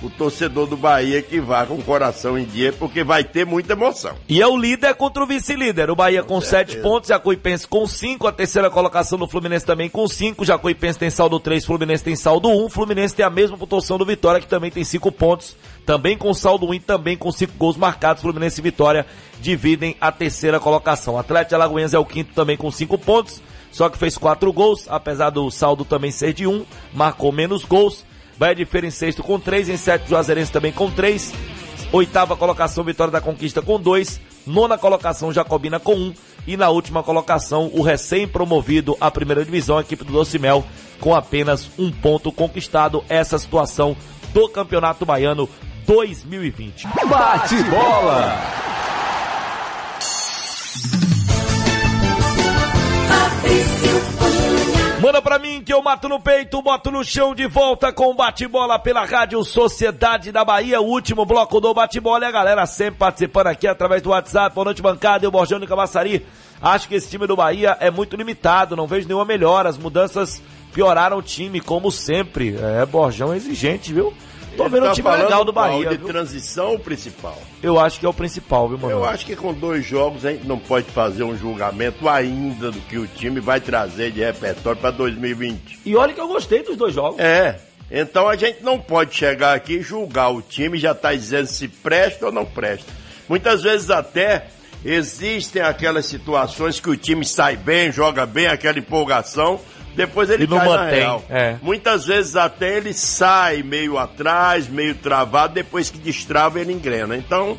[0.02, 3.74] o torcedor do Bahia que vá com o coração em dia, porque vai ter muita
[3.74, 4.16] emoção.
[4.28, 5.90] E é o líder contra o vice-líder.
[5.90, 9.90] O Bahia com, com sete pontos, Jacuipense com cinco, a terceira colocação do Fluminense também
[9.90, 10.46] com cinco.
[10.46, 12.70] Jacuipense tem saldo três, Fluminense tem saldo um.
[12.70, 15.56] Fluminense tem a mesma pontuação do Vitória, que também tem cinco pontos,
[15.86, 18.22] também com saldo um e também com cinco gols marcados.
[18.22, 19.06] Fluminense e Vitória
[19.40, 21.18] dividem a terceira colocação.
[21.18, 23.42] Atlético de Alagoinhas é o quinto também com cinco pontos,
[23.72, 28.06] só que fez quatro gols, apesar do saldo também ser de um, marcou menos gols.
[28.38, 31.34] Bahia de Feira em sexto com três, em sétimo Juazeirense também com três.
[31.92, 34.20] Oitava colocação, Vitória da Conquista com dois.
[34.46, 36.14] Nona colocação, Jacobina com um.
[36.48, 40.64] E na última colocação, o recém-promovido à primeira divisão, a equipe do Docimel,
[41.00, 43.04] com apenas um ponto conquistado.
[43.10, 43.96] Essa situação
[44.34, 45.50] do Campeonato Baiano
[45.88, 46.88] 2020.
[47.08, 48.66] Bate bola.
[55.06, 58.80] Manda pra mim que eu mato no peito, boto no chão de volta com bate-bola
[58.80, 63.46] pela Rádio Sociedade da Bahia, o último bloco do bate-bola e a galera sempre participando
[63.46, 66.26] aqui através do WhatsApp, boa noite bancada, eu Borjão de Camaçari.
[66.60, 70.42] Acho que esse time do Bahia é muito limitado, não vejo nenhuma melhora, as mudanças
[70.74, 72.58] pioraram o time, como sempre.
[72.58, 74.12] É, Borjão é exigente, viu?
[74.56, 75.54] Tô vendo tá um time legal do?
[75.54, 75.90] Bahia.
[75.90, 76.08] De viu?
[76.08, 77.38] transição ou principal?
[77.62, 78.92] Eu acho que é o principal, viu, mano?
[78.92, 82.80] Eu acho que com dois jogos a gente não pode fazer um julgamento ainda do
[82.82, 85.80] que o time vai trazer de repertório para 2020.
[85.86, 87.20] E olha que eu gostei dos dois jogos.
[87.20, 87.60] É.
[87.90, 91.68] Então a gente não pode chegar aqui e julgar o time já está dizendo se
[91.68, 92.92] presta ou não presta.
[93.30, 94.48] Muitas vezes até
[94.84, 99.60] existem aquelas situações que o time sai bem, joga bem, aquela empolgação,
[99.96, 101.56] depois ele E não cai mantém, é.
[101.62, 107.16] Muitas vezes até ele sai meio atrás, meio travado, depois que destrava ele engrena.
[107.16, 107.58] Então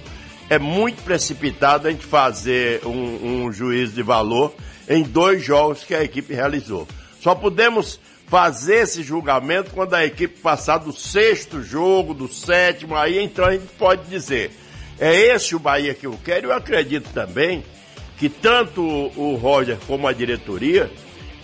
[0.48, 4.54] é muito precipitado a gente fazer um, um juízo de valor
[4.88, 6.86] em dois jogos que a equipe realizou.
[7.20, 7.98] Só podemos
[8.28, 13.52] fazer esse julgamento quando a equipe passar do sexto jogo, do sétimo, aí então a
[13.52, 14.50] gente pode dizer,
[14.98, 16.48] é esse o Bahia que eu quero.
[16.48, 17.64] Eu acredito também
[18.18, 20.90] que tanto o Roger como a diretoria,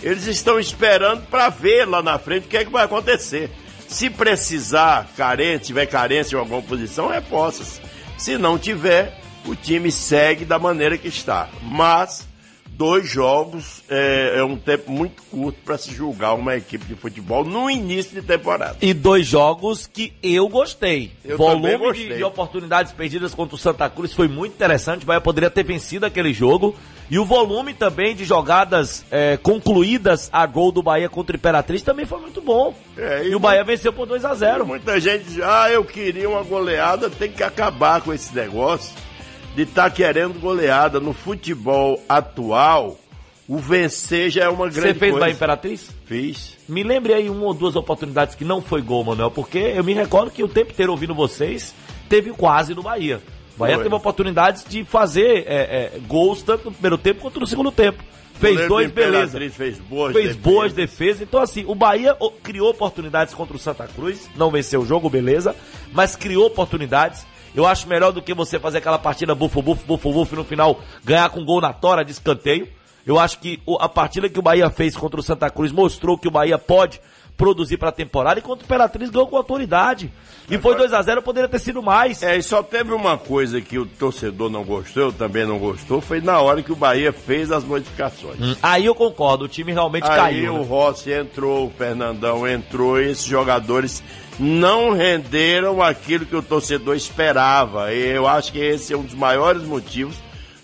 [0.02, 3.50] eles estão esperando para ver lá na frente o que é que vai acontecer.
[3.88, 7.80] Se precisar, carente, tiver carência em alguma posição, reforça-se.
[8.16, 11.48] Se não tiver, o time segue da maneira que está.
[11.62, 12.26] Mas
[12.66, 17.44] dois jogos é, é um tempo muito curto para se julgar uma equipe de futebol
[17.44, 18.76] no início de temporada.
[18.80, 21.12] E dois jogos que eu gostei.
[21.24, 22.16] Eu Volume também de, gostei.
[22.16, 25.02] de oportunidades perdidas contra o Santa Cruz foi muito interessante.
[25.02, 26.74] O Bahia poderia ter vencido aquele jogo.
[27.10, 31.82] E o volume também de jogadas é, concluídas a gol do Bahia contra o Imperatriz
[31.82, 32.74] também foi muito bom.
[32.96, 36.28] É, e o Bahia venceu por 2 a 0 Muita gente diz, ah, eu queria
[36.28, 38.94] uma goleada, tem que acabar com esse negócio
[39.54, 41.00] de estar querendo goleada.
[41.00, 42.98] No futebol atual,
[43.48, 45.20] o vencer já é uma grande Você fez coisa.
[45.20, 45.90] Bahia Imperatriz?
[46.06, 46.56] Fiz.
[46.68, 49.92] Me lembre aí uma ou duas oportunidades que não foi gol, Manuel, porque eu me
[49.92, 51.74] recordo que o tempo inteiro ouvindo vocês,
[52.08, 53.20] teve quase no Bahia.
[53.56, 57.46] O Bahia teve oportunidades de fazer é, é, gols tanto no primeiro tempo quanto no
[57.46, 58.02] segundo tempo.
[58.34, 59.38] Fez dois, do beleza.
[59.50, 60.42] Fez boas Fez defesas.
[60.42, 61.22] boas defesas.
[61.22, 64.28] Então, assim, o Bahia criou oportunidades contra o Santa Cruz.
[64.34, 65.54] Não venceu o jogo, beleza.
[65.92, 67.24] Mas criou oportunidades.
[67.54, 70.44] Eu acho melhor do que você fazer aquela partida bufo, bufo, bufo, bufo e no
[70.44, 72.66] final ganhar com gol na tora de escanteio.
[73.06, 76.28] Eu acho que a partida que o Bahia fez contra o Santa Cruz mostrou que
[76.28, 77.00] o Bahia pode
[77.36, 80.10] produzir para a temporada e contra o Imperatriz ganhou com autoridade.
[80.50, 82.22] E foi 2 a 0 poderia ter sido mais.
[82.22, 86.00] É, e só teve uma coisa que o torcedor não gostou, eu também não gostou,
[86.00, 88.40] foi na hora que o Bahia fez as modificações.
[88.40, 90.54] Hum, Aí eu concordo, o time realmente Aí caiu.
[90.56, 90.66] o né?
[90.66, 94.02] Rossi entrou, o Fernandão entrou, e esses jogadores
[94.38, 97.92] não renderam aquilo que o torcedor esperava.
[97.92, 100.16] E eu acho que esse é um dos maiores motivos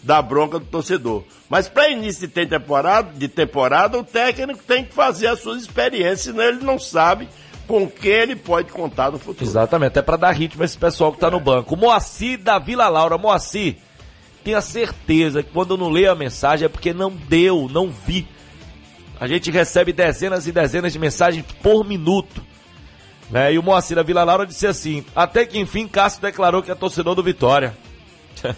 [0.02, 1.24] da bronca do torcedor.
[1.48, 6.20] Mas para início de temporada, de temporada, o técnico tem que fazer as suas experiências,
[6.20, 7.28] senão ele não sabe
[7.66, 9.44] com que ele pode contar no futuro.
[9.44, 11.76] Exatamente, até para dar ritmo a esse pessoal que tá no banco.
[11.76, 13.76] Moacir da Vila Laura, Moacir,
[14.42, 18.26] tenha certeza que quando eu não leio a mensagem é porque não deu, não vi.
[19.20, 22.42] A gente recebe dezenas e dezenas de mensagens por minuto.
[23.30, 23.52] Né?
[23.52, 26.74] E o Moacir da Vila Laura disse assim: até que enfim Cássio declarou que é
[26.74, 27.76] torcedor do Vitória.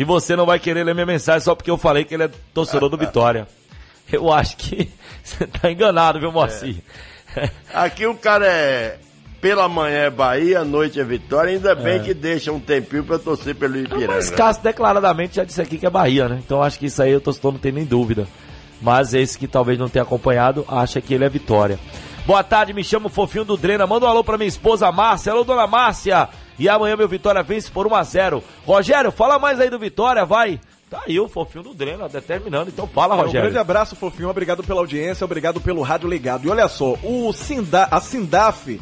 [0.00, 2.30] e você não vai querer ler minha mensagem só porque eu falei que ele é
[2.54, 3.46] torcedor do Vitória.
[4.10, 4.90] Eu acho que
[5.22, 6.76] você tá enganado, viu, Moacir?
[7.72, 8.98] Aqui o cara é.
[9.40, 11.98] Pela manhã é Bahia, à noite é Vitória, ainda bem É.
[12.00, 14.08] que deixa um tempinho pra torcer pelo Ipiranga.
[14.08, 16.40] Mas Cássio declaradamente já disse aqui que é Bahia, né?
[16.44, 18.26] Então acho que isso aí o torcedor não tem nem dúvida.
[18.82, 21.78] Mas esse que talvez não tenha acompanhado, acha que ele é Vitória.
[22.26, 23.86] Boa tarde, me chamo Fofinho do Drena.
[23.86, 25.32] Manda um alô pra minha esposa Márcia.
[25.32, 26.28] Alô, dona Márcia.
[26.60, 30.24] E amanhã meu Vitória vence por 1 a 0 Rogério, fala mais aí do Vitória,
[30.24, 30.60] vai.
[30.90, 32.68] Tá aí o Fofinho do Drena, determinando.
[32.68, 33.60] Então fala, Um grande Rogério.
[33.60, 34.28] abraço, fofinho.
[34.28, 36.46] Obrigado pela audiência, obrigado pelo rádio ligado.
[36.46, 38.80] E olha só, o Sinda, a Sindaf,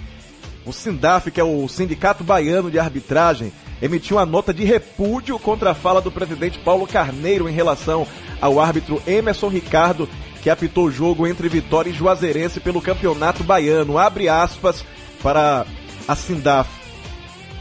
[0.67, 5.71] o Sindaf, que é o Sindicato Baiano de Arbitragem, emitiu uma nota de repúdio contra
[5.71, 8.07] a fala do presidente Paulo Carneiro em relação
[8.41, 10.09] ao árbitro Emerson Ricardo,
[10.43, 13.99] que apitou o jogo entre Vitória e Juazeirense pelo Campeonato Baiano.
[13.99, 14.83] Abre aspas
[15.23, 15.67] para
[16.09, 16.78] a Sindaf.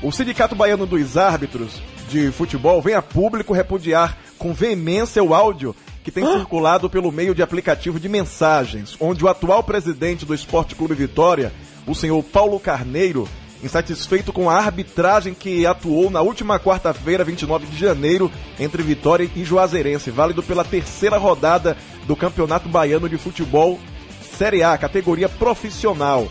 [0.02, 5.76] O Sindicato Baiano dos Árbitros de Futebol vem a público repudiar com veemência o áudio
[6.04, 10.76] que tem circulado pelo meio de aplicativo de mensagens, onde o atual presidente do Esporte
[10.76, 11.52] Clube Vitória,
[11.86, 13.28] o senhor Paulo Carneiro,
[13.62, 19.44] insatisfeito com a arbitragem que atuou na última quarta-feira, 29 de janeiro, entre Vitória e
[19.44, 21.76] Juazeirense, válido pela terceira rodada
[22.06, 23.80] do Campeonato Baiano de Futebol
[24.22, 26.28] Série A, categoria profissional.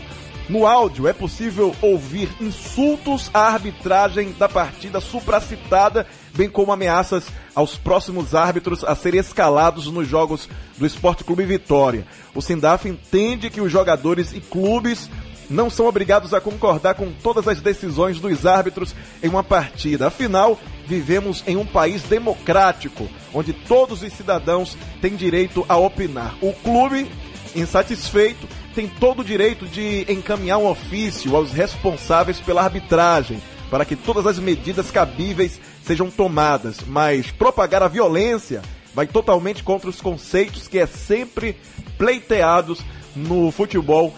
[0.49, 7.75] No áudio é possível ouvir insultos à arbitragem da partida supracitada, bem como ameaças aos
[7.75, 10.47] próximos árbitros a serem escalados nos jogos
[10.77, 12.07] do Esporte Clube Vitória.
[12.33, 15.09] O Sindaf entende que os jogadores e clubes
[15.49, 20.07] não são obrigados a concordar com todas as decisões dos árbitros em uma partida.
[20.07, 26.35] Afinal, vivemos em um país democrático, onde todos os cidadãos têm direito a opinar.
[26.41, 27.09] O clube,
[27.53, 28.47] insatisfeito,
[28.77, 33.41] tem todo o direito de encaminhar um ofício aos responsáveis pela arbitragem,
[33.71, 38.61] para que todas as medidas cabíveis sejam tomadas, mas propagar a violência
[38.93, 41.57] vai totalmente contra os conceitos que é sempre
[41.97, 42.85] pleiteados
[43.15, 44.13] no futebol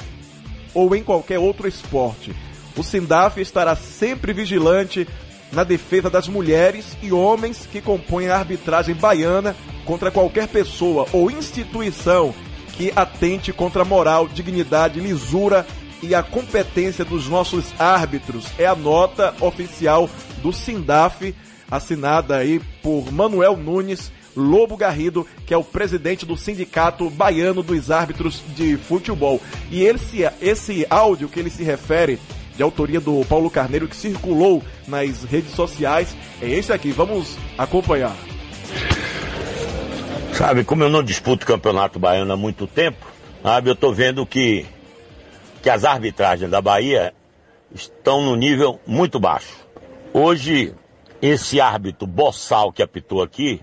[0.73, 2.35] ou em qualquer outro esporte.
[2.75, 5.07] O Sindaf estará sempre vigilante
[5.53, 9.55] na defesa das mulheres e homens que compõem a arbitragem baiana
[9.85, 12.35] contra qualquer pessoa ou instituição
[12.79, 15.67] que atente contra a moral, dignidade, lisura
[16.01, 18.45] e a competência dos nossos árbitros.
[18.57, 20.09] É a nota oficial
[20.41, 21.35] do Sindaf,
[21.69, 27.91] assinada aí por Manuel Nunes Lobo Garrido, que é o presidente do Sindicato Baiano dos
[27.91, 29.41] Árbitros de Futebol.
[29.69, 32.17] E esse, esse áudio que ele se refere,
[32.55, 36.93] de autoria do Paulo Carneiro, que circulou nas redes sociais, é esse aqui.
[36.93, 38.15] Vamos acompanhar.
[40.39, 43.05] Sabe, como eu não disputo campeonato baiano há muito tempo,
[43.43, 44.65] sabe, eu tô vendo que,
[45.61, 47.13] que as arbitragens da Bahia
[47.75, 49.67] estão no nível muito baixo.
[50.13, 50.73] Hoje,
[51.21, 53.61] esse árbitro boçal que apitou aqui,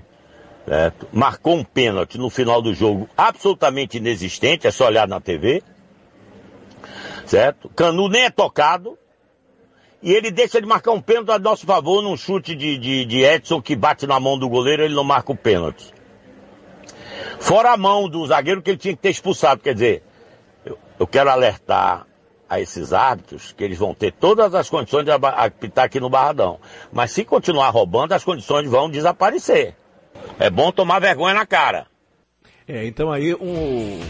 [0.69, 1.09] certo?
[1.11, 5.62] marcou um pênalti no final do jogo absolutamente inexistente, é só olhar na TV,
[7.24, 7.70] certo?
[7.70, 8.98] Canu nem é tocado,
[10.03, 13.24] e ele deixa de marcar um pênalti a nosso favor num chute de, de, de
[13.24, 15.95] Edson que bate na mão do goleiro, ele não marca o pênalti.
[17.38, 19.60] Fora a mão do zagueiro que ele tinha que ter expulsado.
[19.60, 20.02] Quer dizer,
[20.64, 22.06] eu, eu quero alertar
[22.48, 26.60] a esses árbitros que eles vão ter todas as condições de apitar aqui no Barradão.
[26.93, 29.74] Mas se continuar roubando, as condições vão desaparecer.
[30.38, 31.86] É bom tomar vergonha na cara.
[32.68, 34.01] É, então aí um,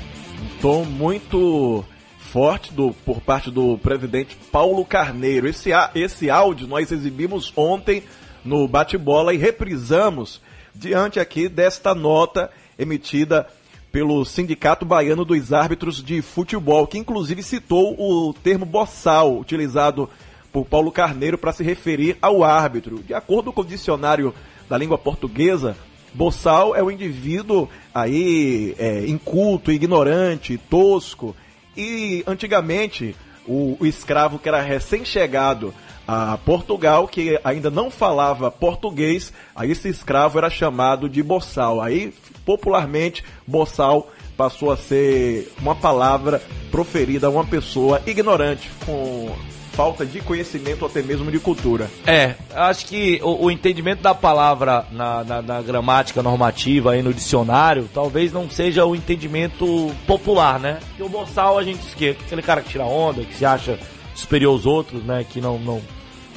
[0.60, 1.84] tom muito
[2.18, 5.48] forte do, por parte do presidente Paulo Carneiro.
[5.48, 8.02] Esse, esse áudio nós exibimos ontem
[8.44, 10.40] no bate-bola e reprisamos
[10.74, 13.46] diante aqui desta nota emitida
[13.90, 20.08] pelo Sindicato Baiano dos Árbitros de Futebol, que inclusive citou o termo boçal, utilizado
[20.52, 23.02] por Paulo Carneiro para se referir ao árbitro.
[23.02, 24.34] De acordo com o dicionário
[24.68, 25.76] da língua portuguesa,
[26.12, 31.34] boçal é o indivíduo aí é, inculto, ignorante, tosco.
[31.76, 33.14] E antigamente
[33.46, 35.72] o, o escravo que era recém-chegado
[36.06, 41.82] a Portugal, que ainda não falava português, aí esse escravo era chamado de boçal.
[41.82, 42.14] Aí,
[42.46, 46.40] popularmente, boçal passou a ser uma palavra
[46.70, 49.34] proferida a uma pessoa ignorante, com
[49.72, 51.90] falta de conhecimento ou até mesmo de cultura.
[52.06, 57.12] É, acho que o, o entendimento da palavra na, na, na, gramática normativa aí no
[57.12, 60.78] dicionário talvez não seja o entendimento popular, né?
[60.98, 63.78] O boçal a gente esquece, aquele cara que tira onda, que se acha
[64.14, 65.26] superior aos outros, né?
[65.28, 65.82] Que não, não,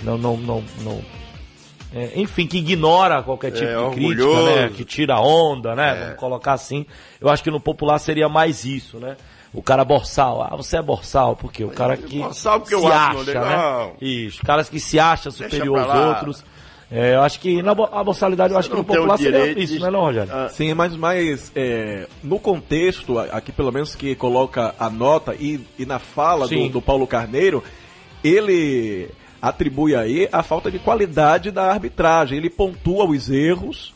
[0.04, 1.19] não, não, não, não
[1.94, 4.72] é, enfim, que ignora qualquer tipo é, de crítica, né?
[4.76, 5.90] Que tira onda, né?
[5.90, 6.04] É.
[6.04, 6.86] Vamos colocar assim.
[7.20, 9.18] Eu acho que no popular seria mais isso, né?
[9.52, 12.94] O cara borsal, ah, você é borsal, porque o cara que borsal porque se eu
[12.94, 13.92] acha, né?
[14.00, 16.46] Isso, caras que se acha superior aos outros.
[16.92, 19.80] É, eu acho que na a borsalidade, eu acho que no popular seria isso, de...
[19.80, 20.32] né, não, Rogério?
[20.34, 20.50] Ah.
[20.50, 25.86] Sim, mas, mas é, no contexto, aqui pelo menos que coloca a nota e, e
[25.86, 27.64] na fala do, do Paulo Carneiro,
[28.24, 29.10] ele
[29.42, 32.38] atribui aí a falta de qualidade da arbitragem.
[32.38, 33.94] Ele pontua os erros,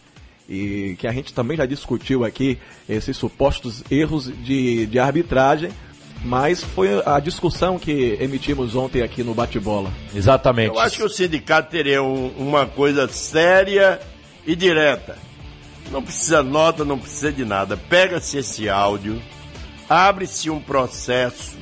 [0.47, 2.57] e que a gente também já discutiu aqui,
[2.87, 5.71] esses supostos erros de, de arbitragem,
[6.23, 9.91] mas foi a discussão que emitimos ontem aqui no bate-bola.
[10.15, 10.73] Exatamente.
[10.73, 13.99] Eu acho que o sindicato teria um, uma coisa séria
[14.45, 15.17] e direta.
[15.91, 17.75] Não precisa nota, não precisa de nada.
[17.75, 19.21] Pega-se esse áudio,
[19.89, 21.57] abre-se um processo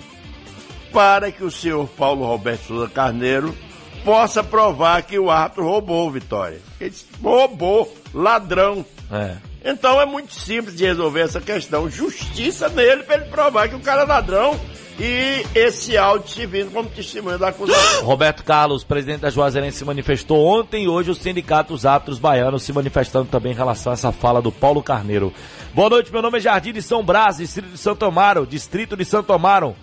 [0.93, 3.55] para que o senhor Paulo Roberto Souza Carneiro
[4.03, 6.59] possa provar que o árbitro roubou, Vitória.
[6.79, 8.85] Ele disse, roubou, ladrão.
[9.11, 9.37] É.
[9.63, 11.89] Então é muito simples de resolver essa questão.
[11.89, 14.59] Justiça nele para ele provar que o cara é ladrão
[14.99, 18.05] e esse áudio se vindo como testemunha da acusação.
[18.05, 22.63] Roberto Carlos, presidente da Juazeirense, se manifestou ontem e hoje o sindicato dos árbitros baianos
[22.63, 25.33] se manifestando também em relação a essa fala do Paulo Carneiro.
[25.73, 29.05] Boa noite, meu nome é Jardim de São Brás, distrito de Santo Amaro, distrito de
[29.05, 29.75] Santo Amaro.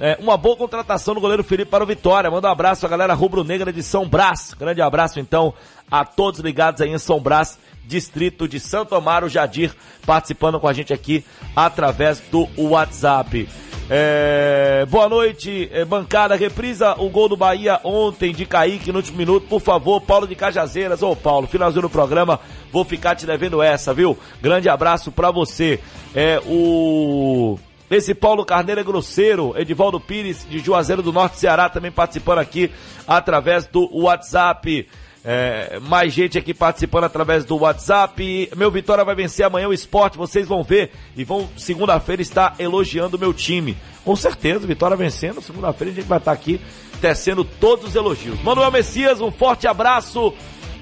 [0.00, 2.30] É, uma boa contratação do goleiro Felipe para o Vitória.
[2.30, 4.54] Manda um abraço à galera rubro-negra de São Brás.
[4.54, 5.52] Grande abraço, então,
[5.90, 9.74] a todos ligados aí em São Brás, distrito de Santo Amaro, Jadir,
[10.06, 11.24] participando com a gente aqui
[11.56, 13.48] através do WhatsApp.
[13.90, 16.36] É, boa noite, é, bancada.
[16.36, 20.34] Reprisa o gol do Bahia ontem de Kaique no último minuto, por favor, Paulo de
[20.36, 21.02] Cajazeiras.
[21.02, 22.38] Ô, Paulo, finalzinho do programa,
[22.70, 24.16] vou ficar te devendo essa, viu?
[24.40, 25.80] Grande abraço pra você.
[26.14, 27.58] É, o.
[27.90, 32.70] Esse Paulo Carneiro é grosseiro, Edivaldo Pires, de Juazeiro do Norte, Ceará, também participando aqui
[33.06, 34.86] através do WhatsApp.
[35.24, 38.50] É, mais gente aqui participando através do WhatsApp.
[38.56, 40.90] Meu Vitória vai vencer amanhã o esporte, vocês vão ver.
[41.16, 43.76] E vão, segunda-feira, estar elogiando o meu time.
[44.04, 45.40] Com certeza, Vitória vencendo.
[45.42, 46.60] Segunda-feira a gente vai estar aqui
[47.00, 48.40] tecendo todos os elogios.
[48.42, 50.32] Manuel Messias, um forte abraço.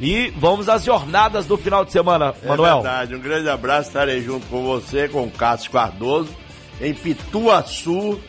[0.00, 2.82] E vamos às jornadas do final de semana, É Manuel.
[2.82, 6.28] verdade, um grande abraço, estarei junto com você, com o Cássio Cardoso,
[6.80, 8.20] em Pituaçu.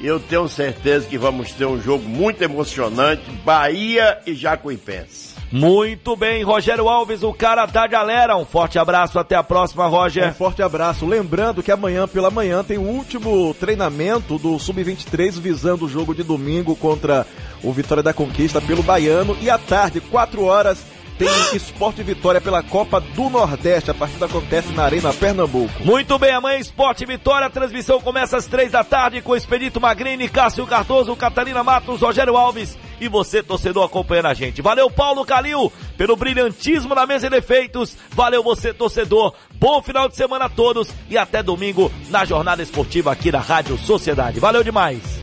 [0.00, 5.32] E eu tenho certeza que vamos ter um jogo muito emocionante, Bahia e Jacuipense.
[5.52, 8.38] Muito bem, Rogério Alves, o cara da galera.
[8.38, 10.30] Um forte abraço, até a próxima, Roger.
[10.30, 11.04] Um forte abraço.
[11.04, 16.22] Lembrando que amanhã pela manhã tem o último treinamento do Sub-23 visando o jogo de
[16.22, 17.26] domingo contra
[17.62, 19.36] o Vitória da Conquista pelo Baiano.
[19.42, 20.82] E à tarde, 4 horas,
[21.18, 23.90] tem Esporte Vitória pela Copa do Nordeste.
[23.90, 25.84] A partida acontece na Arena Pernambuco.
[25.84, 30.28] Muito bem, amanhã Esporte Vitória, a transmissão começa às três da tarde com Expedito Magrini,
[30.28, 34.62] Cássio Cardoso, Catarina Matos, Rogério Alves e você, torcedor, acompanhando a gente.
[34.62, 37.96] Valeu, Paulo Calil, pelo brilhantismo na mesa de defeitos.
[38.10, 39.34] Valeu você, torcedor.
[39.54, 43.76] Bom final de semana a todos e até domingo na jornada esportiva aqui da Rádio
[43.76, 44.38] Sociedade.
[44.38, 45.20] Valeu demais.